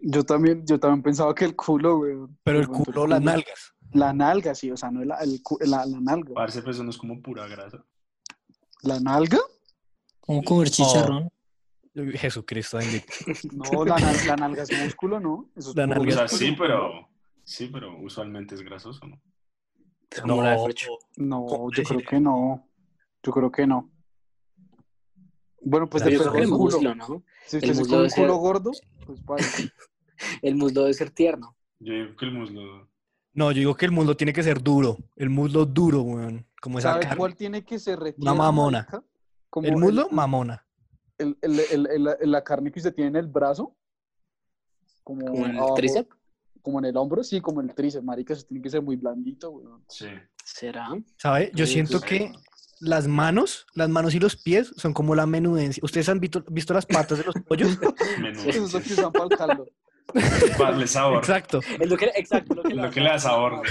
Yo 0.03 0.24
también, 0.24 0.66
yo 0.66 0.80
también 0.80 1.05
pensaba 1.05 1.32
que 1.32 1.45
el 1.45 1.55
culo, 1.55 1.99
güey. 1.99 2.16
Pero 2.43 2.59
el 2.59 2.66
culo, 2.66 3.07
las 3.07 3.22
nalgas. 3.22 3.72
La 3.93 4.12
nalga, 4.12 4.53
sí, 4.57 4.68
o 4.68 4.76
sea, 4.76 4.91
no 4.91 5.05
la, 5.05 5.18
el 5.18 5.41
la, 5.61 5.87
la 5.87 6.01
nalga. 6.01 6.34
Parce, 6.34 6.61
pues 6.61 6.74
eso 6.74 6.82
no 6.82 6.91
es 6.91 6.99
como 6.99 7.22
pura 7.22 7.47
grasa. 7.47 7.84
¿La 8.82 8.99
nalga? 8.99 9.39
¿Cómo 10.18 10.43
comer 10.43 10.70
chicharrón? 10.70 11.30
Jesucristo 11.95 12.78
bendito. 12.78 13.07
No, 13.53 13.84
la, 13.84 13.97
la 14.26 14.34
nalga 14.34 14.64
es 14.64 14.76
músculo, 14.82 15.20
¿no? 15.20 15.51
Eso 15.55 15.70
es 15.70 15.76
La 15.76 15.87
puro 15.87 16.01
O 16.01 16.05
nalga 16.05 16.26
sea, 16.26 16.37
sí, 16.37 16.53
pero. 16.59 17.09
Sí, 17.45 17.70
pero 17.72 17.97
usualmente 18.01 18.57
es 18.57 18.62
grasoso, 18.62 19.07
¿no? 19.07 19.20
Es 20.11 20.20
como 20.20 20.42
la 20.42 20.52
de 20.52 20.59
Fercho. 20.64 20.90
No, 21.16 21.46
¿Cómo 21.46 21.70
yo 21.72 21.82
creo 21.82 22.00
que 22.09 22.20
no. 22.20 22.68
Yo 23.22 23.32
creo 23.32 23.50
que 23.50 23.66
no. 23.66 23.90
Bueno, 25.61 25.88
pues 25.88 26.04
depende 26.04 26.30
del 26.30 26.42
el 26.44 26.48
muslo, 26.48 26.94
¿no? 26.94 27.24
Si 27.44 27.57
el 27.57 27.62
usted 27.70 27.74
se 27.74 27.80
muslo 27.80 27.94
come 27.96 28.04
un 28.04 28.11
ser- 28.11 28.22
culo 28.24 28.36
gordo, 28.36 28.70
pues 29.04 29.24
vale. 29.24 29.42
El 30.42 30.54
muslo 30.54 30.80
debe 30.82 30.94
ser 30.94 31.11
tierno. 31.11 31.54
Yo 31.78 31.92
digo 31.92 32.16
que 32.16 32.24
el 32.24 32.32
muslo. 32.32 32.88
No, 33.34 33.52
yo 33.52 33.59
digo 33.59 33.74
que 33.74 33.84
el 33.84 33.92
muslo 33.92 34.16
tiene 34.16 34.32
que 34.32 34.42
ser 34.42 34.62
duro. 34.62 34.96
El 35.14 35.28
muslo 35.28 35.66
duro, 35.66 36.00
weón. 36.00 36.46
Como 36.62 36.78
esa 36.78 36.92
¿Sabe 36.92 37.02
carne. 37.02 37.18
cuál 37.18 37.36
tiene 37.36 37.62
que 37.62 37.78
ser 37.78 37.98
retierno, 37.98 38.32
Una 38.32 38.42
mamona. 38.42 38.88
Como 39.50 39.68
El 39.68 39.76
muslo, 39.76 40.09
el- 40.09 40.14
mamona. 40.14 40.66
el- 41.18 41.36
el- 41.42 41.61
el- 41.61 41.86
el- 41.90 42.09
el- 42.18 42.30
la 42.30 42.42
carne 42.42 42.72
que 42.72 42.78
usted 42.78 42.94
tiene 42.94 43.11
en 43.11 43.16
el 43.16 43.26
brazo. 43.26 43.76
Como, 45.04 45.26
Como 45.26 45.44
en 45.44 45.57
el 45.57 45.74
tríceps. 45.74 46.16
Como 46.66 46.80
en 46.80 46.86
el 46.86 46.96
hombro, 46.96 47.22
sí, 47.22 47.40
como 47.40 47.60
en 47.60 47.68
el 47.68 47.76
tríceps, 47.76 48.04
marica. 48.04 48.32
Eso 48.34 48.44
tiene 48.48 48.60
que 48.60 48.68
ser 48.70 48.82
muy 48.82 48.96
blandito. 48.96 49.62
Sí. 49.88 50.06
¿Será? 50.44 50.88
¿Sabe? 51.16 51.52
Yo 51.54 51.64
Sí, 51.64 51.74
siento 51.74 52.00
sí. 52.00 52.06
que 52.08 52.32
las 52.80 53.06
manos, 53.06 53.68
las 53.74 53.88
manos 53.88 54.16
y 54.16 54.18
los 54.18 54.34
pies 54.34 54.72
son 54.76 54.92
como 54.92 55.14
la 55.14 55.26
menudencia. 55.26 55.80
¿Ustedes 55.84 56.08
han 56.08 56.18
visto, 56.18 56.44
visto 56.50 56.74
las 56.74 56.84
patas 56.84 57.18
de 57.18 57.24
los 57.24 57.36
pollos? 57.46 57.78
Menudo. 58.20 58.48
Eso 58.50 58.64
es 58.64 58.72
lo 58.72 58.80
que 58.80 58.92
usan 58.94 59.12
para 59.12 59.24
el 59.26 59.30
caldo. 59.36 59.68
Para 60.58 60.70
darle 60.72 60.88
sabor. 60.88 61.18
Exacto. 61.18 61.60
Es 61.78 61.88
lo 61.88 61.96
que, 61.96 62.06
exacto, 62.16 62.54
lo 62.56 62.62
que, 62.64 62.74
Lo 62.74 62.90
que 62.90 63.00
le 63.00 63.10
da 63.10 63.18
sabor. 63.20 63.62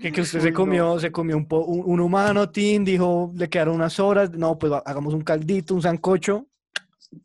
Que, 0.00 0.12
que 0.12 0.20
usted 0.22 0.38
Uy, 0.38 0.44
se 0.44 0.50
no. 0.50 0.56
comió, 0.56 0.98
se 0.98 1.12
comió 1.12 1.36
un, 1.36 1.46
po- 1.46 1.66
un, 1.66 1.82
un 1.84 2.00
humano, 2.00 2.48
Tin, 2.48 2.86
dijo, 2.86 3.34
le 3.36 3.50
quedaron 3.50 3.74
unas 3.74 4.00
horas. 4.00 4.30
No, 4.30 4.58
pues 4.58 4.72
hagamos 4.86 5.12
un 5.12 5.20
caldito, 5.20 5.74
un 5.74 5.82
sancocho, 5.82 6.46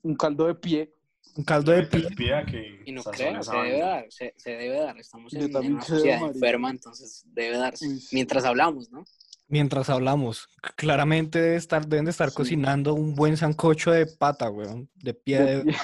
Un 0.04 0.16
caldo 0.16 0.48
de 0.48 0.56
pie. 0.56 0.94
Un 1.38 1.44
caldo 1.44 1.72
de 1.72 1.84
pie. 1.84 2.08
Que 2.46 2.82
Y 2.86 2.92
no 2.92 3.04
creo, 3.04 3.42
se 3.44 3.52
debe 3.56 3.80
dar, 3.80 4.06
se, 4.10 4.34
se 4.38 4.50
debe 4.52 4.80
dar. 4.80 4.98
Estamos 4.98 5.34
en, 5.34 5.56
una 5.56 5.82
sociedad 5.82 6.22
enferma, 6.24 6.70
entonces 6.72 7.24
debe 7.28 7.58
darse. 7.58 7.88
Uy, 7.88 8.00
sí. 8.00 8.16
Mientras 8.16 8.44
hablamos, 8.44 8.90
¿no? 8.92 9.06
Mientras 9.50 9.90
hablamos, 9.90 10.50
claramente 10.76 11.40
debe 11.40 11.56
estar, 11.56 11.88
deben 11.88 12.06
de 12.06 12.12
estar 12.12 12.30
Sí. 12.32 12.36
cocinando 12.36 12.94
un 12.94 13.16
buen 13.16 13.38
sancocho 13.38 13.92
de 13.92 14.06
pata, 14.06 14.50
weón, 14.50 14.90
de 14.96 15.14
pie. 15.14 15.40
De 15.40 15.56
de- 15.58 15.64
pie. 15.64 15.78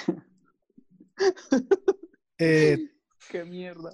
Eh, 2.40 2.78
Qué 3.30 3.46
mierda. 3.46 3.94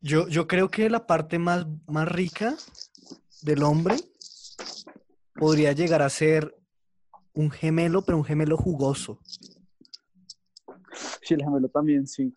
yo, 0.00 0.28
yo 0.28 0.46
creo 0.46 0.70
que 0.70 0.88
la 0.88 1.06
parte 1.06 1.38
más, 1.38 1.66
más 1.86 2.08
rica 2.08 2.54
del 3.42 3.62
hombre 3.62 3.96
podría 5.34 5.72
llegar 5.72 6.00
a 6.02 6.08
ser 6.08 6.56
un 7.34 7.50
gemelo, 7.50 8.02
pero 8.02 8.16
un 8.18 8.24
gemelo 8.24 8.56
jugoso. 8.56 9.20
Sí, 11.22 11.34
el 11.34 11.42
gemelo 11.42 11.68
también, 11.68 12.06
sí. 12.06 12.32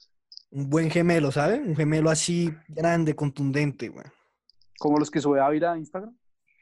Un 0.51 0.69
buen 0.69 0.89
gemelo, 0.91 1.31
¿sabes? 1.31 1.59
Un 1.59 1.75
gemelo 1.75 2.09
así 2.09 2.53
grande, 2.67 3.15
contundente, 3.15 3.89
weón. 3.89 4.11
Como 4.77 4.99
los 4.99 5.09
que 5.09 5.19
sube 5.21 5.39
Ávila 5.39 5.73
a 5.73 5.77
Instagram. 5.77 6.15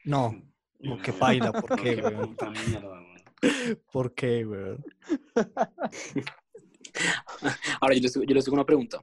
No, 0.04 0.32
no, 0.80 1.00
que 1.02 1.12
paila, 1.12 1.52
¿por 1.52 1.80
qué, 1.80 1.96
weón. 1.96 2.36
¿Por 3.92 4.14
qué, 4.14 4.46
weón? 4.46 4.84
Ahora, 7.80 7.94
yo 7.94 8.00
les, 8.02 8.14
yo 8.14 8.34
les 8.34 8.44
tengo 8.44 8.54
una 8.54 8.66
pregunta. 8.66 9.02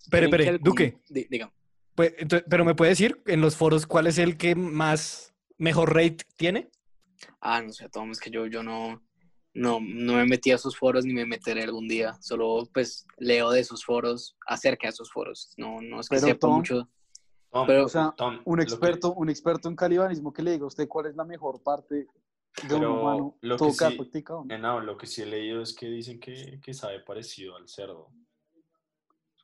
Espere, 0.00 0.28
¿Creen 0.28 0.30
que 0.30 0.36
espere, 0.36 0.48
algún- 0.50 0.64
Duque, 0.64 0.98
Di- 1.08 1.26
diga. 1.30 1.52
pues, 1.94 2.14
pero 2.48 2.64
¿me 2.64 2.74
puede 2.74 2.90
decir 2.90 3.22
en 3.26 3.40
los 3.40 3.56
foros 3.56 3.86
cuál 3.86 4.06
es 4.06 4.18
el 4.18 4.36
que 4.36 4.54
más 4.54 5.34
mejor 5.58 5.94
rate 5.94 6.18
tiene? 6.36 6.70
Ah, 7.40 7.62
no 7.62 7.72
sé, 7.72 7.88
Tom, 7.88 8.10
es 8.10 8.20
que 8.20 8.30
yo, 8.30 8.46
yo 8.46 8.62
no, 8.62 9.02
no, 9.54 9.78
no 9.80 10.14
me 10.14 10.26
metí 10.26 10.50
a 10.50 10.56
esos 10.56 10.76
foros 10.76 11.04
ni 11.04 11.12
me 11.14 11.24
meteré 11.26 11.62
algún 11.62 11.88
día. 11.88 12.14
Solo, 12.20 12.68
pues, 12.74 13.06
leo 13.18 13.50
de 13.50 13.60
esos 13.60 13.84
foros 13.84 14.36
acerca 14.46 14.88
de 14.88 14.90
esos 14.92 15.10
foros. 15.10 15.54
No, 15.56 15.80
no 15.80 16.00
es 16.00 16.08
que 16.08 16.16
Pero, 16.16 16.26
sepa 16.28 16.40
Tom, 16.40 16.56
mucho. 16.56 16.88
Tom, 17.50 17.66
Pero- 17.66 17.84
O 17.84 17.88
sea, 17.88 18.12
Tom, 18.16 18.40
un 18.44 18.56
que- 18.58 18.62
experto, 18.64 19.14
un 19.14 19.30
experto 19.30 19.68
en 19.68 19.76
calibanismo 19.76 20.32
que 20.32 20.42
le 20.42 20.52
diga 20.52 20.64
a 20.64 20.68
usted 20.68 20.88
cuál 20.88 21.06
es 21.06 21.14
la 21.16 21.24
mejor 21.24 21.62
parte 21.62 22.08
de 22.68 22.74
un 22.74 22.84
humano, 22.84 23.36
lo 23.40 23.56
todo 23.56 23.68
que 23.68 23.74
sí- 23.74 23.96
practicado, 23.96 24.44
¿no? 24.44 24.54
Eh, 24.54 24.58
no, 24.58 24.80
lo 24.80 24.96
que 24.96 25.06
sí 25.06 25.22
he 25.22 25.26
leído 25.26 25.62
es 25.62 25.72
que 25.74 25.86
dicen 25.86 26.18
que, 26.20 26.60
que 26.62 26.74
sabe 26.74 27.00
parecido 27.00 27.56
al 27.56 27.68
cerdo. 27.68 28.10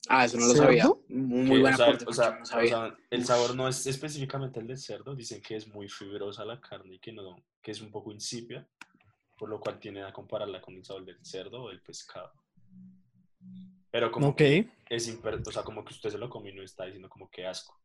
Ah, 0.09 0.25
eso 0.25 0.39
no 0.39 0.47
lo 0.47 0.53
¿Cerdo? 0.55 0.65
sabía. 0.65 0.85
Muy 1.09 1.51
Que, 1.51 1.61
buen 1.61 1.75
o 1.75 1.77
sea, 1.77 1.87
aporte, 1.87 2.05
o 2.05 2.07
Pancho, 2.07 2.23
sea, 2.23 2.31
no 2.37 2.43
o 2.43 2.47
sabía. 2.47 2.69
sea, 2.71 2.97
el 3.11 3.25
sabor 3.25 3.55
no 3.55 3.69
es 3.69 3.87
específicamente 3.87 4.59
el 4.59 4.67
del 4.67 4.79
cerdo, 4.79 5.15
dicen 5.15 5.41
que 5.43 5.57
es 5.57 5.69
muy 5.69 5.89
fibrosa 5.89 6.45
la 6.45 6.61
carne 6.61 6.95
y 6.95 6.99
que 6.99 7.13
no, 7.13 7.37
que 7.63 7.71
es 7.71 7.81
un 7.81 7.91
poco 7.91 8.11
insípida, 8.11 8.67
por 9.41 9.49
lo 9.49 9.59
cual 9.59 9.81
tienen 9.81 10.05
a 10.05 10.13
compararla 10.13 10.61
con 10.61 10.75
el 10.75 10.85
sabor 10.85 11.03
del 11.07 11.25
cerdo 11.25 11.63
o 11.63 11.69
del 11.71 11.81
pescado. 11.81 12.31
Pero 13.91 14.13
como 14.13 14.29
Ok. 14.29 14.37
que 14.37 14.69
es 14.91 15.09
imper- 15.09 15.41
o 15.47 15.51
sea, 15.51 15.63
como 15.63 15.83
que 15.83 15.95
usted 15.95 16.11
se 16.11 16.19
lo 16.19 16.29
come 16.29 16.51
y 16.51 16.53
no 16.53 16.63
está 16.63 16.85
diciendo 16.85 17.09
como 17.09 17.31
que 17.31 17.47
asco. 17.47 17.81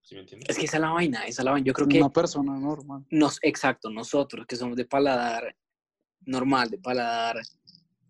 ¿Sí 0.00 0.14
me 0.14 0.20
entiende? 0.20 0.46
Es 0.48 0.56
que 0.56 0.66
esa 0.66 0.76
es 0.76 0.80
la 0.80 0.90
vaina, 0.90 1.26
esa 1.26 1.42
es 1.42 1.44
la 1.44 1.50
vaina. 1.50 1.66
Yo 1.66 1.72
creo 1.72 1.88
que 1.88 1.98
Una 1.98 2.08
persona 2.08 2.56
normal. 2.56 3.04
nos, 3.10 3.40
exacto, 3.42 3.90
nosotros 3.90 4.46
que 4.46 4.54
somos 4.54 4.76
de 4.76 4.84
paladar 4.84 5.56
normal, 6.20 6.70
de 6.70 6.78
paladar 6.78 7.36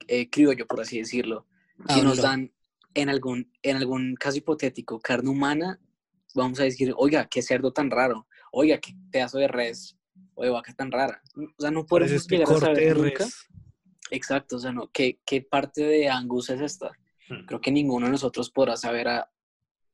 eh, 0.06 0.28
criollo, 0.28 0.66
por 0.66 0.82
así 0.82 0.98
decirlo, 0.98 1.46
si 1.88 2.02
nos 2.02 2.18
Hablo. 2.18 2.22
dan 2.22 2.52
en 2.92 3.08
algún, 3.08 3.50
en 3.62 3.76
algún 3.78 4.16
caso 4.16 4.36
hipotético 4.36 5.00
carne 5.00 5.30
humana, 5.30 5.80
vamos 6.34 6.60
a 6.60 6.64
decir, 6.64 6.92
oiga, 6.98 7.26
qué 7.26 7.40
cerdo 7.40 7.72
tan 7.72 7.90
raro, 7.90 8.26
oiga, 8.52 8.78
qué 8.78 8.92
pedazo 9.10 9.38
de 9.38 9.48
res, 9.48 9.97
o 10.38 10.44
de 10.44 10.50
vaca 10.50 10.72
tan 10.72 10.90
rara. 10.90 11.20
O 11.36 11.60
sea, 11.60 11.70
no 11.70 11.84
Parece 11.84 11.88
podemos 11.88 12.12
este 12.12 12.36
llegar 12.36 12.56
a 12.56 12.60
saber 12.60 12.96
nunca. 12.96 13.26
Exacto, 14.10 14.56
o 14.56 14.58
sea, 14.58 14.72
no, 14.72 14.88
¿qué, 14.92 15.20
qué 15.26 15.42
parte 15.42 15.82
de 15.82 16.08
Angus 16.08 16.48
es 16.50 16.60
esta? 16.60 16.92
Hmm. 17.28 17.44
Creo 17.46 17.60
que 17.60 17.72
ninguno 17.72 18.06
de 18.06 18.12
nosotros 18.12 18.50
podrá 18.50 18.76
saber 18.76 19.08
a, 19.08 19.30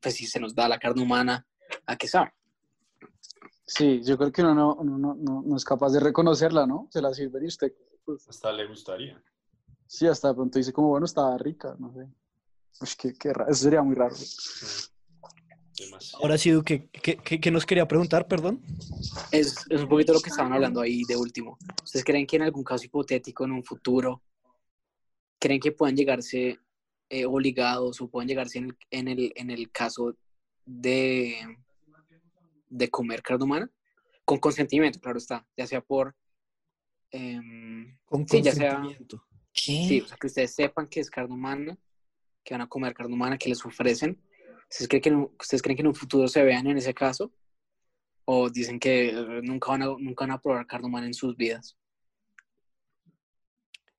pues 0.01 0.15
si 0.17 0.27
se 0.27 0.39
nos 0.39 0.55
da 0.55 0.69
la 0.69 0.79
carne 0.79 1.03
humana, 1.03 1.47
a 1.87 1.97
qué 1.97 2.07
sabe. 2.07 2.33
Sí, 3.67 4.03
yo 4.05 4.19
creo 4.19 4.31
que 4.31 4.43
uno 4.43 4.55
no, 4.55 4.75
uno 4.75 4.99
no, 4.99 5.15
no, 5.15 5.43
no 5.43 5.57
es 5.57 5.65
capaz 5.65 5.91
de 5.93 6.01
reconocerla, 6.01 6.67
¿no? 6.67 6.87
Se 6.91 7.01
la 7.01 7.13
sirve 7.15 7.43
y 7.43 7.47
usted, 7.47 7.73
pues, 8.05 8.29
Hasta 8.29 8.53
le 8.53 8.67
gustaría. 8.69 9.21
sí, 9.87 10.07
hasta 10.07 10.29
de 10.29 10.35
pronto 10.35 10.59
dice 10.59 10.73
como, 10.73 10.89
bueno, 10.89 11.07
estaba 11.07 11.37
rica, 11.39 11.75
no 11.79 11.93
sé. 11.95 12.07
Pues 12.79 12.95
qué, 12.97 13.15
qué 13.15 13.33
raro, 13.33 13.51
eso 13.51 13.65
sería 13.65 13.83
muy 13.83 13.95
raro. 13.95 14.15
Sí. 14.15 14.91
Demasiado. 15.79 16.23
Ahora 16.23 16.39
sí, 16.39 16.51
Duque, 16.51 16.89
¿qué, 17.03 17.17
qué, 17.17 17.41
qué 17.41 17.51
nos 17.51 17.67
quería 17.67 17.87
preguntar, 17.89 18.29
perdón? 18.29 18.61
Es, 19.33 19.65
es 19.69 19.81
un 19.81 19.89
poquito 19.89 20.13
lo 20.13 20.21
que 20.21 20.31
estaban 20.31 20.53
hablando 20.53 20.81
ahí 20.81 21.03
de 21.09 21.17
último. 21.17 21.59
¿Ustedes 21.83 22.05
creen 22.05 22.27
que 22.27 22.37
en 22.37 22.43
algún 22.43 22.63
caso 22.65 22.85
hipotético, 22.85 23.45
en 23.45 23.53
un 23.53 23.65
futuro, 23.65 24.23
creen 25.39 25.61
que 25.61 25.73
puedan 25.73 25.97
llegarse 25.97 26.59
eh, 27.09 27.27
obligados 27.27 28.01
o 28.01 28.09
puedan 28.09 28.29
llegarse 28.29 28.59
en 28.59 28.65
el, 28.67 28.77
en 28.91 29.09
el, 29.09 29.33
en 29.37 29.51
el 29.51 29.71
caso 29.71 30.17
de, 30.65 31.37
de 32.69 32.91
comer 32.91 33.23
carne 33.23 33.45
humana? 33.45 33.71
Con 34.25 34.39
consentimiento, 34.39 35.01
claro 35.01 35.19
está, 35.19 35.47
ya 35.57 35.67
sea 35.67 35.81
por... 35.81 36.15
em, 37.11 37.99
Con 38.05 38.27
Sí, 38.29 38.41
ya 38.43 38.53
sea- 38.53 38.71
consentimiento. 38.77 39.25
¿Qué? 39.53 39.85
sí, 39.89 40.01
o 40.01 40.07
sea, 40.09 40.17
que 40.17 40.27
ustedes 40.27 40.55
sepan 40.55 40.89
que 40.89 40.99
es 41.01 41.09
carne 41.11 41.33
humana, 41.35 41.79
que 42.43 42.55
van 42.55 42.63
a 42.63 42.69
comer 42.69 42.93
carne 42.95 43.15
humana, 43.15 43.39
que 43.39 43.49
les 43.49 43.65
ofrecen. 43.65 44.21
¿Ustedes 44.75 44.89
creen 44.89 45.03
que 45.03 45.09
en 45.09 45.15
un, 45.15 45.31
¿ustedes 45.39 45.63
creen 45.63 45.77
que 45.77 45.83
en 45.83 45.87
un 45.87 45.95
futuro 45.95 46.27
se 46.27 46.43
vean 46.43 46.67
en 46.67 46.77
ese 46.77 46.93
caso? 46.93 47.33
¿O 48.25 48.51
dicen 48.51 48.81
que 48.81 49.11
eh, 49.11 49.41
nunca 49.43 49.71
van 49.71 49.83
a, 49.83 49.87
nunca 49.87 50.25
van 50.25 50.33
a 50.33 50.41
probar 50.41 50.67
carne 50.67 50.89
humana 50.89 51.07
en 51.07 51.15
sus 51.15 51.37
vidas? 51.37 51.77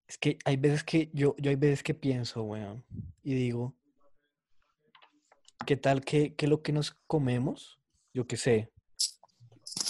Es 0.05 0.17
que 0.17 0.37
hay 0.43 0.57
veces 0.57 0.83
que 0.83 1.09
yo, 1.13 1.33
yo 1.37 1.49
hay 1.49 1.55
veces 1.55 1.81
que 1.81 1.93
pienso, 1.93 2.43
weón, 2.43 2.83
y 3.23 3.35
digo, 3.35 3.73
¿qué 5.65 5.77
tal 5.77 6.03
que, 6.03 6.35
que 6.35 6.47
lo 6.47 6.61
que 6.61 6.73
nos 6.73 6.91
comemos, 7.07 7.79
yo 8.13 8.27
qué 8.27 8.35
sé, 8.35 8.73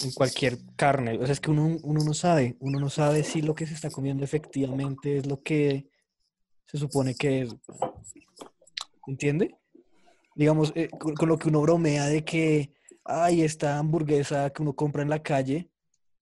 en 0.04 0.12
cualquier 0.12 0.56
carne? 0.76 1.18
O 1.18 1.24
sea, 1.24 1.32
es 1.32 1.40
que 1.40 1.50
uno, 1.50 1.78
uno 1.82 2.04
no 2.04 2.14
sabe, 2.14 2.56
uno 2.60 2.78
no 2.78 2.90
sabe 2.90 3.24
si 3.24 3.42
lo 3.42 3.56
que 3.56 3.66
se 3.66 3.74
está 3.74 3.90
comiendo 3.90 4.22
efectivamente 4.22 5.18
es 5.18 5.26
lo 5.26 5.42
que 5.42 5.90
se 6.66 6.78
supone 6.78 7.16
que 7.16 7.42
es. 7.42 7.56
¿Entiende? 9.08 9.56
Digamos, 10.36 10.72
eh, 10.76 10.88
con, 10.90 11.14
con 11.14 11.28
lo 11.28 11.38
que 11.38 11.48
uno 11.48 11.60
bromea 11.62 12.06
de 12.06 12.24
que, 12.24 12.72
ay, 13.04 13.42
esta 13.42 13.78
hamburguesa 13.78 14.50
que 14.50 14.62
uno 14.62 14.74
compra 14.76 15.02
en 15.02 15.10
la 15.10 15.22
calle, 15.22 15.70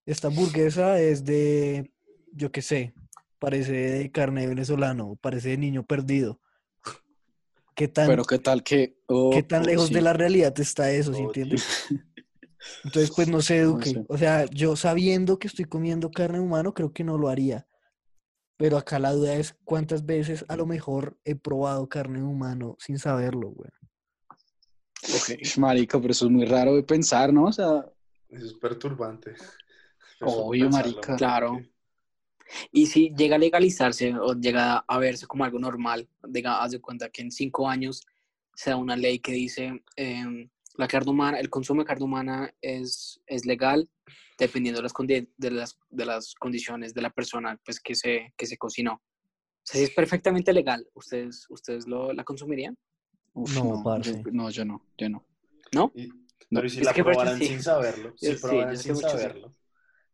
esta 0.06 0.28
hamburguesa 0.28 0.98
es 1.00 1.24
de, 1.24 1.92
yo 2.32 2.50
qué 2.50 2.62
sé, 2.62 2.94
parece 3.38 3.72
de 3.72 4.10
carne 4.10 4.46
venezolano, 4.46 5.16
parece 5.20 5.50
de 5.50 5.58
niño 5.58 5.84
perdido. 5.84 6.40
¿Qué 7.74 7.88
tan, 7.88 8.06
Pero 8.06 8.24
qué 8.24 8.38
tal 8.38 8.62
que... 8.62 8.96
oh, 9.08 9.30
qué 9.30 9.42
tan 9.42 9.62
oh, 9.62 9.66
lejos 9.66 9.88
sí. 9.88 9.94
de 9.94 10.00
la 10.00 10.12
realidad 10.12 10.58
está 10.60 10.90
eso, 10.92 11.12
¿sí 11.12 11.22
Oh, 11.22 11.26
entiendes? 11.26 11.66
Entonces, 12.84 13.10
pues 13.14 13.28
no 13.28 13.42
sé, 13.42 13.62
No 13.62 13.72
Duque. 13.72 13.90
sé. 13.90 14.04
O 14.08 14.16
sea, 14.16 14.46
yo 14.46 14.76
sabiendo 14.76 15.38
que 15.38 15.48
estoy 15.48 15.64
comiendo 15.64 16.10
carne 16.10 16.40
humano, 16.40 16.72
creo 16.72 16.92
que 16.92 17.04
no 17.04 17.18
lo 17.18 17.28
haría. 17.28 17.66
Pero 18.56 18.78
acá 18.78 18.98
la 19.00 19.12
duda 19.12 19.34
es 19.34 19.56
cuántas 19.64 20.06
veces 20.06 20.44
a 20.48 20.56
lo 20.56 20.64
mejor 20.64 21.18
he 21.24 21.34
probado 21.34 21.88
carne 21.88 22.22
humano 22.22 22.76
sin 22.78 22.98
saberlo, 22.98 23.50
güey. 23.50 23.70
Ish, 25.40 25.58
Marica, 25.58 26.00
pero 26.00 26.12
eso 26.12 26.26
es 26.26 26.30
muy 26.30 26.44
raro 26.46 26.74
de 26.74 26.82
pensar, 26.82 27.32
¿no? 27.32 27.44
O 27.44 27.52
sea, 27.52 27.84
Eso 28.30 28.46
es 28.46 28.54
perturbante. 28.54 29.34
Obvio, 30.20 30.64
pensarlo. 30.66 30.92
marica. 30.92 31.16
Claro. 31.16 31.60
Y 32.70 32.86
si 32.86 33.14
llega 33.14 33.36
a 33.36 33.38
legalizarse 33.38 34.14
o 34.14 34.34
llega 34.34 34.78
a 34.86 34.98
verse 34.98 35.26
como 35.26 35.44
algo 35.44 35.58
normal, 35.58 36.08
diga, 36.22 36.62
haz 36.62 36.72
de 36.72 36.80
cuenta 36.80 37.08
que 37.08 37.22
en 37.22 37.30
cinco 37.30 37.68
años 37.68 38.06
se 38.54 38.70
da 38.70 38.76
una 38.76 38.96
ley 38.96 39.18
que 39.18 39.32
dice 39.32 39.82
em, 39.96 40.48
la 40.76 40.88
carne 40.88 41.10
humana, 41.10 41.40
el 41.40 41.50
consumo 41.50 41.82
de 41.82 41.86
carne 41.86 42.04
humana 42.04 42.54
es, 42.60 43.20
es 43.26 43.44
legal 43.46 43.88
dependiendo 44.38 44.80
de 44.80 44.82
las, 44.82 44.92
de, 45.36 45.50
las, 45.50 45.78
de 45.90 46.06
las 46.06 46.34
condiciones 46.34 46.94
de 46.94 47.02
la 47.02 47.10
persona 47.10 47.60
pues, 47.64 47.80
que, 47.80 47.94
se, 47.94 48.32
que 48.36 48.46
se 48.46 48.56
cocinó. 48.56 48.94
O 48.94 49.66
sea, 49.66 49.78
si 49.78 49.84
es 49.84 49.90
perfectamente 49.90 50.52
legal, 50.52 50.86
¿ustedes, 50.94 51.46
ustedes 51.48 51.86
lo, 51.86 52.12
la 52.12 52.24
consumirían? 52.24 52.76
Uf, 53.34 53.54
No, 53.56 53.64
no, 53.64 53.82
parce. 53.84 54.22
yo- 54.24 54.30
no, 54.32 54.50
yo 54.50 54.64
no, 54.64 54.82
yo 54.96 55.08
no. 55.08 55.24
¿No? 55.72 55.92
Y- 55.94 56.06
No, 56.50 56.60
pero 56.60 56.66
¿y 56.66 56.70
si 56.70 56.80
es 56.80 56.86
la 56.86 56.92
que 56.94 57.02
probaran 57.04 57.38
sí. 57.38 57.46
sin 57.46 57.62
saberlo? 57.62 58.14
Si 58.16 58.26
sí, 58.32 58.36
probaran 58.40 58.76
sin 58.78 58.96
saberlo. 58.96 59.56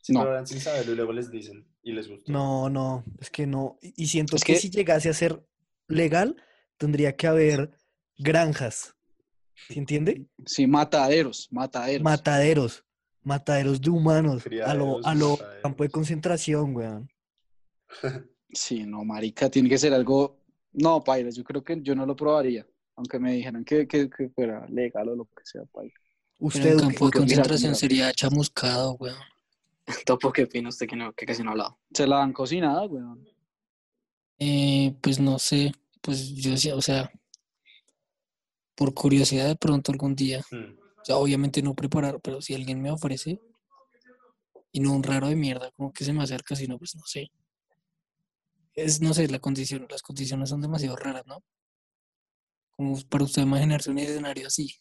Si 0.01 0.13
No. 0.13 0.21
probaran 0.23 0.47
sin 0.47 0.61
saberlo 0.61 0.93
y 0.93 0.97
luego 0.97 1.13
les 1.13 1.31
dicen 1.31 1.67
y 1.83 1.93
les 1.93 2.09
gustó. 2.09 2.33
No, 2.33 2.71
no, 2.71 3.05
es 3.21 3.29
que 3.31 3.47
no. 3.47 3.79
Y 3.83 4.07
siento 4.07 4.37
Es 4.37 4.45
que, 4.45 4.55
que- 4.55 4.59
si 4.61 4.71
llegase 4.71 5.09
a 5.11 5.13
ser 5.15 5.45
legal, 5.89 6.37
tendría 6.79 7.15
que 7.17 7.27
haber 7.27 7.73
granjas. 8.17 8.95
¿Sí 9.69 9.79
entiende? 9.79 10.27
Sí, 10.47 10.67
mataderos, 10.67 11.49
mataderos. 11.51 12.03
Mataderos. 12.03 12.85
Mataderos 13.23 13.81
de 13.83 13.91
humanos. 13.91 14.37
A 14.37 14.39
lo, 14.39 14.43
Criaderos 14.45 15.07
a 15.07 15.15
lo 15.15 15.31
mataderos. 15.33 15.63
campo 15.63 15.83
de 15.85 15.91
concentración, 15.91 16.75
weón. 16.75 17.11
Sí, 18.53 18.85
no, 18.87 19.05
marica, 19.05 19.51
tiene 19.51 19.69
que 19.69 19.77
ser 19.79 19.93
algo. 19.93 20.41
No, 20.73 21.03
paila, 21.05 21.29
yo 21.31 21.45
creo 21.45 21.63
que 21.63 21.81
yo 21.83 21.95
no 21.95 22.07
lo 22.07 22.17
probaría. 22.17 22.67
Aunque 23.01 23.19
me 23.19 23.33
dijeran 23.33 23.65
que, 23.65 23.89
que, 23.89 24.11
que 24.11 24.29
fuera 24.29 24.67
legal 24.69 25.09
o 25.09 25.17
lo 25.17 25.25
que 25.25 25.43
sea, 25.43 25.63
paila. 25.73 25.95
Pero 25.95 26.47
Usted, 26.49 26.67
en 26.67 26.77
Duque, 26.77 26.83
campo 26.83 27.07
de 27.07 27.11
¿qué 27.13 27.19
opina, 27.19 27.37
concentración 27.37 27.75
sería 27.75 28.13
chamuscado, 28.13 28.93
weón. 29.01 29.17
Topo, 30.05 30.31
¿qué 30.31 30.43
opina 30.45 30.69
usted 30.69 30.87
que, 30.87 30.97
no, 30.97 31.11
que 31.15 31.25
casi 31.25 31.43
no 31.43 31.49
ha 31.49 31.53
hablado? 31.53 31.79
Se 31.95 32.07
la 32.07 32.19
dan 32.19 32.35
cocinada, 32.35 32.85
weón. 32.85 33.27
Eh, 34.39 34.95
pues 35.01 35.19
no 35.19 35.39
sé, 35.39 35.73
pues 36.03 36.35
yo 36.35 36.55
sí, 36.59 36.71
o 36.71 36.83
sea, 36.83 37.11
por 38.75 38.93
curiosidad 38.93 39.49
de 39.49 39.57
pronto 39.57 39.93
algún 39.93 40.15
día, 40.15 40.43
Mm. 40.51 40.79
o 41.01 41.05
sea, 41.05 41.17
obviamente 41.17 41.63
no 41.63 41.75
preparar, 41.75 42.21
pero 42.21 42.43
si 42.43 42.55
alguien 42.55 42.83
me 42.83 42.91
ofrece 42.91 43.41
y 44.73 44.81
no 44.81 44.93
un 44.93 45.03
raro 45.03 45.29
de 45.29 45.37
mierda, 45.37 45.71
como 45.73 45.91
que 45.91 46.05
se 46.05 46.13
me 46.13 46.23
acerca, 46.23 46.55
sino 46.55 46.79
pues 46.79 46.95
no 46.97 47.03
sé. 47.07 47.31
Es, 48.75 49.01
no 49.01 49.15
sé, 49.15 49.27
la 49.29 49.39
condición, 49.41 49.87
las 49.91 50.03
condiciones 50.03 50.51
son 50.51 50.61
demasiado 50.61 50.97
raras, 50.97 51.27
¿no? 51.27 51.43
Como 52.81 52.99
para 53.11 53.25
usted 53.25 53.43
imaginarse 53.43 53.91
un 53.91 53.99
escenario 53.99 54.47
así 54.47 54.75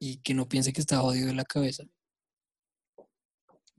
y 0.00 0.16
que 0.16 0.34
no 0.34 0.48
piense 0.48 0.72
que 0.72 0.80
está 0.80 0.98
jodido 0.98 1.28
de 1.28 1.34
la 1.34 1.44
cabeza. 1.44 1.84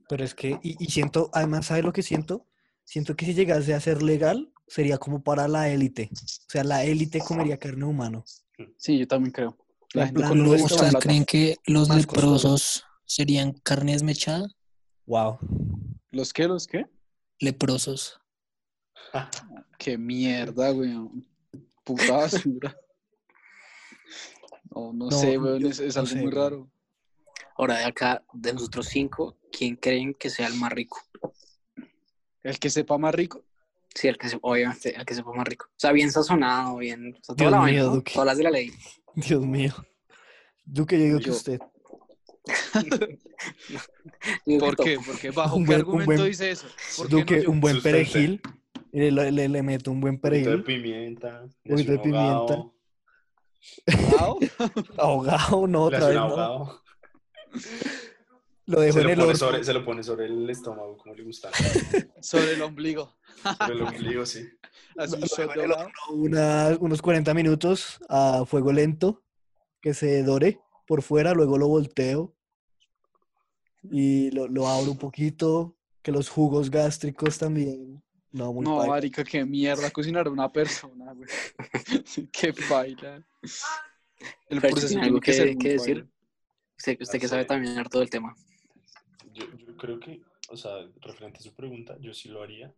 Pero 0.08 0.24
es 0.24 0.34
que, 0.34 0.58
y, 0.62 0.82
y 0.82 0.90
siento, 0.90 1.28
además, 1.34 1.66
¿sabe 1.66 1.82
lo 1.82 1.92
que 1.92 2.02
siento? 2.02 2.46
Siento 2.84 3.14
que 3.16 3.26
si 3.26 3.34
llegase 3.34 3.74
a 3.74 3.80
ser 3.80 4.02
legal, 4.02 4.50
sería 4.66 4.96
como 4.96 5.22
para 5.22 5.46
la 5.46 5.68
élite. 5.68 6.08
O 6.10 6.50
sea, 6.50 6.64
la 6.64 6.82
élite 6.82 7.18
comería 7.18 7.58
carne 7.58 7.84
humana. 7.84 8.24
Sí, 8.78 8.98
yo 8.98 9.06
también 9.06 9.32
creo. 9.32 9.58
La 9.92 10.04
En 10.04 10.08
gente 10.08 10.20
plan, 10.20 10.30
con 10.30 10.46
¿Ustedes 10.46 10.94
creen 11.00 11.26
que 11.26 11.58
los 11.66 11.94
leprosos 11.94 12.82
serían 13.04 13.52
carne 13.52 13.92
desmechada? 13.92 14.48
Wow. 15.04 15.38
¿Los 16.12 16.32
qué? 16.32 16.48
¿Los 16.48 16.66
qué? 16.66 16.86
Leprosos. 17.40 18.18
Qué 19.78 19.98
mierda, 19.98 20.72
weón. 20.72 21.29
Puta 21.84 22.12
basura. 22.12 22.76
No, 24.70 24.92
no, 24.92 25.06
No, 25.06 25.10
sé, 25.10 25.36
weón, 25.38 25.64
es, 25.66 25.80
es 25.80 25.96
no 25.96 26.00
algo 26.02 26.12
sé, 26.12 26.16
muy 26.16 26.26
weón. 26.32 26.36
raro. 26.36 26.70
Ahora, 27.56 27.78
de 27.78 27.84
acá, 27.84 28.24
de 28.32 28.52
nosotros 28.54 28.86
cinco, 28.86 29.38
¿quién 29.52 29.76
creen 29.76 30.14
que 30.14 30.30
sea 30.30 30.46
el 30.46 30.54
más 30.54 30.72
rico? 30.72 30.98
El 32.42 32.58
que 32.58 32.70
sepa 32.70 32.96
más 32.96 33.14
rico. 33.14 33.44
Sí, 33.94 34.08
el 34.08 34.16
que 34.16 34.28
se, 34.28 34.38
obviamente, 34.40 34.94
el 34.96 35.04
que 35.04 35.14
sepa 35.14 35.32
más 35.32 35.46
rico. 35.46 35.66
O 35.68 35.74
sea, 35.76 35.92
bien 35.92 36.10
sazonado, 36.12 36.76
bien. 36.78 37.12
O 37.20 37.24
sea, 37.24 37.34
toda 37.34 37.36
Dios 37.36 37.50
la 37.50 37.58
vaina, 37.58 37.80
mío, 37.82 37.90
¿no? 37.90 37.96
Duque. 37.96 38.12
Todas 38.12 38.26
las 38.26 38.38
de 38.38 38.44
la 38.44 38.50
ley. 38.50 38.72
Dios 39.16 39.44
mío. 39.44 39.74
Duque, 40.64 40.98
yo 40.98 41.04
digo 41.04 41.18
que 41.18 41.24
Yo- 41.26 41.32
usted. 41.32 41.58
Que 44.44 44.58
¿Por 44.58 44.76
qué? 44.76 44.98
Porque 45.04 45.30
bajo 45.30 45.56
Un 45.56 45.64
qué 45.64 45.68
buen- 45.72 45.80
un 45.80 45.86
argumento 45.86 46.12
buen- 46.22 46.28
dice 46.30 46.50
eso. 46.50 46.66
¿Por 46.96 47.06
qué 47.08 47.12
no 47.14 47.18
Duque, 47.20 47.42
yo? 47.42 47.50
un 47.50 47.60
buen 47.60 47.82
perejil. 47.82 48.40
Le, 48.92 49.10
le, 49.10 49.30
le- 49.32 49.48
le 49.48 49.62
meto 49.62 49.90
un 49.90 50.00
buen 50.00 50.14
Un 50.14 50.20
poquito 50.20 50.50
de 50.50 50.58
perejil. 50.58 50.82
pimienta. 50.82 51.42
le 51.64 51.70
poquito 51.84 51.92
de 51.92 52.08
un 52.08 52.14
ahogado, 52.16 52.72
pimienta. 53.86 54.16
Ahao. 54.16 54.38
Ahogado, 54.98 55.66
no, 55.66 55.82
otra 55.84 55.98
vez 56.00 56.08
un 56.08 56.14
no. 56.14 56.20
ahogado. 56.22 56.82
Lo 58.66 58.80
dejo 58.80 58.92
Se 58.94 59.00
en 59.00 59.06
lo, 59.06 59.12
el 59.12 59.20
horno. 59.20 59.34
sobre, 59.36 59.64
se 59.64 59.72
lo 59.74 59.84
pone 59.84 60.02
sobre 60.02 60.26
el 60.26 60.48
estómago, 60.48 60.96
como 60.96 61.14
le 61.14 61.24
gusta. 61.24 61.50
Sobre 62.20 62.52
el 62.54 62.62
ombligo. 62.62 63.16
Sobre 63.58 63.74
el 63.74 63.82
ombligo, 63.82 64.24
sí. 64.26 64.48
Así 64.96 65.16
Lo 65.16 65.26
un 65.44 65.64
el 65.64 65.72
ahogado. 65.72 65.90
horno 66.08 66.22
una- 66.22 66.76
unos 66.80 67.02
40 67.02 67.34
minutos 67.34 67.98
a 68.08 68.44
fuego 68.46 68.72
lento, 68.72 69.22
que 69.80 69.92
se 69.94 70.22
dore 70.22 70.60
por 70.86 71.02
fuera, 71.02 71.32
luego 71.34 71.58
lo 71.58 71.68
volteo 71.68 72.34
y 73.82 74.30
lo, 74.32 74.46
lo 74.48 74.68
abro 74.68 74.90
un 74.92 74.98
poquito, 74.98 75.76
que 76.02 76.12
los 76.12 76.28
jugos 76.28 76.70
gástricos 76.70 77.38
también. 77.38 78.02
No, 78.32 78.52
muy 78.52 78.64
No, 78.64 78.76
paila. 78.76 78.92
marica, 78.94 79.24
qué 79.24 79.44
mierda 79.44 79.90
cocinar 79.90 80.26
a 80.26 80.30
una 80.30 80.50
persona, 80.50 81.12
güey. 81.12 81.28
qué 82.32 82.54
baila. 82.68 83.16
El 84.48 84.60
Pero 84.60 84.70
proceso 84.70 84.88
¿tiene 84.88 85.02
algo 85.06 85.20
que 85.20 85.32
decir? 85.32 85.78
paila. 85.78 86.06
Usted, 86.78 87.00
usted 87.00 87.20
que 87.20 87.28
sabe 87.28 87.44
también 87.44 87.78
harto 87.78 87.98
del 87.98 88.08
tema. 88.08 88.34
Yo, 89.32 89.44
yo 89.56 89.76
creo 89.76 89.98
que, 90.00 90.22
o 90.48 90.56
sea, 90.56 90.72
referente 91.00 91.38
a 91.38 91.42
su 91.42 91.54
pregunta, 91.54 91.96
yo 92.00 92.14
sí 92.14 92.28
lo 92.28 92.42
haría. 92.42 92.72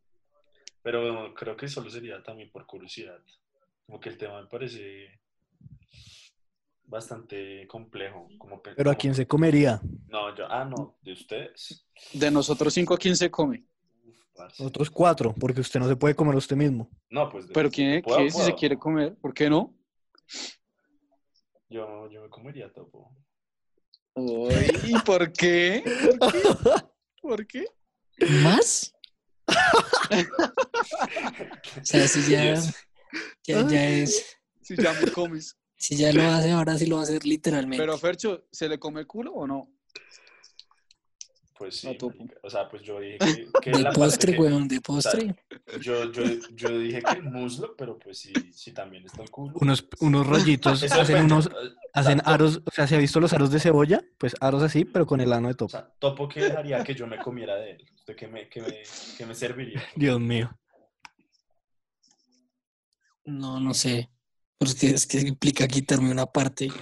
Pero 0.83 1.33
creo 1.35 1.57
que 1.57 1.69
solo 1.69 1.91
sería 1.91 2.23
también 2.23 2.51
por 2.51 2.67
curiosidad. 2.67 3.21
Como 3.87 4.01
que 4.01 4.09
el 4.09 4.19
tema 4.19 4.41
me 4.43 4.49
parece 4.49 5.21
bastante 6.85 7.67
complejo. 7.69 8.29
Como, 8.39 8.61
Pero 8.63 8.91
¿a 8.91 8.95
quién 8.95 9.15
se 9.15 9.27
comería? 9.27 9.81
No, 10.09 10.35
yo, 10.35 10.47
ah, 10.51 10.65
no, 10.65 10.97
de 11.03 11.13
ustedes. 11.13 11.87
De 12.13 12.31
nosotros 12.31 12.75
cinco, 12.75 12.97
¿quién 12.97 13.17
se 13.17 13.31
come? 13.31 13.65
Parce. 14.43 14.61
Nosotros 14.61 14.91
cuatro, 14.91 15.33
porque 15.39 15.61
usted 15.61 15.79
no 15.79 15.87
se 15.87 15.95
puede 15.95 16.17
comer 16.17 16.35
a 16.35 16.39
usted 16.39 16.57
mismo. 16.57 16.91
No, 17.11 17.29
pues. 17.29 17.47
Pero 17.55 17.71
¿quién, 17.71 18.03
puedo, 18.03 18.19
qué 18.19 18.31
si 18.31 18.41
se 18.41 18.55
quiere 18.55 18.77
comer? 18.77 19.15
¿Por 19.17 19.33
qué 19.33 19.49
no? 19.49 19.73
Yo, 21.69 22.11
yo 22.11 22.23
me 22.23 22.29
comería 22.29 22.73
topo. 22.73 23.15
Uy, 24.15 24.53
¿Y 24.85 24.99
por 25.01 25.33
qué? 25.33 25.85
¿Por 26.19 26.33
qué? 26.33 26.43
¿Por 27.23 27.47
qué? 27.47 27.67
¿Más? 28.43 28.93
O 31.81 31.85
sea, 31.85 32.07
si 32.07 32.31
ya, 32.31 32.55
ya, 33.45 33.69
ya 33.69 33.89
es, 33.89 34.37
Si 34.61 34.77
ya 34.77 34.93
me 34.93 35.11
comes. 35.11 35.57
si 35.77 35.97
ya 35.97 36.13
lo 36.13 36.23
hace, 36.23 36.51
ahora 36.51 36.77
sí 36.79 36.87
lo 36.87 36.97
va 36.97 37.03
a 37.03 37.05
hacer 37.05 37.25
literalmente. 37.25 37.83
Pero 37.83 37.99
Fercho, 37.99 38.47
¿se 38.51 38.69
le 38.69 38.79
come 38.79 39.01
el 39.01 39.07
culo 39.07 39.33
o 39.33 39.47
no? 39.47 39.73
Pues 41.63 41.77
sí. 41.77 41.97
O 42.43 42.51
sea, 42.51 42.69
pues 42.69 42.83
yo 42.83 42.99
dije 42.99 43.19
que. 43.19 43.47
que 43.63 43.71
de 43.71 43.79
la 43.79 43.91
parte 43.91 44.01
postre, 44.01 44.33
que- 44.33 44.41
weón, 44.41 44.67
de 44.67 44.81
postre. 44.81 45.37
Yo, 45.81 46.11
yo, 46.11 46.25
yo 46.57 46.77
dije 46.77 47.01
que 47.01 47.19
el 47.19 47.23
muslo, 47.23 47.77
pero 47.77 47.97
pues 48.01 48.19
sí, 48.19 48.33
sí 48.53 48.73
también 48.73 49.05
está 49.07 49.23
el 49.23 49.31
culo. 49.31 49.53
Unos, 49.61 49.87
unos 50.01 50.27
rollitos, 50.27 50.83
hacen 50.93 51.25
unos, 51.25 51.49
hacen 51.93 52.19
o 52.19 52.23
aros, 52.29 52.61
o 52.67 52.71
sea, 52.73 52.89
¿se 52.89 52.97
ha 52.97 52.99
visto 52.99 53.21
los 53.21 53.33
aros 53.33 53.53
de 53.53 53.61
cebolla? 53.61 54.03
Pues 54.19 54.35
aros 54.41 54.61
así, 54.65 54.85
pero 54.85 55.07
con 55.07 55.21
el 55.21 55.33
ano 55.33 55.47
de 55.47 55.53
O 55.55 55.57
topo. 55.57 55.71
sea, 55.71 55.89
topo 56.01 56.29
que 56.29 56.41
dejaría 56.43 56.83
que 56.83 56.97
yo 56.97 57.07
me 57.07 57.19
comiera 57.19 57.55
de 57.55 57.71
él. 57.71 57.89
¿Usted 57.95 58.17
qué 58.17 58.27
me, 58.27 58.49
qué 58.49 58.61
me, 58.61 58.83
qué 59.17 59.25
me 59.25 59.35
serviría? 59.37 59.81
Dios 59.95 60.19
mío. 60.21 60.51
No, 63.25 63.61
no 63.61 63.73
sé. 63.73 64.11
Pero 64.59 64.69
es 64.69 64.75
que, 64.75 64.87
es 64.91 65.07
que 65.07 65.21
implica 65.21 65.69
quitarme 65.69 66.11
una 66.11 66.27
parte. 66.27 66.73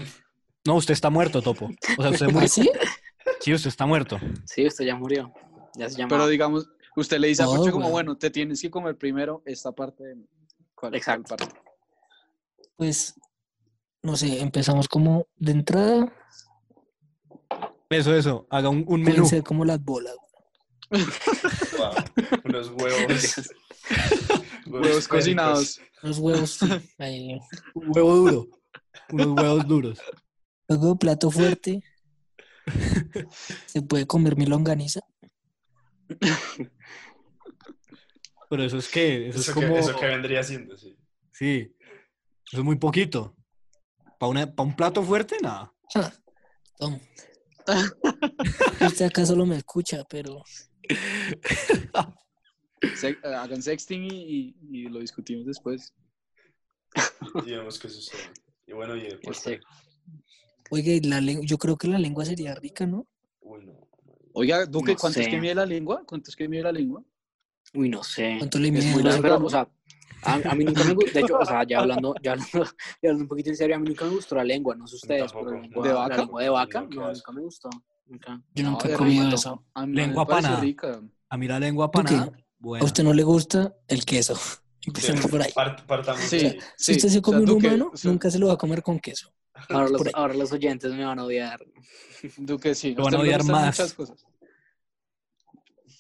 No, 0.65 0.77
usted 0.77 0.95
está 0.95 1.11
muerto, 1.11 1.43
topo. 1.43 1.69
O 1.99 2.03
sea, 2.03 2.13
usted 2.13 2.29
murió. 2.29 2.47
¿Ah, 2.47 2.49
sí? 2.49 2.71
Sí, 3.41 3.53
usted 3.55 3.69
está 3.69 3.87
muerto. 3.87 4.19
Sí, 4.45 4.67
usted 4.67 4.85
ya 4.85 4.95
murió. 4.95 5.33
Ya 5.77 5.89
se 5.89 5.97
llama. 5.97 6.11
Pero 6.11 6.27
digamos, 6.29 6.69
usted 6.97 7.19
le 7.19 7.29
dice 7.29 7.43
a 7.43 7.47
No, 7.47 7.53
Fercho 7.53 7.73
como, 7.73 7.91
bueno, 7.91 8.17
te 8.17 8.31
tienes 8.31 8.61
que 8.61 8.71
comer 8.71 8.97
primero 8.97 9.43
esta 9.47 9.73
parte 9.73 10.05
de 10.05 10.17
mí. 10.17 10.27
¿Cuál, 10.75 10.93
cuál 10.93 10.95
Exacto. 10.95 11.37
parte? 11.37 11.61
Pues, 12.77 13.15
no 14.03 14.17
sé, 14.17 14.41
empezamos 14.41 14.89
como 14.89 15.27
de 15.37 15.53
entrada. 15.53 16.13
Eso, 17.89 18.15
eso. 18.15 18.47
Haga 18.51 18.69
un, 18.69 18.85
un 18.87 19.01
menú. 19.03 19.17
Pueden 19.17 19.27
ser 19.27 19.43
como 19.43 19.65
las 19.65 19.83
bolas. 19.83 20.15
Wow, 20.91 21.93
unos 22.45 22.69
huevos. 22.77 23.51
Huevos 24.67 25.09
cocinados. 25.09 25.81
Los 26.03 26.19
huevos, 26.19 26.51
sí, 26.51 26.67
ahí. 26.99 27.41
Un 27.75 27.93
huevo 27.95 28.17
duro. 28.17 28.47
Unos 29.11 29.27
huevos 29.29 29.67
duros. 29.67 29.99
Luego, 30.69 30.97
plato 30.97 31.31
fuerte. 31.31 31.83
Se 33.67 33.83
puede 33.83 34.07
comer 34.07 34.37
mi 34.37 34.47
longaniza. 34.47 35.01
Pero 38.49 38.65
eso 38.65 38.79
es 38.79 38.89
que, 38.89 39.29
eso, 39.29 39.39
Eso, 39.39 39.51
es 39.53 39.57
que, 39.57 39.67
como. 39.67 39.77
eso 39.79 39.97
que 39.97 40.07
vendría 40.07 40.43
siendo, 40.43 40.77
sí. 40.77 40.97
Sí. 41.33 41.73
Eso 42.51 42.59
es 42.59 42.65
muy 42.65 42.77
poquito. 42.77 43.37
Para 44.19 44.45
un 44.59 44.75
plato 44.77 45.03
fuerte, 45.03 45.37
nada. 45.41 45.73
Tom, 46.79 46.99
Usted 48.81 49.05
acá 49.07 49.25
solo 49.25 49.47
me 49.47 49.57
escucha, 49.57 50.03
pero 50.09 50.43
Se- 52.97 53.19
hagan 53.23 53.63
sexting 53.63 54.05
y, 54.05 54.09
y- 54.09 54.57
y 54.73 54.89
lo 54.89 54.99
discutimos 54.99 55.47
después. 55.47 55.95
Y 57.47 57.51
vemos 57.53 57.79
qué 57.79 57.89
sucede. 57.89 58.33
Y 58.67 58.73
bueno, 58.73 58.97
y 58.97 59.03
después. 59.03 59.37
Este, 59.39 59.61
oiga, 60.71 60.93
y 60.93 61.01
la 61.01 61.21
lengua, 61.21 61.45
yo 61.47 61.59
creo 61.59 61.77
que 61.77 61.89
la 61.89 61.99
lengua 61.99 62.25
sería 62.25 62.55
rica, 62.55 62.87
¿no? 62.87 63.07
Uy, 63.41 63.65
no. 63.67 63.73
Oiga, 64.33 64.65
Duque, 64.67 64.93
No 64.93 64.99
¿cuánto 64.99 65.19
es 65.21 65.25
sé. 65.27 65.31
que 65.31 65.41
mide 65.41 65.55
la 65.55 65.67
lengua? 65.67 66.03
¿Cuánto 66.07 66.31
es 66.31 66.37
que 66.37 66.49
mide 66.49 66.63
la 66.63 66.73
lengua? 66.73 67.03
Uy, 67.75 67.89
no 67.89 68.03
sé. 68.03 68.37
¿Cuánto 68.39 68.59
le 68.59 68.69
Es 68.69 68.73
mide? 68.75 68.93
muy 68.93 69.03
la 69.03 69.11
largo, 69.11 69.23
pero, 69.23 69.45
o 69.47 69.51
sea, 69.51 69.69
a, 70.23 70.35
a 70.35 70.55
mí 70.55 70.65
nunca 70.65 70.85
me 70.85 70.95
gustó, 70.95 71.13
de 71.13 71.21
hecho, 71.21 71.39
o 71.39 71.45
sea, 71.45 71.65
ya 71.65 71.81
hablando, 71.81 72.15
ya 72.23 72.33
hablando, 72.33 72.51
ya 73.03 73.09
hablando 73.11 73.23
un 73.25 73.29
poquito 73.29 73.51
en 73.51 73.57
serio, 73.57 73.77
a 73.77 73.79
mí 73.79 73.89
nunca 73.89 74.05
me 74.05 74.11
gustó 74.13 74.35
la 74.37 74.45
lengua, 74.45 74.75
no 74.77 74.87
sé 74.87 74.97
ustedes, 74.97 75.33
pero 75.33 75.51
la 75.51 75.61
lengua 75.61 75.83
¿De 75.87 75.93
la 75.93 75.99
vaca? 76.01 76.17
lengua 76.19 76.43
de 76.43 76.49
vaca, 76.49 76.81
No, 76.83 76.89
no, 76.89 77.13
nunca 77.13 77.33
me 77.33 77.41
gustó. 77.43 77.71
Nunca. 78.07 78.43
Yo 78.55 78.65
No, 78.65 78.71
nunca 78.73 78.89
he 78.89 78.93
comido 78.97 79.25
rico. 79.25 79.35
eso. 79.37 79.65
A 79.75 79.87
mí 79.87 79.93
me 79.95 80.03
Lengua 80.03 80.27
parece 80.27 80.43
panada. 80.49 80.63
rica. 80.65 81.01
A 81.29 81.37
mí 81.37 81.47
la 81.49 81.61
lengua 81.61 81.91
panada, 81.91 82.23
¿A 82.25 82.33
buena. 82.59 82.85
usted 82.85 83.05
no 83.05 83.13
le 83.13 83.23
gusta 83.23 83.75
el 83.89 84.05
queso? 84.05 84.35
Empecemos 84.87 85.27
por 85.27 85.43
ahí. 85.43 85.53
Part- 85.53 85.87
partamos 85.87 86.23
Sí, 86.23 86.37
ahí. 86.39 86.59
Si 86.77 86.93
sí, 86.93 86.93
usted 86.93 87.09
se 87.09 87.09
o 87.09 87.11
sea, 87.11 87.23
come 87.23 87.41
un 87.43 87.51
humano, 87.51 87.91
o 87.93 87.97
sea, 87.97 88.11
nunca 88.11 88.31
se 88.31 88.39
lo 88.39 88.49
va 88.49 88.55
a 88.55 88.59
comer 88.59 88.83
con 88.83 88.99
queso. 88.99 89.33
Ahora 89.69 89.89
los, 89.91 90.03
ahora 90.15 90.35
los 90.35 90.53
oyentes 90.53 90.93
me 90.93 91.05
van 91.05 91.19
a 91.19 91.25
odiar. 91.25 91.65
Duque, 92.37 92.75
sí. 92.75 92.95
Lo 92.95 93.05
van 93.05 93.15
a 93.15 93.21
odiar 93.21 93.45
más. 93.45 93.79
muchas 93.79 93.95
cosas. 93.95 94.27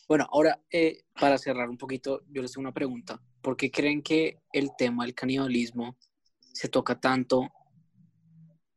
Bueno, 0.08 0.26
ahora, 0.32 0.60
eh, 0.70 1.04
para 1.18 1.38
cerrar 1.38 1.70
un 1.70 1.78
poquito, 1.78 2.22
yo 2.30 2.42
les 2.42 2.52
tengo 2.52 2.62
una 2.62 2.74
pregunta. 2.74 3.22
¿Por 3.40 3.56
qué 3.56 3.70
creen 3.70 4.02
que 4.02 4.40
el 4.52 4.70
tema 4.76 5.04
del 5.04 5.14
canibalismo 5.14 5.96
se 6.52 6.68
toca 6.68 6.98
tanto 6.98 7.48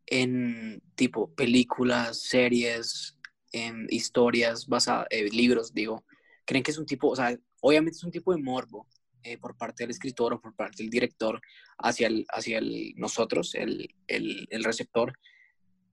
en 0.06 0.82
tipo 0.96 1.34
películas, 1.34 2.22
series, 2.22 3.18
en 3.52 3.88
historias 3.90 4.68
basadas, 4.68 5.08
eh, 5.10 5.30
libros, 5.32 5.74
digo? 5.74 6.06
¿Creen 6.46 6.64
que 6.64 6.72
es 6.72 6.78
un 6.78 6.86
tipo, 6.86 7.08
o 7.10 7.16
sea, 7.16 7.36
obviamente 7.62 7.98
es 7.98 8.04
un 8.04 8.12
tipo 8.12 8.32
de 8.32 8.42
morbo 8.42 8.88
eh, 9.24 9.38
por 9.38 9.58
parte 9.58 9.84
del 9.84 9.92
escritor 9.92 10.34
o 10.34 10.42
por 10.42 10.56
parte 10.56 10.84
del 10.84 10.90
director 10.90 11.42
hacia, 11.78 12.08
el, 12.08 12.26
hacia 12.30 12.58
el, 12.58 12.94
nosotros, 12.96 13.56
el, 13.56 13.88
el, 14.08 14.48
el 14.50 14.64
receptor? 14.64 15.14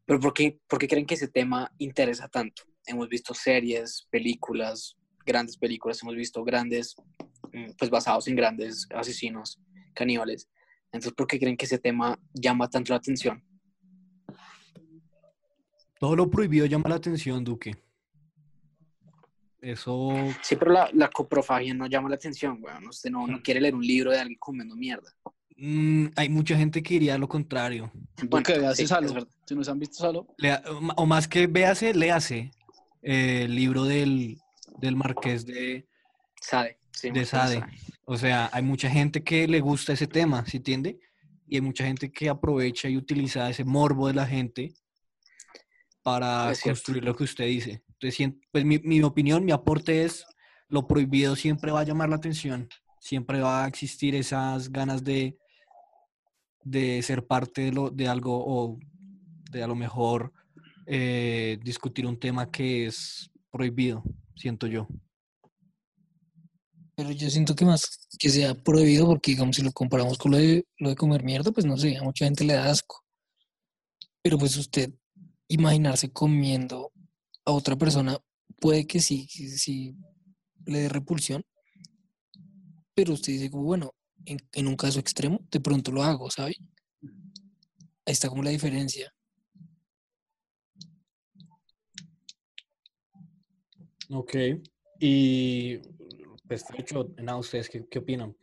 Pero 0.06 0.20
¿por 0.20 0.34
qué, 0.34 0.58
¿por 0.68 0.78
qué 0.78 0.88
creen 0.88 1.06
que 1.06 1.14
ese 1.14 1.28
tema 1.28 1.72
interesa 1.78 2.28
tanto? 2.28 2.64
Hemos 2.86 3.08
visto 3.08 3.32
series, 3.34 4.08
películas, 4.10 4.96
grandes 5.24 5.56
películas, 5.56 6.02
hemos 6.02 6.16
visto 6.16 6.42
grandes, 6.44 6.96
mm, 7.52 7.72
pues 7.78 7.90
basados 7.90 8.26
en 8.28 8.36
grandes 8.36 8.86
asesinos 8.94 9.60
caníbales. 9.94 10.48
Entonces, 10.92 11.12
¿por 11.12 11.26
qué 11.26 11.38
creen 11.38 11.56
que 11.56 11.66
ese 11.66 11.78
tema 11.78 12.18
llama 12.34 12.68
tanto 12.68 12.92
la 12.92 12.96
atención? 12.96 13.44
Todo 15.98 16.16
lo 16.16 16.30
prohibido 16.30 16.66
llama 16.66 16.88
la 16.88 16.96
atención, 16.96 17.44
Duque. 17.44 17.76
Eso, 19.62 20.10
Sí, 20.42 20.56
pero 20.56 20.72
la, 20.72 20.88
la 20.94 21.08
coprofagia 21.10 21.74
no 21.74 21.86
llama 21.86 22.08
la 22.08 22.14
atención, 22.14 22.58
weón. 22.62 22.86
Usted 22.88 23.10
no, 23.10 23.26
no 23.26 23.42
quiere 23.42 23.60
leer 23.60 23.74
un 23.74 23.86
libro 23.86 24.10
de 24.10 24.18
alguien 24.20 24.38
comiendo 24.38 24.74
mierda. 24.74 25.14
mm, 25.56 26.06
hay 26.16 26.28
mucha 26.30 26.56
gente 26.56 26.82
que 26.82 26.94
diría 26.94 27.18
lo 27.18 27.28
contrario. 27.28 27.92
Duque, 28.22 28.58
véase 28.58 28.82
sí, 28.82 28.88
Salo. 28.88 29.12
verdad. 29.12 29.28
Si 29.46 29.54
no 29.54 29.62
se 29.64 29.70
han 29.70 29.78
visto 29.78 29.96
Salo, 29.96 30.26
Lea- 30.38 30.62
o 30.96 31.04
más 31.06 31.28
que 31.28 31.46
véase, 31.46 31.92
léase 31.92 32.50
eh, 33.02 33.42
el 33.44 33.54
libro 33.54 33.84
del, 33.84 34.38
del 34.78 34.96
marqués 34.96 35.44
de, 35.44 35.86
Sade. 36.40 36.78
sí, 36.92 37.10
de 37.10 37.24
Sade. 37.26 37.62
O 38.06 38.16
sea, 38.16 38.48
hay 38.52 38.62
mucha 38.62 38.88
gente 38.88 39.22
que 39.22 39.46
le 39.46 39.60
gusta 39.60 39.92
ese 39.92 40.06
tema, 40.06 40.44
¿sí 40.46 40.56
entiende? 40.56 40.98
Y 41.46 41.56
hay 41.56 41.60
mucha 41.60 41.84
gente 41.84 42.10
que 42.10 42.28
aprovecha 42.30 42.88
y 42.88 42.96
utiliza 42.96 43.50
ese 43.50 43.64
morbo 43.64 44.06
de 44.08 44.14
la 44.14 44.26
gente 44.26 44.72
para 46.02 46.50
Es 46.52 46.58
cierto. 46.60 46.78
construir 46.78 47.04
lo 47.04 47.14
que 47.14 47.24
usted 47.24 47.44
dice. 47.46 47.82
Pues 48.00 48.64
mi, 48.64 49.02
opinión, 49.02 49.44
mi 49.44 49.52
aporte 49.52 50.04
es, 50.04 50.24
lo 50.68 50.86
prohibido 50.86 51.36
siempre 51.36 51.70
va 51.70 51.80
a 51.80 51.84
llamar 51.84 52.08
la 52.08 52.16
atención, 52.16 52.68
siempre 52.98 53.40
va 53.40 53.64
a 53.64 53.68
existir 53.68 54.14
esas 54.14 54.72
ganas 54.72 55.04
de, 55.04 55.36
de 56.64 57.02
ser 57.02 57.26
parte 57.26 57.70
de 57.92 58.08
algo 58.08 58.42
o 58.46 58.78
de 59.50 59.62
a 59.62 59.66
lo 59.66 59.74
mejor 59.74 60.32
eh, 60.86 61.58
discutir 61.62 62.06
un 62.06 62.18
tema 62.18 62.50
que 62.50 62.86
es 62.86 63.30
prohibido, 63.50 64.02
siento 64.34 64.66
yo. 64.66 64.88
Pero 66.94 67.10
yo 67.12 67.28
siento 67.28 67.54
que 67.54 67.64
más 67.64 68.08
que 68.18 68.30
sea 68.30 68.54
prohibido, 68.54 69.06
porque 69.06 69.32
digamos, 69.32 69.56
si 69.56 69.62
lo 69.62 69.72
comparamos 69.72 70.16
con 70.16 70.32
lo 70.32 70.38
de, 70.38 70.64
lo 70.78 70.88
de 70.88 70.96
comer 70.96 71.22
mierda, 71.22 71.50
pues 71.50 71.66
no 71.66 71.76
sé, 71.76 71.96
a 71.98 72.02
mucha 72.02 72.24
gente 72.24 72.44
le 72.44 72.54
da 72.54 72.70
asco. 72.70 73.04
Pero 74.22 74.38
pues 74.38 74.56
usted 74.56 74.92
imaginarse 75.48 76.10
comiendo 76.12 76.92
a 77.44 77.52
otra 77.52 77.76
persona, 77.76 78.18
puede 78.60 78.86
que 78.86 79.00
sí, 79.00 79.26
que 79.26 79.48
sí 79.48 79.96
le 80.66 80.80
dé 80.80 80.88
repulsión, 80.88 81.44
pero 82.94 83.14
usted 83.14 83.32
dice 83.32 83.50
como, 83.50 83.64
bueno, 83.64 83.94
en, 84.26 84.38
en 84.52 84.66
un 84.66 84.76
caso 84.76 85.00
extremo, 85.00 85.40
de 85.50 85.60
pronto 85.60 85.90
lo 85.92 86.02
hago, 86.02 86.30
¿sabe? 86.30 86.54
Ahí 88.04 88.12
está 88.12 88.28
como 88.28 88.42
la 88.42 88.50
diferencia. 88.50 89.12
Ok. 94.10 94.34
Y 94.98 95.78
pues 96.46 96.66
de 96.66 96.78
hecho, 96.78 97.14
nada, 97.18 97.38
ustedes 97.38 97.68
qué, 97.70 97.86
qué 97.88 98.00
opinan? 98.00 98.36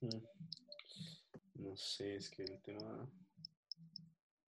Mm. 0.00 0.08
No 1.54 1.76
sé, 1.76 2.16
es 2.16 2.30
que 2.30 2.44
el 2.44 2.60
tema. 2.62 3.10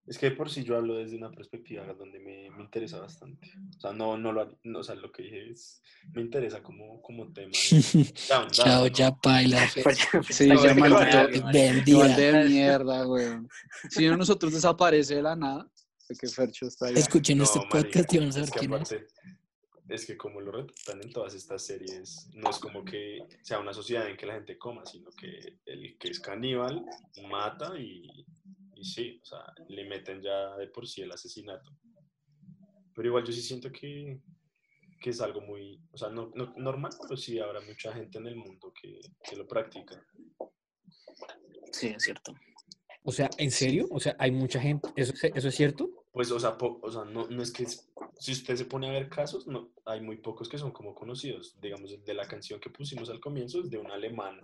Es 0.09 0.17
que 0.17 0.31
de 0.31 0.37
por 0.37 0.49
si 0.49 0.65
yo 0.65 0.77
hablo 0.77 0.95
desde 0.95 1.17
una 1.17 1.31
perspectiva 1.31 1.85
donde 1.93 2.19
me, 2.19 2.51
me 2.51 2.63
interesa 2.63 2.99
bastante. 2.99 3.53
O 3.77 3.81
sea, 3.81 3.93
no, 3.93 4.17
no 4.17 4.33
lo 4.33 4.59
no, 4.65 4.79
o 4.79 4.83
sea, 4.83 4.95
lo 4.95 5.13
que 5.13 5.23
dije 5.23 5.51
es. 5.51 5.83
Me 6.15 6.23
interesa 6.23 6.63
como, 6.63 7.03
como 7.03 7.31
tema. 7.33 7.51
de- 7.53 8.15
down, 8.29 8.49
Chao, 8.51 8.85
down, 8.85 8.91
ya 8.95 9.11
baila. 9.23 9.69
Sí, 10.31 10.49
ya 10.49 10.75
maldito. 10.75 11.47
Vendida. 11.53 12.17
de 12.17 12.45
mierda, 12.49 13.07
weón. 13.07 13.49
Si 13.91 14.07
no 14.07 14.17
nosotros 14.17 14.53
desaparece 14.55 15.17
de 15.17 15.23
la 15.23 15.37
nada, 15.37 15.71
de 16.09 16.17
que 16.17 16.27
Fercho 16.27 16.67
está 16.67 16.87
ahí. 16.87 16.95
Escuchen 16.95 17.37
No, 17.39 17.45
este 17.45 17.61
podcast 17.71 18.13
y 18.15 18.19
van 18.19 18.29
a 18.29 18.33
saber 18.33 18.45
es 18.49 18.51
que 18.53 18.59
quién 18.61 18.73
es. 18.73 18.81
aparte, 18.93 19.07
es 19.89 20.07
que 20.07 20.17
como 20.17 20.41
lo 20.41 20.53
retratan 20.53 21.03
en 21.03 21.13
todas 21.13 21.35
estas 21.35 21.63
series, 21.67 22.29
no 22.35 22.49
es 22.49 22.59
como 22.59 22.83
que 22.85 23.19
sea 23.43 23.59
una 23.59 23.75
sociedad 23.75 24.09
en 24.09 24.17
que 24.17 24.25
la 24.27 24.35
gente 24.35 24.57
coma, 24.57 24.87
sino 24.87 25.11
que 25.11 25.59
el 25.67 25.99
que 25.99 26.09
es 26.09 26.21
caníbal 26.21 26.85
mata 27.31 27.79
y, 27.79 28.25
y 28.79 28.85
sí, 28.85 29.21
o 29.23 29.25
sea, 29.27 29.53
le 29.69 29.85
meten 29.89 30.23
ya 30.23 30.57
de 30.57 30.69
por 30.69 30.87
sí 30.87 31.03
el 31.03 31.13
asesinato. 31.13 31.71
Pero 32.95 33.09
igual 33.09 33.25
yo 33.25 33.33
sí 33.33 33.43
siento 33.43 33.71
que, 33.71 34.21
que 35.01 35.11
es 35.11 35.21
algo 35.21 35.41
muy, 35.41 35.81
o 35.93 35.97
sea, 35.99 36.09
no, 36.09 36.31
no- 36.35 36.55
normal, 36.57 36.93
pero 37.03 37.17
sí 37.17 37.39
habrá 37.39 37.61
mucha 37.61 37.93
gente 37.93 38.19
en 38.19 38.27
el 38.27 38.37
mundo 38.37 38.73
que, 38.81 39.01
que 39.29 39.37
lo 39.37 39.47
practica. 39.47 40.05
Sí, 41.73 41.89
es 41.89 42.03
cierto. 42.03 42.35
O 43.05 43.13
sea, 43.13 43.31
¿en 43.39 43.51
serio? 43.51 43.87
O 43.91 44.01
sea, 44.01 44.17
hay 44.19 44.31
mucha 44.31 44.61
gente, 44.61 44.89
¿eso, 44.97 45.13
es- 45.13 45.25
eso 45.35 45.49
es 45.49 45.55
cierto? 45.55 45.91
Pues, 46.13 46.31
o 46.33 46.41
sea, 46.41 46.57
po- 46.59 46.81
o 46.83 46.91
sea 46.91 47.05
no, 47.05 47.29
no 47.29 47.43
es 47.43 47.53
que, 47.53 47.63
es- 47.65 47.89
si 48.19 48.33
usted 48.33 48.57
se 48.57 48.65
pone 48.65 48.89
a 48.89 48.93
ver 48.93 49.09
casos, 49.09 49.47
no, 49.47 49.73
hay 49.87 50.01
muy 50.01 50.17
pocos 50.17 50.49
que 50.49 50.59
son 50.59 50.73
como 50.73 50.95
conocidos. 50.95 51.57
Digamos, 51.61 52.05
de 52.05 52.15
la 52.15 52.27
canción 52.27 52.59
que 52.61 52.71
pusimos 52.71 53.09
al 53.11 53.21
comienzo 53.21 53.61
es 53.61 53.71
de 53.71 53.79
un 53.79 53.91
alemán 53.91 54.41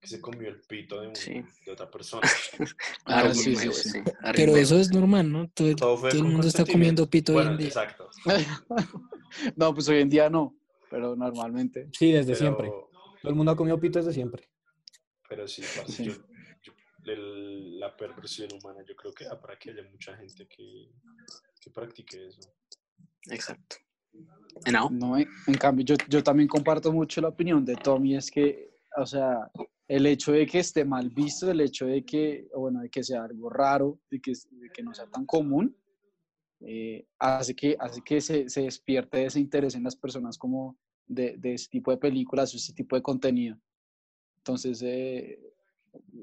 que 0.00 0.08
se 0.08 0.20
comió 0.20 0.48
el 0.48 0.60
pito 0.62 1.00
de, 1.00 1.08
un- 1.08 1.16
Sí. 1.16 1.44
de 1.66 1.72
otra 1.72 1.90
persona. 1.90 2.22
Ah, 3.04 3.32
sí, 3.34 3.54
sí, 3.56 3.72
sí. 3.72 3.98
Pero 4.34 4.56
eso 4.56 4.78
es 4.78 4.90
normal, 4.92 5.30
¿no? 5.30 5.48
Todo, 5.50 5.74
Todo 5.76 5.96
fue 5.98 6.10
todo 6.10 6.20
el 6.22 6.26
mundo 6.28 6.46
está 6.46 6.64
comiendo 6.64 7.08
pito 7.08 7.34
hoy 7.36 7.46
en 7.46 7.56
día. 7.58 7.68
exacto. 7.68 8.08
No, 9.56 9.72
pues 9.74 9.88
hoy 9.88 10.00
en 10.00 10.08
día 10.08 10.28
no, 10.28 10.56
pero 10.90 11.14
normalmente. 11.14 11.88
Sí, 11.96 12.10
desde 12.12 12.32
Pero, 12.32 12.36
siempre. 12.38 12.68
Todo 13.22 13.30
el 13.30 13.34
mundo 13.34 13.52
ha 13.52 13.56
comido 13.56 13.78
pito 13.78 13.98
desde 14.00 14.12
siempre. 14.12 14.48
pero 15.28 15.46
sí, 15.46 15.62
parce, 15.76 15.92
Sí. 15.92 16.04
yo- 16.06 16.14
yo- 16.62 16.72
el- 17.04 17.78
la 17.78 17.96
perversión 17.96 18.48
humana, 18.52 18.80
yo 18.88 18.96
creo 18.96 19.12
que 19.12 19.24
da 19.24 19.40
para 19.40 19.56
que 19.56 19.70
haya 19.70 19.82
mucha 19.90 20.16
gente 20.16 20.48
que, 20.48 20.90
que 21.60 21.70
practique 21.70 22.26
eso. 22.26 22.40
Exacto. 23.30 23.76
¿No? 24.72 24.90
No, 24.90 25.16
en, 25.16 25.28
en 25.46 25.54
cambio, 25.54 25.84
yo, 25.84 25.94
yo 26.08 26.22
también 26.24 26.48
comparto 26.48 26.90
mucho 26.92 27.20
la 27.20 27.28
opinión 27.28 27.64
de 27.64 27.76
Tommy, 27.76 28.16
es 28.16 28.28
que, 28.30 28.68
o 28.96 29.06
sea, 29.06 29.48
el 29.90 30.06
hecho 30.06 30.30
de 30.30 30.46
que 30.46 30.60
esté 30.60 30.84
mal 30.84 31.10
visto, 31.10 31.50
el 31.50 31.60
hecho 31.60 31.84
de 31.86 32.04
que, 32.04 32.46
bueno, 32.56 32.80
de 32.80 32.88
que 32.88 33.02
sea 33.02 33.24
algo 33.24 33.50
raro, 33.50 33.98
de 34.08 34.20
que, 34.20 34.32
de 34.50 34.70
que 34.72 34.84
no 34.84 34.94
sea 34.94 35.06
tan 35.10 35.26
común, 35.26 35.76
eh, 36.60 37.08
hace 37.18 37.56
que, 37.56 37.76
hace 37.78 38.00
que 38.02 38.20
se, 38.20 38.48
se 38.48 38.62
despierte 38.62 39.24
ese 39.24 39.40
interés 39.40 39.74
en 39.74 39.82
las 39.82 39.96
personas 39.96 40.38
como 40.38 40.78
de, 41.08 41.36
de 41.38 41.54
ese 41.54 41.68
tipo 41.68 41.90
de 41.90 41.96
películas 41.96 42.54
o 42.54 42.56
ese 42.56 42.72
tipo 42.72 42.94
de 42.94 43.02
contenido. 43.02 43.58
Entonces, 44.36 44.80
eh, 44.82 45.40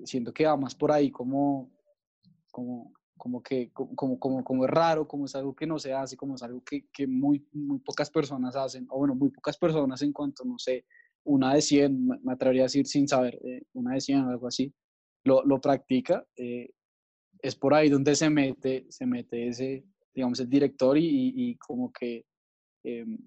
siento 0.06 0.34
que 0.34 0.46
va 0.46 0.56
más 0.56 0.74
por 0.74 0.94
ahí 0.94 1.12
como, 1.12 1.70
como, 2.52 2.94
como 3.18 3.44
que 3.44 3.70
co- 3.74 3.90
como, 3.96 4.18
como, 4.18 4.46
como 4.46 4.64
es 4.64 4.72
raro, 4.72 5.06
como 5.10 5.26
es 5.26 5.36
algo 5.36 5.54
que 5.54 5.68
no 5.68 5.78
se 5.78 5.92
hace, 5.92 6.16
como 6.16 6.36
es 6.36 6.42
algo 6.44 6.64
que, 6.64 6.88
que 6.94 7.06
muy, 7.06 7.46
muy 7.52 7.80
pocas 7.80 8.10
personas 8.10 8.56
hacen, 8.56 8.88
o 8.90 9.00
bueno, 9.00 9.14
muy 9.14 9.30
pocas 9.30 9.58
personas 9.58 10.02
en 10.04 10.14
cuanto, 10.14 10.46
no 10.46 10.58
sé, 10.58 10.86
una 11.28 11.54
de 11.54 11.62
100, 11.62 12.08
me 12.24 12.34
atrevería 12.34 12.64
a 12.64 12.66
decir 12.72 12.86
sin 12.88 13.08
saber, 13.08 13.36
eh, 13.46 13.64
una 13.74 13.94
de 13.94 14.02
100 14.02 14.22
o 14.26 14.30
algo 14.30 14.48
así, 14.48 14.74
lo, 15.24 15.44
lo 15.46 15.60
practica, 15.62 16.26
eh, 16.36 16.70
es 17.42 17.56
por 17.56 17.74
ahí 17.74 17.90
donde 17.90 18.16
se 18.16 18.30
mete, 18.30 18.86
se 18.90 19.06
mete 19.06 19.48
ese, 19.48 19.84
digamos, 20.14 20.40
el 20.40 20.50
director 20.50 20.98
y, 20.98 21.06
y- 21.06 21.34
y 21.52 21.56
como 21.58 21.92
que 21.92 22.26
em, 22.84 23.18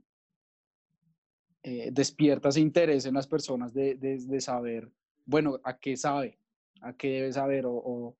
eh, 1.63 1.91
despierta 1.93 2.49
ese 2.49 2.61
interés 2.61 3.05
en 3.07 3.15
las 3.15 3.27
personas 3.27 3.73
de, 3.75 3.95
de- 3.97 4.19
de 4.19 4.41
saber, 4.41 4.91
bueno, 5.27 5.61
a 5.63 5.79
qué 5.79 5.97
sabe, 5.97 6.39
a 6.81 6.95
qué 6.97 7.09
debe 7.09 7.33
saber 7.33 7.67
o, 7.67 7.73
o- 7.75 8.17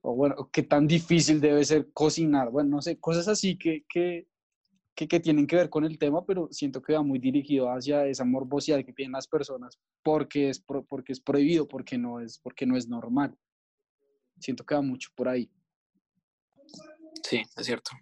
o, 0.00 0.14
bueno, 0.14 0.48
qué 0.52 0.62
tan 0.62 0.86
difícil 0.86 1.40
debe 1.40 1.64
ser 1.64 1.92
cocinar, 1.92 2.50
bueno, 2.50 2.70
no 2.70 2.82
sé, 2.82 2.98
cosas 2.98 3.28
así 3.28 3.58
que, 3.58 3.84
que, 3.88 4.26
que, 4.98 5.06
que 5.06 5.20
tienen 5.20 5.46
que 5.46 5.54
ver 5.54 5.70
con 5.70 5.84
el 5.84 5.96
tema, 5.96 6.26
pero 6.26 6.48
siento 6.50 6.82
que 6.82 6.92
va 6.92 7.04
muy 7.04 7.20
dirigido 7.20 7.70
hacia 7.70 8.04
esa 8.06 8.24
morbosidad 8.24 8.84
que 8.84 8.92
tienen 8.92 9.12
las 9.12 9.28
personas 9.28 9.78
porque 10.02 10.48
es, 10.48 10.58
pro- 10.58 10.84
porque 10.84 11.12
es 11.12 11.20
prohibido, 11.20 11.68
porque 11.68 11.96
no 11.96 12.18
es, 12.18 12.40
porque 12.40 12.66
no 12.66 12.76
es 12.76 12.88
normal. 12.88 13.32
Siento 14.40 14.64
que 14.64 14.74
va 14.74 14.82
mucho 14.82 15.10
por 15.14 15.28
ahí. 15.28 15.48
Sí, 17.22 17.42
es 17.56 17.64
cierto. 17.66 17.92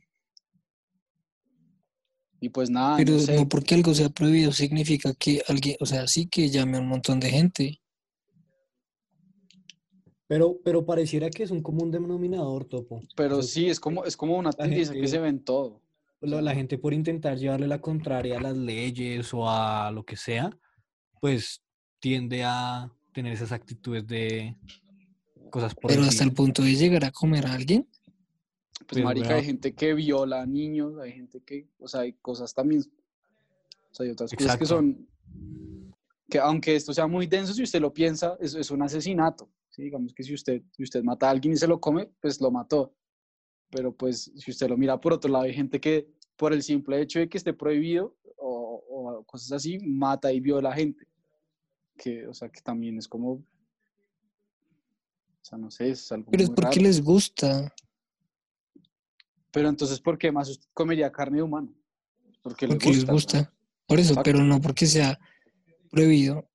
Y 2.41 2.49
pues 2.49 2.71
nada, 2.71 2.97
Pero 2.97 3.13
no 3.13 3.19
sé. 3.19 3.37
no 3.37 3.47
porque 3.47 3.75
algo 3.75 3.93
sea 3.93 4.09
prohibido 4.09 4.51
significa 4.53 5.13
que 5.13 5.43
alguien, 5.49 5.77
o 5.81 5.85
sea, 5.85 6.07
sí 6.07 6.27
que 6.29 6.49
llame 6.49 6.79
a 6.79 6.81
un 6.81 6.89
montón 6.89 7.21
de 7.21 7.29
gente. 7.29 7.79
Pero, 10.29 10.59
pero 10.65 10.87
pareciera 10.87 11.29
que 11.29 11.43
es 11.43 11.51
un 11.51 11.63
común 11.63 11.91
denominador, 11.91 12.65
Topo. 12.65 13.03
Pero 13.15 13.39
O 13.39 13.43
sea, 13.43 13.53
sí, 13.53 13.69
es 13.69 13.79
como, 13.79 14.07
es 14.07 14.17
como 14.17 14.39
una 14.39 14.51
tendencia 14.53 14.95
que 14.95 15.07
se 15.09 15.19
ve 15.19 15.29
en 15.29 15.45
todo. 15.45 15.83
La, 16.21 16.43
la 16.43 16.55
gente 16.55 16.79
por 16.79 16.95
intentar 16.95 17.37
llevarle 17.37 17.67
la 17.67 17.81
contraria 17.81 18.39
a 18.39 18.43
las 18.43 18.57
leyes 18.57 19.33
o 19.35 19.49
a 19.49 19.91
lo 19.91 20.05
que 20.05 20.17
sea, 20.17 20.51
pues 21.21 21.63
tiende 21.99 22.45
a 22.45 22.91
tener 23.13 23.33
esas 23.33 23.53
actitudes 23.53 24.07
de 24.07 24.57
cosas 25.51 25.75
por 25.75 25.91
Pero 25.91 26.03
hasta 26.03 26.25
el 26.25 26.33
punto 26.33 26.63
de 26.63 26.75
llegar 26.75 27.05
a 27.05 27.11
comer 27.11 27.47
a 27.47 27.55
alguien. 27.55 27.87
Pues 28.87 28.87
Pues, 28.89 29.05
marica, 29.05 29.35
hay 29.35 29.45
gente 29.45 29.75
que 29.75 29.95
viola 29.95 30.43
a 30.43 30.47
niños, 30.47 30.99
hay 30.99 31.13
gente 31.13 31.41
que, 31.41 31.69
o 31.79 31.89
sea, 31.89 32.03
hay 32.03 32.13
cosas 32.13 32.55
también, 32.55 32.83
o 32.83 33.95
sea, 33.95 34.05
hay 34.05 34.11
otras 34.13 34.33
cosas 34.33 34.57
que 34.57 34.67
son, 34.67 35.09
que 36.29 36.39
aunque 36.39 36.77
esto 36.77 36.93
sea 36.93 37.07
muy 37.07 37.27
denso, 37.27 37.55
si 37.55 37.63
usted 37.63 37.81
lo 37.81 37.93
piensa, 37.93 38.37
es, 38.39 38.55
es 38.55 38.71
un 38.71 38.83
asesinato, 38.83 39.51
¿sí? 39.71 39.85
Digamos 39.85 40.13
que 40.15 40.23
si 40.23 40.35
usted, 40.35 40.63
si 40.73 40.83
usted 40.83 41.03
mata 41.03 41.27
a 41.27 41.31
alguien 41.31 41.55
y 41.55 41.57
se 41.57 41.67
lo 41.67 41.81
come, 41.81 42.11
pues 42.21 42.41
lo 42.41 42.51
mató. 42.51 42.95
Pero 43.71 43.95
pues 43.95 44.31
si 44.37 44.51
usted 44.51 44.69
lo 44.69 44.77
mira 44.77 45.01
por 45.01 45.13
otro 45.13 45.31
lado, 45.31 45.45
hay 45.45 45.55
gente 45.55 45.81
que 45.81 46.09
por 46.37 46.53
el 46.53 46.63
simple 46.63 47.01
hecho 47.01 47.19
de 47.19 47.29
que 47.29 47.39
esté 47.39 47.53
prohibido 47.53 48.17
o, 48.37 48.83
o 48.89 49.25
cosas 49.25 49.53
así, 49.53 49.79
mata 49.81 50.33
y 50.33 50.41
viola 50.41 50.71
a 50.71 50.75
gente. 50.75 51.07
Que, 51.97 52.27
o 52.27 52.35
sea, 52.35 52.49
que 52.51 52.61
también 52.61 52.99
es 52.99 53.09
como, 53.09 53.33
o 53.33 53.45
sea, 55.43 55.57
no 55.59 55.71
sé, 55.71 55.91
es 55.91 56.13
algo 56.13 56.31
Pero 56.31 56.43
es 56.45 56.51
porque 56.51 56.77
raro. 56.79 56.83
les 56.83 57.03
gusta. 57.03 57.75
Pero 59.51 59.69
entonces, 59.71 59.99
¿por 60.01 60.19
qué 60.19 60.31
más 60.31 60.51
usted 60.51 60.69
comería 60.75 61.11
carne 61.11 61.39
de 61.39 61.43
humano? 61.43 61.73
Porque, 62.43 62.69
Porque 62.69 62.91
les 62.91 63.07
gusta. 63.07 63.53
Por 63.87 63.99
eso, 63.99 64.11
Exacto. 64.11 64.31
pero 64.31 64.45
no 64.45 64.61
porque 64.61 64.87
sea 64.87 65.19
prohibido. 65.91 66.49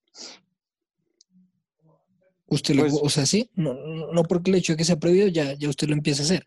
Usted 2.48 2.76
lo, 2.76 2.82
Pues- 2.84 3.00
o 3.02 3.10
sea, 3.10 3.26
sí, 3.26 3.50
no, 3.56 3.74
no 3.74 4.12
no 4.12 4.24
porque 4.24 4.52
el 4.52 4.58
hecho 4.58 4.74
de 4.74 4.78
que 4.78 4.84
sea 4.86 5.00
prohibido 5.00 5.28
ya, 5.30 5.54
ya 5.54 5.70
usted 5.70 5.88
lo 5.88 5.94
empieza 5.94 6.22
a 6.22 6.26
hacer. 6.26 6.46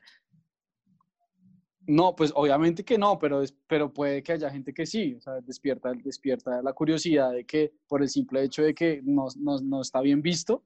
No, 1.87 2.17
pues 2.17 2.33
obviamente 2.35 2.85
que 2.85 2.97
no, 2.99 3.19
pero, 3.19 3.43
es- 3.43 3.55
pero 3.67 3.93
puede 3.93 4.23
que 4.23 4.33
haya 4.33 4.51
gente 4.51 4.73
que 4.73 4.87
sí, 4.87 5.15
o 5.15 5.21
sea, 5.21 5.41
despierta, 5.41 5.93
despierta 5.93 6.63
la 6.63 6.73
curiosidad 6.73 7.33
de 7.33 7.45
que 7.45 7.73
por 7.89 8.03
el 8.03 8.09
simple 8.09 8.43
hecho 8.43 8.63
de 8.63 8.75
que 8.75 9.03
no, 9.05 9.27
no, 9.37 9.59
no 9.61 9.83
está 9.83 10.01
bien 10.01 10.23
visto, 10.23 10.65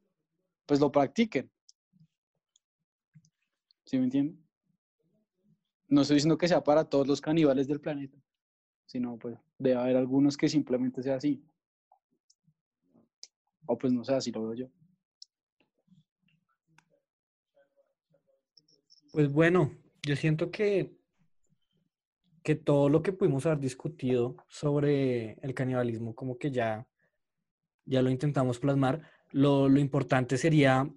pues 0.67 0.81
lo 0.81 0.93
practiquen. 0.93 1.51
¿Sí 3.87 3.99
me 3.99 4.05
entienden? 4.05 4.39
No 5.89 6.03
estoy 6.03 6.15
diciendo 6.15 6.39
que 6.39 6.47
sea 6.49 6.63
para 6.63 6.85
todos 6.85 7.07
los 7.09 7.21
caníbales 7.21 7.67
del 7.67 7.81
planeta, 7.81 8.17
sino 8.87 9.19
pues 9.19 9.39
debe 9.59 9.77
haber 9.81 9.97
algunos 9.97 10.37
que 10.37 10.49
simplemente 10.49 11.03
sea 11.03 11.17
así. 11.17 11.43
O 13.67 13.79
pues 13.79 13.93
no 13.93 14.03
sé, 14.03 14.15
así 14.15 14.33
lo 14.33 14.43
veo 14.43 14.55
yo. 14.55 14.67
Pues 19.13 19.31
bueno, 19.33 19.73
yo 20.07 20.17
siento 20.17 20.51
que, 20.51 20.97
que 22.43 22.55
todo 22.55 22.89
lo 22.89 23.03
que 23.03 23.13
pudimos 23.13 23.47
haber 23.47 23.59
discutido 23.59 24.37
sobre 24.49 25.33
el 25.43 25.55
canibalismo, 25.55 26.15
como 26.15 26.39
que 26.39 26.51
ya, 26.51 26.87
ya 27.85 28.03
lo 28.03 28.11
intentamos 28.11 28.59
plasmar. 28.59 29.03
Lo, 29.31 29.69
lo 29.69 29.81
importante 29.81 30.39
sería, 30.39 30.89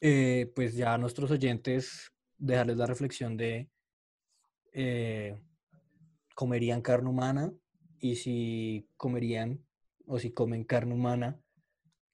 eh, 0.00 0.52
pues 0.54 0.74
ya 0.74 0.94
a 0.94 0.98
nuestros 0.98 1.30
oyentes, 1.30 2.12
dejarles 2.38 2.76
la 2.76 2.86
reflexión 2.86 3.36
de, 3.36 3.68
eh, 4.72 5.40
¿comerían 6.34 6.82
carne 6.82 7.08
humana? 7.08 7.52
Y 7.98 8.16
si 8.16 8.88
comerían, 8.96 9.64
o 10.06 10.18
si 10.18 10.30
comen 10.32 10.64
carne 10.64 10.94
humana, 10.94 11.40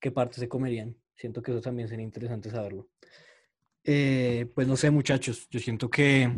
¿qué 0.00 0.10
partes 0.10 0.38
se 0.38 0.48
comerían? 0.48 0.96
Siento 1.14 1.42
que 1.42 1.50
eso 1.50 1.60
también 1.60 1.88
sería 1.88 2.04
interesante 2.04 2.50
saberlo. 2.50 2.88
Eh, 3.84 4.50
pues 4.54 4.68
no 4.68 4.76
sé, 4.76 4.90
muchachos, 4.90 5.48
yo 5.50 5.58
siento 5.58 5.90
que 5.90 6.32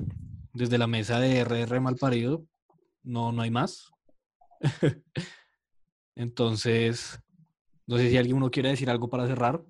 desde 0.55 0.79
la 0.79 0.87
mesa 0.87 1.19
de 1.21 1.41
RR 1.41 1.81
Malparido 1.81 2.47
no, 3.03 3.33
no 3.33 3.43
hay 3.43 3.51
más. 3.51 3.93
Entonces, 6.17 7.21
no 7.87 7.99
sé 7.99 8.09
si 8.09 8.17
alguien 8.17 8.37
uno 8.37 8.51
quiere 8.51 8.71
decir 8.71 8.89
algo 8.89 9.11
para 9.11 9.27
cerrar 9.27 9.63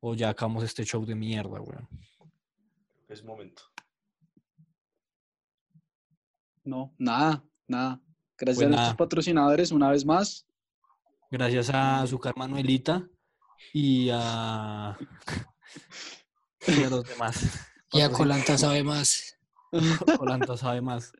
o 0.00 0.14
ya 0.14 0.30
acabamos 0.30 0.64
este 0.64 0.84
show 0.84 1.04
de 1.04 1.14
mierda, 1.14 1.60
weón. 1.60 1.88
Es 3.08 3.22
momento. 3.24 3.62
No, 6.64 6.94
nada, 6.98 7.44
nada. 7.66 8.00
Gracias 8.38 8.64
Pues 8.64 8.66
a 8.66 8.70
nuestros 8.70 8.96
patrocinadores 8.96 9.72
una 9.72 9.90
vez 9.90 10.04
más. 10.04 10.46
Gracias 11.30 11.68
a 11.70 12.02
Azúcar 12.02 12.34
Manuelita 12.36 13.06
y 13.72 14.08
a, 14.12 14.96
y 16.68 16.84
a 16.84 16.90
los 16.90 17.04
demás. 17.04 17.68
Y 17.92 18.00
a 18.00 18.10
colanta 18.10 18.56
sabe 18.56 18.84
más. 18.84 19.37
Colanta 20.18 20.56
sabe 20.56 20.80
más. 20.80 21.12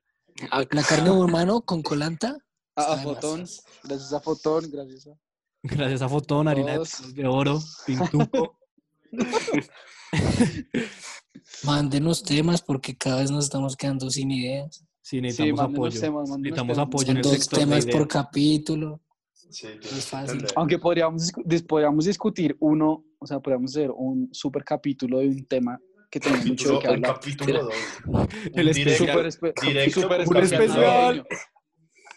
La 0.70 0.82
carne 0.82 1.10
humano 1.10 1.62
con 1.62 1.82
colanta. 1.82 2.36
A, 2.76 2.82
a 2.82 2.84
sabe 2.84 2.96
más. 2.96 3.04
Fotón, 3.04 3.46
gracias 3.84 4.12
a 4.12 4.20
Fotón, 4.20 4.70
gracias 4.70 5.06
a... 5.08 5.10
Gracias 5.62 6.02
a 6.02 6.08
Fotón, 6.08 6.48
harina 6.48 6.78
de, 6.78 6.86
de 7.14 7.26
oro, 7.26 7.58
Pintuco. 7.84 8.58
Mándenos 11.64 12.22
temas 12.22 12.62
porque 12.62 12.96
cada 12.96 13.20
vez 13.20 13.30
nos 13.30 13.44
estamos 13.44 13.76
quedando 13.76 14.10
sin 14.10 14.30
ideas. 14.30 14.84
Sí, 15.02 15.16
Sí, 15.16 15.20
necesitamos 15.22 15.58
mándenos 15.60 15.88
apoyo. 15.88 16.00
temas, 16.00 16.28
necesitamos 16.38 16.76
temas. 16.76 16.86
apoyo 16.86 17.10
en 17.10 17.16
el 17.16 17.22
dos 17.22 17.32
sector 17.32 17.58
de 17.58 17.64
temas 17.64 17.86
por 17.86 18.08
capítulo. 18.08 19.00
Sí, 19.32 19.66
es 19.80 20.06
fácil. 20.06 20.44
Aunque 20.54 20.78
podríamos, 20.78 21.32
podríamos 21.66 22.04
discutir 22.04 22.56
uno, 22.60 23.04
o 23.18 23.26
sea, 23.26 23.40
podríamos 23.40 23.70
hacer 23.72 23.90
un 23.90 24.28
super 24.32 24.62
capítulo 24.62 25.18
de 25.20 25.28
un 25.28 25.46
tema 25.46 25.80
que 26.10 26.20
mucho 26.20 26.78
de 26.78 26.78
Capítulo- 26.78 26.80
qué 26.80 26.86
el 26.88 26.94
hablar. 26.94 27.14
capítulo. 27.14 27.70
El 28.54 28.72
directo- 28.74 29.06
Super, 29.06 29.26
espe- 29.26 29.60
directo 29.62 30.00
super 30.00 30.24
con 30.24 30.36
especial. 30.38 31.26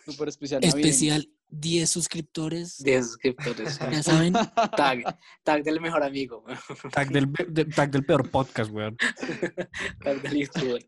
Super 0.06 0.28
especial. 0.30 0.64
Especial 0.64 1.30
10 1.50 1.90
suscriptores. 1.90 2.78
10 2.84 3.06
suscriptores. 3.06 3.80
Ya 3.92 4.02
saben, 4.04 4.34
Tag, 4.78 5.18
tag 5.44 5.64
del 5.64 5.82
mejor 5.82 6.04
amigo. 6.04 6.44
Tag 6.92 7.10
del, 7.12 7.32
de- 7.50 7.66
tag 7.66 7.92
del 7.92 8.06
peor 8.06 8.30
podcast, 8.30 8.72
weón. 8.72 8.96
Tag 10.04 10.22
del 10.22 10.38
youtuber. 10.40 10.86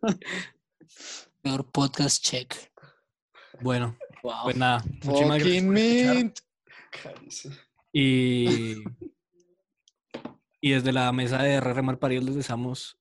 peor 1.41 1.69
podcast 1.71 2.23
check. 2.23 2.53
Bueno, 3.61 3.97
Wow. 4.23 4.33
pues 4.45 4.55
nada. 4.55 4.83
Muchísimas 5.03 5.39
gracias. 5.43 5.63
Mint. 5.63 6.39
Y, 7.91 8.75
y 10.63 10.71
desde 10.71 10.93
la 10.93 11.11
mesa 11.11 11.43
de 11.43 11.59
RR 11.59 11.83
Malparidos 11.83 12.23
les 12.23 12.35
deseamos 12.35 12.97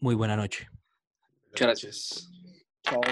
muy 0.00 0.14
buena 0.14 0.34
noche. 0.34 0.70
Muchas 1.50 1.66
gracias. 1.66 2.32
Chao. 2.82 3.02